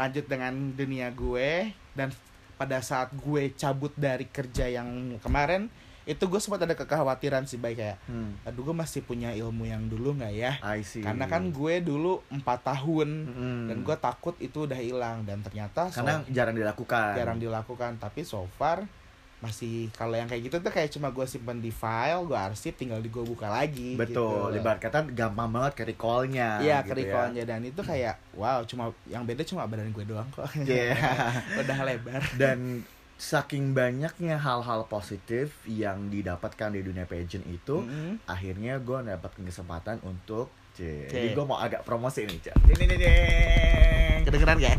lanjut 0.00 0.24
dengan 0.24 0.72
dunia 0.72 1.12
gue. 1.12 1.76
Dan 1.92 2.08
pada 2.56 2.80
saat 2.80 3.12
gue 3.12 3.52
cabut 3.52 3.92
dari 3.96 4.24
kerja 4.24 4.68
yang 4.68 5.20
kemarin 5.20 5.68
itu 6.08 6.24
gue 6.26 6.40
sempat 6.40 6.64
ada 6.64 6.72
kekhawatiran 6.74 7.44
sih 7.44 7.60
baik 7.60 7.76
kayak 7.76 7.98
hmm. 8.08 8.42
aduh 8.42 8.72
gue 8.72 8.76
masih 8.76 9.04
punya 9.04 9.30
ilmu 9.36 9.68
yang 9.68 9.84
dulu 9.86 10.16
nggak 10.16 10.32
ya? 10.32 10.52
I 10.64 10.80
see. 10.80 11.04
Karena 11.04 11.28
kan 11.28 11.52
gue 11.52 11.74
dulu 11.84 12.24
empat 12.32 12.66
tahun 12.66 13.08
Mm-mm. 13.30 13.60
dan 13.68 13.76
gue 13.84 13.96
takut 14.00 14.34
itu 14.40 14.64
udah 14.64 14.80
hilang. 14.80 15.22
Dan 15.28 15.44
ternyata 15.44 15.92
so- 15.92 16.00
karena 16.00 16.24
jarang 16.32 16.56
dilakukan. 16.56 17.14
Jarang 17.14 17.38
dilakukan. 17.38 18.00
Tapi 18.00 18.24
so 18.24 18.48
far 18.56 18.88
masih 19.40 19.88
kalau 19.90 20.12
yang 20.12 20.28
kayak 20.28 20.46
gitu 20.46 20.56
tuh 20.60 20.68
kayak 20.68 20.88
cuma 20.88 21.08
gue 21.08 21.24
simpen 21.24 21.58
di 21.58 21.68
file 21.68 22.22
gue 22.22 22.36
arsip 22.36 22.76
tinggal 22.76 23.00
di 23.00 23.08
gue 23.08 23.20
buka 23.20 23.48
lagi 23.48 23.96
betul 23.96 24.52
gitu. 24.52 24.60
ibarat 24.60 24.76
kata 24.78 25.08
gampang 25.10 25.48
banget 25.48 25.72
ke 25.74 25.82
recallnya 25.86 26.60
Iya, 26.60 26.84
gitu 26.84 26.92
kerikonnya 26.92 27.44
dan 27.44 27.60
itu 27.62 27.80
kayak 27.80 28.20
wow, 28.32 28.60
cuma 28.62 28.92
yang 29.04 29.24
beda 29.24 29.40
cuma 29.42 29.64
badan 29.64 29.88
gue 29.90 30.04
doang 30.04 30.28
kok. 30.30 30.44
ya. 30.62 30.92
Iya. 30.92 30.96
Udah 31.64 31.78
lebar. 31.82 32.20
dan 32.36 32.84
saking 33.16 33.72
banyaknya 33.72 34.36
hal-hal 34.36 34.84
positif 34.86 35.52
yang 35.64 36.08
didapatkan 36.08 36.72
di 36.72 36.80
dunia 36.80 37.04
pageant 37.04 37.44
itu 37.44 37.84
Mm-mm. 37.84 38.16
akhirnya 38.24 38.76
gue 38.76 38.98
dapatkan 39.06 39.44
kesempatan 39.44 40.00
untuk. 40.02 40.48
Jadi 40.72 41.36
gue 41.36 41.44
mau 41.44 41.60
agak 41.60 41.84
promosi 41.84 42.24
nih, 42.24 42.40
Cak. 42.40 42.56
Ding, 42.64 42.88
ding. 42.88 43.79
Kedengeran 44.30 44.56
gak? 44.62 44.78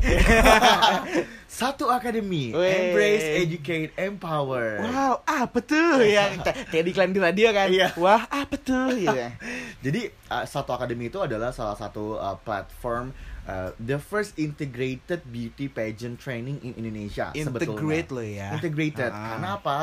Satu 1.61 1.91
akademi, 1.91 2.55
embrace, 2.55 3.43
educate, 3.43 3.91
empower. 3.99 4.79
wow, 4.79 5.19
apa 5.27 5.59
tuh 5.59 5.99
yang 6.15 6.39
kayak 6.71 6.87
iklan 6.87 7.11
di 7.11 7.19
radio 7.19 7.51
kan? 7.51 7.67
Iya. 7.67 7.91
Wah, 7.99 8.23
apa 8.31 8.55
tuh 8.55 8.95
gitu. 8.95 9.11
Jadi 9.85 10.07
uh, 10.31 10.47
satu 10.47 10.71
akademi 10.71 11.11
itu 11.11 11.19
adalah 11.19 11.51
salah 11.51 11.75
satu 11.75 12.15
uh, 12.15 12.39
platform 12.39 13.11
uh, 13.43 13.75
the 13.83 13.99
first 13.99 14.39
integrated 14.39 15.19
beauty 15.27 15.67
pageant 15.67 16.15
training 16.23 16.55
in 16.63 16.71
Indonesia 16.79 17.35
Integrate 17.35 18.07
sebetulnya. 18.07 18.15
lo 18.15 18.23
ya. 18.23 18.49
Integrated. 18.55 19.11
Ah. 19.11 19.35
Karena 19.35 19.49
apa? 19.59 19.77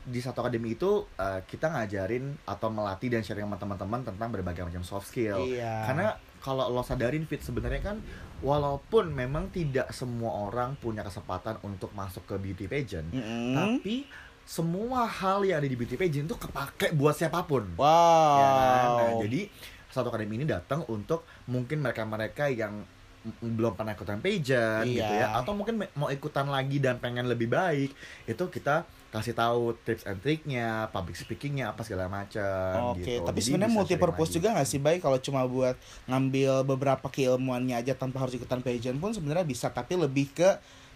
Di 0.00 0.24
satu 0.24 0.40
akademi 0.40 0.72
itu 0.72 1.04
uh, 1.20 1.44
kita 1.44 1.68
ngajarin 1.68 2.32
atau 2.48 2.72
melatih 2.72 3.12
dan 3.12 3.20
sharing 3.20 3.44
sama 3.44 3.60
teman-teman 3.60 4.00
tentang 4.08 4.32
berbagai 4.32 4.64
macam 4.64 4.80
soft 4.80 5.12
skill. 5.12 5.44
Iya. 5.44 5.84
Karena 5.84 6.16
kalau 6.40 6.72
lo 6.72 6.80
sadarin 6.80 7.28
fit 7.28 7.44
sebenarnya 7.44 7.84
kan 7.84 7.96
walaupun 8.40 9.12
memang 9.12 9.48
tidak 9.48 9.92
semua 9.92 10.48
orang 10.48 10.76
punya 10.76 11.00
kesempatan 11.00 11.60
untuk 11.60 11.92
masuk 11.92 12.24
ke 12.24 12.34
beauty 12.36 12.64
pageant, 12.66 13.08
Mm-mm. 13.08 13.54
tapi 13.54 14.04
semua 14.42 15.06
hal 15.06 15.44
yang 15.44 15.62
ada 15.62 15.68
di 15.68 15.76
beauty 15.76 15.94
pageant 15.94 16.26
itu 16.26 16.34
kepake 16.34 16.90
buat 16.92 17.14
siapa 17.14 17.44
pun. 17.44 17.68
Wow. 17.76 18.36
Ya 18.36 18.46
kan? 18.48 18.88
Nah, 18.96 19.12
jadi 19.22 19.40
satu 19.90 20.08
akademi 20.08 20.38
ini 20.38 20.46
datang 20.46 20.82
untuk 20.86 21.22
mungkin 21.46 21.82
mereka-mereka 21.82 22.48
yang 22.48 22.82
belum 23.44 23.76
pernah 23.76 23.92
ikutan 23.92 24.16
pageant 24.16 24.88
Iya. 24.88 24.96
gitu 24.96 25.12
ya 25.12 25.26
atau 25.36 25.52
mungkin 25.52 25.76
mau 25.92 26.08
ikutan 26.08 26.48
lagi 26.48 26.80
dan 26.80 26.96
pengen 26.96 27.28
lebih 27.28 27.52
baik 27.52 27.92
itu 28.24 28.44
kita 28.48 28.88
kasih 29.10 29.34
tahu 29.34 29.74
tips 29.82 30.06
and 30.06 30.22
triknya 30.22 30.86
public 30.94 31.18
speakingnya 31.18 31.74
apa 31.74 31.82
segala 31.82 32.06
macam 32.06 32.94
Oke, 32.94 33.18
gitu. 33.18 33.26
tapi 33.26 33.42
sebenarnya 33.42 33.74
multi 33.74 33.98
purpose 33.98 34.38
juga 34.38 34.54
nggak 34.54 34.68
sih 34.70 34.78
baik 34.78 35.02
kalau 35.02 35.18
cuma 35.18 35.42
buat 35.50 35.74
ngambil 36.06 36.62
beberapa 36.62 37.10
keilmuannya 37.10 37.74
aja 37.74 37.98
tanpa 37.98 38.22
harus 38.22 38.38
ikutan 38.38 38.62
pageant 38.62 39.02
pun 39.02 39.10
sebenarnya 39.10 39.42
bisa 39.42 39.66
tapi 39.66 39.98
lebih 39.98 40.30
ke 40.30 40.48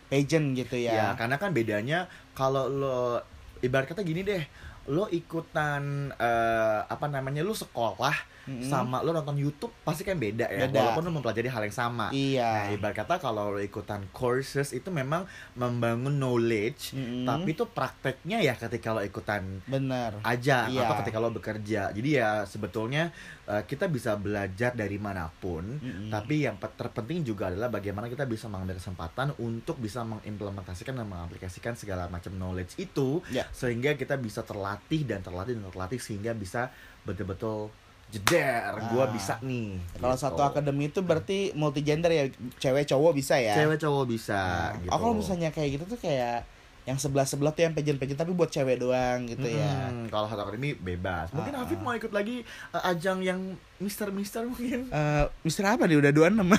pageant 0.07 0.55
gitu 0.55 0.79
ya 0.79 0.95
ya. 0.95 1.09
karena 1.19 1.37
kan 1.43 1.51
bedanya 1.51 2.07
kalau 2.39 2.71
lo 2.71 3.19
ibarat 3.67 3.91
kata 3.91 4.07
gini 4.07 4.23
deh 4.23 4.47
lo 4.87 5.09
ikutan 5.09 5.83
eh, 6.13 6.81
apa 6.85 7.07
namanya 7.07 7.41
lo 7.41 7.53
sekolah 7.53 8.33
Mm-mm. 8.45 8.61
sama 8.63 9.01
lo 9.01 9.11
nonton 9.11 9.41
YouTube 9.41 9.73
pasti 9.81 10.05
kan 10.05 10.15
beda 10.15 10.45
ya 10.45 10.69
Beda. 10.69 10.77
walaupun 10.93 11.03
lo 11.03 11.13
mempelajari 11.15 11.49
hal 11.49 11.65
yang 11.65 11.73
sama 11.73 12.05
Nah, 12.05 12.13
Iya. 12.13 12.69
ibarat 12.71 12.93
kata 12.95 13.17
kalau 13.17 13.49
lo 13.51 13.59
ikutan 13.59 14.05
courses 14.11 14.71
itu 14.71 14.91
memang 14.91 15.25
membangun 15.55 16.13
knowledge, 16.13 16.93
Mm-mm. 16.93 17.25
tapi 17.25 17.53
itu 17.53 17.65
prakteknya 17.65 18.39
ya 18.39 18.53
ketika 18.55 18.93
lo 18.93 19.01
ikutan 19.01 19.65
bener. 19.65 20.21
aja 20.21 20.69
Iya. 20.69 20.85
atau 20.85 21.01
ketika 21.01 21.19
lo 21.19 21.33
bekerja. 21.33 21.89
Jadi 21.91 22.09
ya 22.13 22.45
sebetulnya 22.45 23.09
eh, 23.45 23.63
kita 23.63 23.87
bisa 23.87 24.13
belajar 24.15 24.73
dari 24.73 24.97
mana 24.97 25.29
pun, 25.31 25.65
Mm-mm. 25.75 26.09
tapi 26.09 26.45
yang 26.45 26.57
pe- 26.57 26.73
terpenting 26.75 27.23
juga 27.23 27.49
adalah 27.49 27.69
bagaimana 27.71 28.07
kita 28.07 28.25
bisa 28.25 28.45
mengambil 28.47 28.77
kesempatan 28.77 29.33
untuk 29.39 29.77
bisa 29.79 30.01
mengimplementasikan 30.03 30.93
dan 30.93 31.07
mengaplikasikan 31.07 31.73
segala 31.75 32.09
macam 32.09 32.33
knowledge 32.35 32.77
itu 32.77 33.25
Ya. 33.31 33.49
sehingga 33.51 33.95
kita 33.95 34.17
bisa 34.17 34.43
terlatih 34.43 34.74
dan 34.81 35.21
terlatih 35.21 35.55
dan 35.55 35.65
terlatih 35.67 35.99
sehingga 35.99 36.33
bisa 36.33 36.71
betul-betul 37.03 37.69
jeder 38.07 38.71
gue 38.85 39.01
Ah. 39.01 39.09
bisa 39.09 39.35
nih 39.41 39.75
Kalau 39.97 40.13
gitu. 40.13 40.25
satu 40.25 40.41
akademi 40.45 40.87
itu 40.87 41.01
berarti 41.01 41.51
multigender 41.53 42.09
ya, 42.09 42.25
cewek 42.57 42.87
cowok 42.87 43.13
bisa 43.13 43.35
ya. 43.37 43.55
cewek 43.55 43.77
cowok 43.77 44.05
bisa 44.07 44.41
Nah, 44.71 44.79
gitu 44.79 44.91
Oh 44.91 44.99
kalau 44.99 45.15
misalnya 45.15 45.51
kayak 45.51 45.71
gitu 45.75 45.85
tuh 45.87 45.99
kayak 45.99 46.47
yang 46.85 46.95
sebelah 46.95 47.25
sebelah 47.25 47.49
tuh 47.51 47.65
yang 47.65 47.73
pejen-pejen 47.73 48.13
tapi 48.13 48.31
buat 48.31 48.47
cewek 48.47 48.77
doang 48.79 49.25
gitu 49.25 49.49
ya. 49.49 49.89
Mm-mm, 49.89 50.13
kalau 50.13 50.29
satu 50.29 50.45
akademi 50.45 50.77
bebas 50.77 51.33
mungkin 51.33 51.53
Ah, 51.55 51.65
Hafid 51.65 51.77
ah. 51.77 51.83
mau 51.83 51.93
ikut 51.93 52.13
lagi 52.13 52.45
uh, 52.71 52.85
ajang 52.87 53.19
yang 53.19 53.41
Mister 53.79 54.09
Mister 54.11 54.45
mungkin 54.45 54.87
Eh, 54.87 55.25
Mister 55.41 55.65
apa 55.65 55.83
nih 55.83 55.97
udah 55.97 56.13
26 56.13 56.45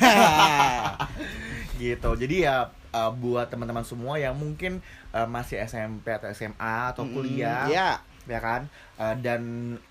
gitu 1.77 2.09
jadi 2.17 2.35
ya 2.41 2.55
uh, 2.95 3.11
buat 3.11 3.51
teman-teman 3.51 3.83
semua 3.83 4.15
yang 4.15 4.31
mungkin 4.33 4.79
uh, 5.11 5.27
masih 5.27 5.59
SMP 5.61 6.07
atau 6.09 6.31
SMA 6.31 6.95
atau 6.95 7.03
kuliah 7.05 7.67
Iya. 7.67 7.89
ya 8.25 8.39
kan 8.39 8.71
Uh, 8.95 9.11
dan 9.19 9.41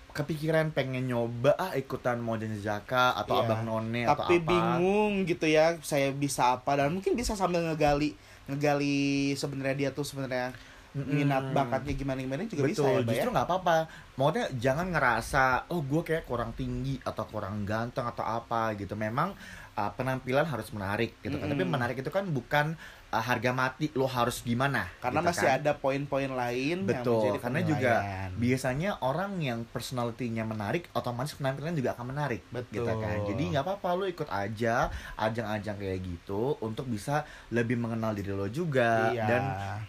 kepikiran 0.09 0.73
pengen 0.73 1.05
nyoba 1.05 1.53
ah 1.55 1.77
ikutan 1.77 2.17
Mojen 2.17 2.57
Zaka 2.57 3.13
atau 3.13 3.37
Iya. 3.37 3.41
Abang 3.45 3.61
None 3.63 4.01
atau 4.03 4.25
Tapi 4.25 4.41
apa 4.41 4.47
bingung 4.49 5.13
gitu 5.23 5.45
ya, 5.45 5.77
saya 5.79 6.09
bisa 6.09 6.57
apa 6.57 6.73
dan 6.73 6.89
mungkin 6.89 7.13
bisa 7.13 7.37
sambil 7.37 7.61
ngegali 7.61 8.17
ngegali 8.47 8.97
sebenarnya 9.33 9.75
dia 9.77 9.89
tuh 9.91 10.01
sebenarnya 10.01 10.57
minat 10.95 11.51
bakatnya 11.51 11.91
gimana 11.91 12.23
gimana 12.23 12.47
juga 12.47 12.65
bisa 12.65 12.79
ya, 12.81 13.03
Betul, 13.03 13.11
justru 13.11 13.27
ya. 13.27 13.33
nggak 13.35 13.45
apa-apa. 13.45 13.75
Maksudnya 14.15 14.45
jangan 14.55 14.87
ngerasa, 14.89 15.43
oh 15.67 15.83
gue 15.83 16.01
kayak 16.01 16.23
kurang 16.23 16.55
tinggi 16.55 16.95
atau 17.03 17.27
kurang 17.27 17.67
ganteng 17.67 18.07
atau 18.07 18.23
apa 18.23 18.71
gitu. 18.79 18.95
Memang 18.95 19.35
uh, 19.75 19.91
penampilan 19.91 20.47
harus 20.47 20.71
menarik 20.71 21.19
gitu 21.19 21.35
kan. 21.35 21.51
Tapi 21.51 21.67
menarik 21.67 21.99
itu 21.99 22.07
kan 22.07 22.23
bukan 22.31 22.79
uh, 23.11 23.23
harga 23.23 23.51
mati 23.51 23.91
lo 23.93 24.07
harus 24.09 24.41
gimana. 24.41 24.89
Karena 25.01 25.21
gitu 25.21 25.29
masih 25.33 25.47
kan. 25.47 25.57
ada 25.61 25.71
poin-poin 25.77 26.31
lain 26.31 26.77
yang 26.85 26.89
Betul, 26.89 27.21
menjadi 27.21 27.39
karena 27.41 27.61
juga 27.65 27.93
biasanya 28.35 28.91
orang 29.01 29.31
yang 29.41 29.59
personality-nya 29.69 30.43
menarik, 30.43 30.89
otomatis 30.95 31.35
penampilan 31.37 31.75
juga 31.75 31.93
akan 31.97 32.05
menarik, 32.11 32.41
Betul. 32.49 32.83
gitu 32.83 32.93
kan. 32.97 33.17
Jadi 33.27 33.43
nggak 33.55 33.63
apa-apa 33.63 33.89
lo 33.95 34.05
ikut 34.09 34.29
aja 34.29 34.89
ajang-ajang 35.15 35.77
kayak 35.79 35.99
gitu 36.03 36.57
untuk 36.59 36.87
bisa 36.89 37.23
lebih 37.51 37.79
mengenal 37.79 38.11
diri 38.15 38.33
lo 38.33 38.47
juga. 38.49 39.11
Iya. 39.11 39.25
Dan 39.27 39.43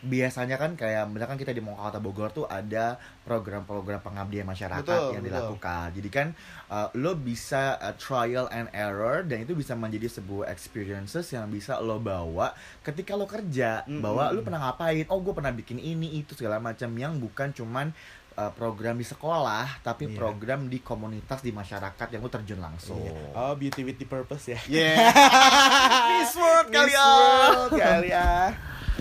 biasanya 0.06 0.56
kan 0.60 0.74
kayak 0.74 1.08
misalkan 1.10 1.38
kita 1.40 1.52
di 1.54 1.62
Mokata 1.62 1.98
Bogor 1.98 2.30
tuh 2.30 2.46
ada 2.46 2.98
program-program 3.26 3.98
pengabdian 4.00 4.46
masyarakat 4.46 4.86
Betul, 4.86 5.18
yang 5.18 5.24
betul. 5.26 5.34
dilakukan. 5.34 5.86
Jadi 5.98 6.08
kan 6.08 6.26
uh, 6.70 6.88
lo 6.94 7.12
bisa 7.12 7.74
uh, 7.76 7.90
trial 7.98 8.46
and 8.48 8.70
error 8.70 9.26
dan 9.26 9.42
itu 9.42 9.52
bisa 9.52 9.74
menjadi 9.74 10.06
sebuah 10.08 10.46
experiences 10.48 11.26
yang 11.34 11.50
bisa 11.50 11.82
lo 11.82 11.98
bawa 11.98 12.54
ketika 12.80 13.18
lo 13.18 13.26
kerja 13.26 13.82
Mm-mm. 13.84 13.98
bahwa 13.98 14.30
lo 14.30 14.40
pernah 14.40 14.70
ngapain? 14.70 15.10
Oh, 15.10 15.18
gue 15.18 15.34
pernah 15.34 15.50
bikin 15.50 15.76
ini 15.76 16.22
itu 16.22 16.38
segala 16.38 16.62
macam 16.62 16.86
yang 16.94 17.18
bukan 17.18 17.50
cuman 17.50 17.90
uh, 18.36 18.52
program 18.54 18.94
di 18.94 19.04
sekolah 19.04 19.82
tapi 19.82 20.06
Iya. 20.06 20.14
program 20.14 20.70
di 20.70 20.78
komunitas 20.78 21.42
di 21.42 21.50
masyarakat 21.50 22.06
yang 22.14 22.22
lo 22.22 22.30
terjun 22.30 22.62
langsung. 22.62 23.02
Iya. 23.02 23.34
Oh, 23.34 23.58
beauty 23.58 23.82
with 23.82 23.98
the 23.98 24.06
purpose 24.06 24.46
ya. 24.46 24.60
Yeah. 24.70 25.10
Miss 26.14 26.32
World 26.32 26.68
kali 26.70 26.92
Miss 26.92 26.94
ya. 26.94 27.08
World 27.10 27.72
kali 27.74 28.08
ya. 28.14 28.30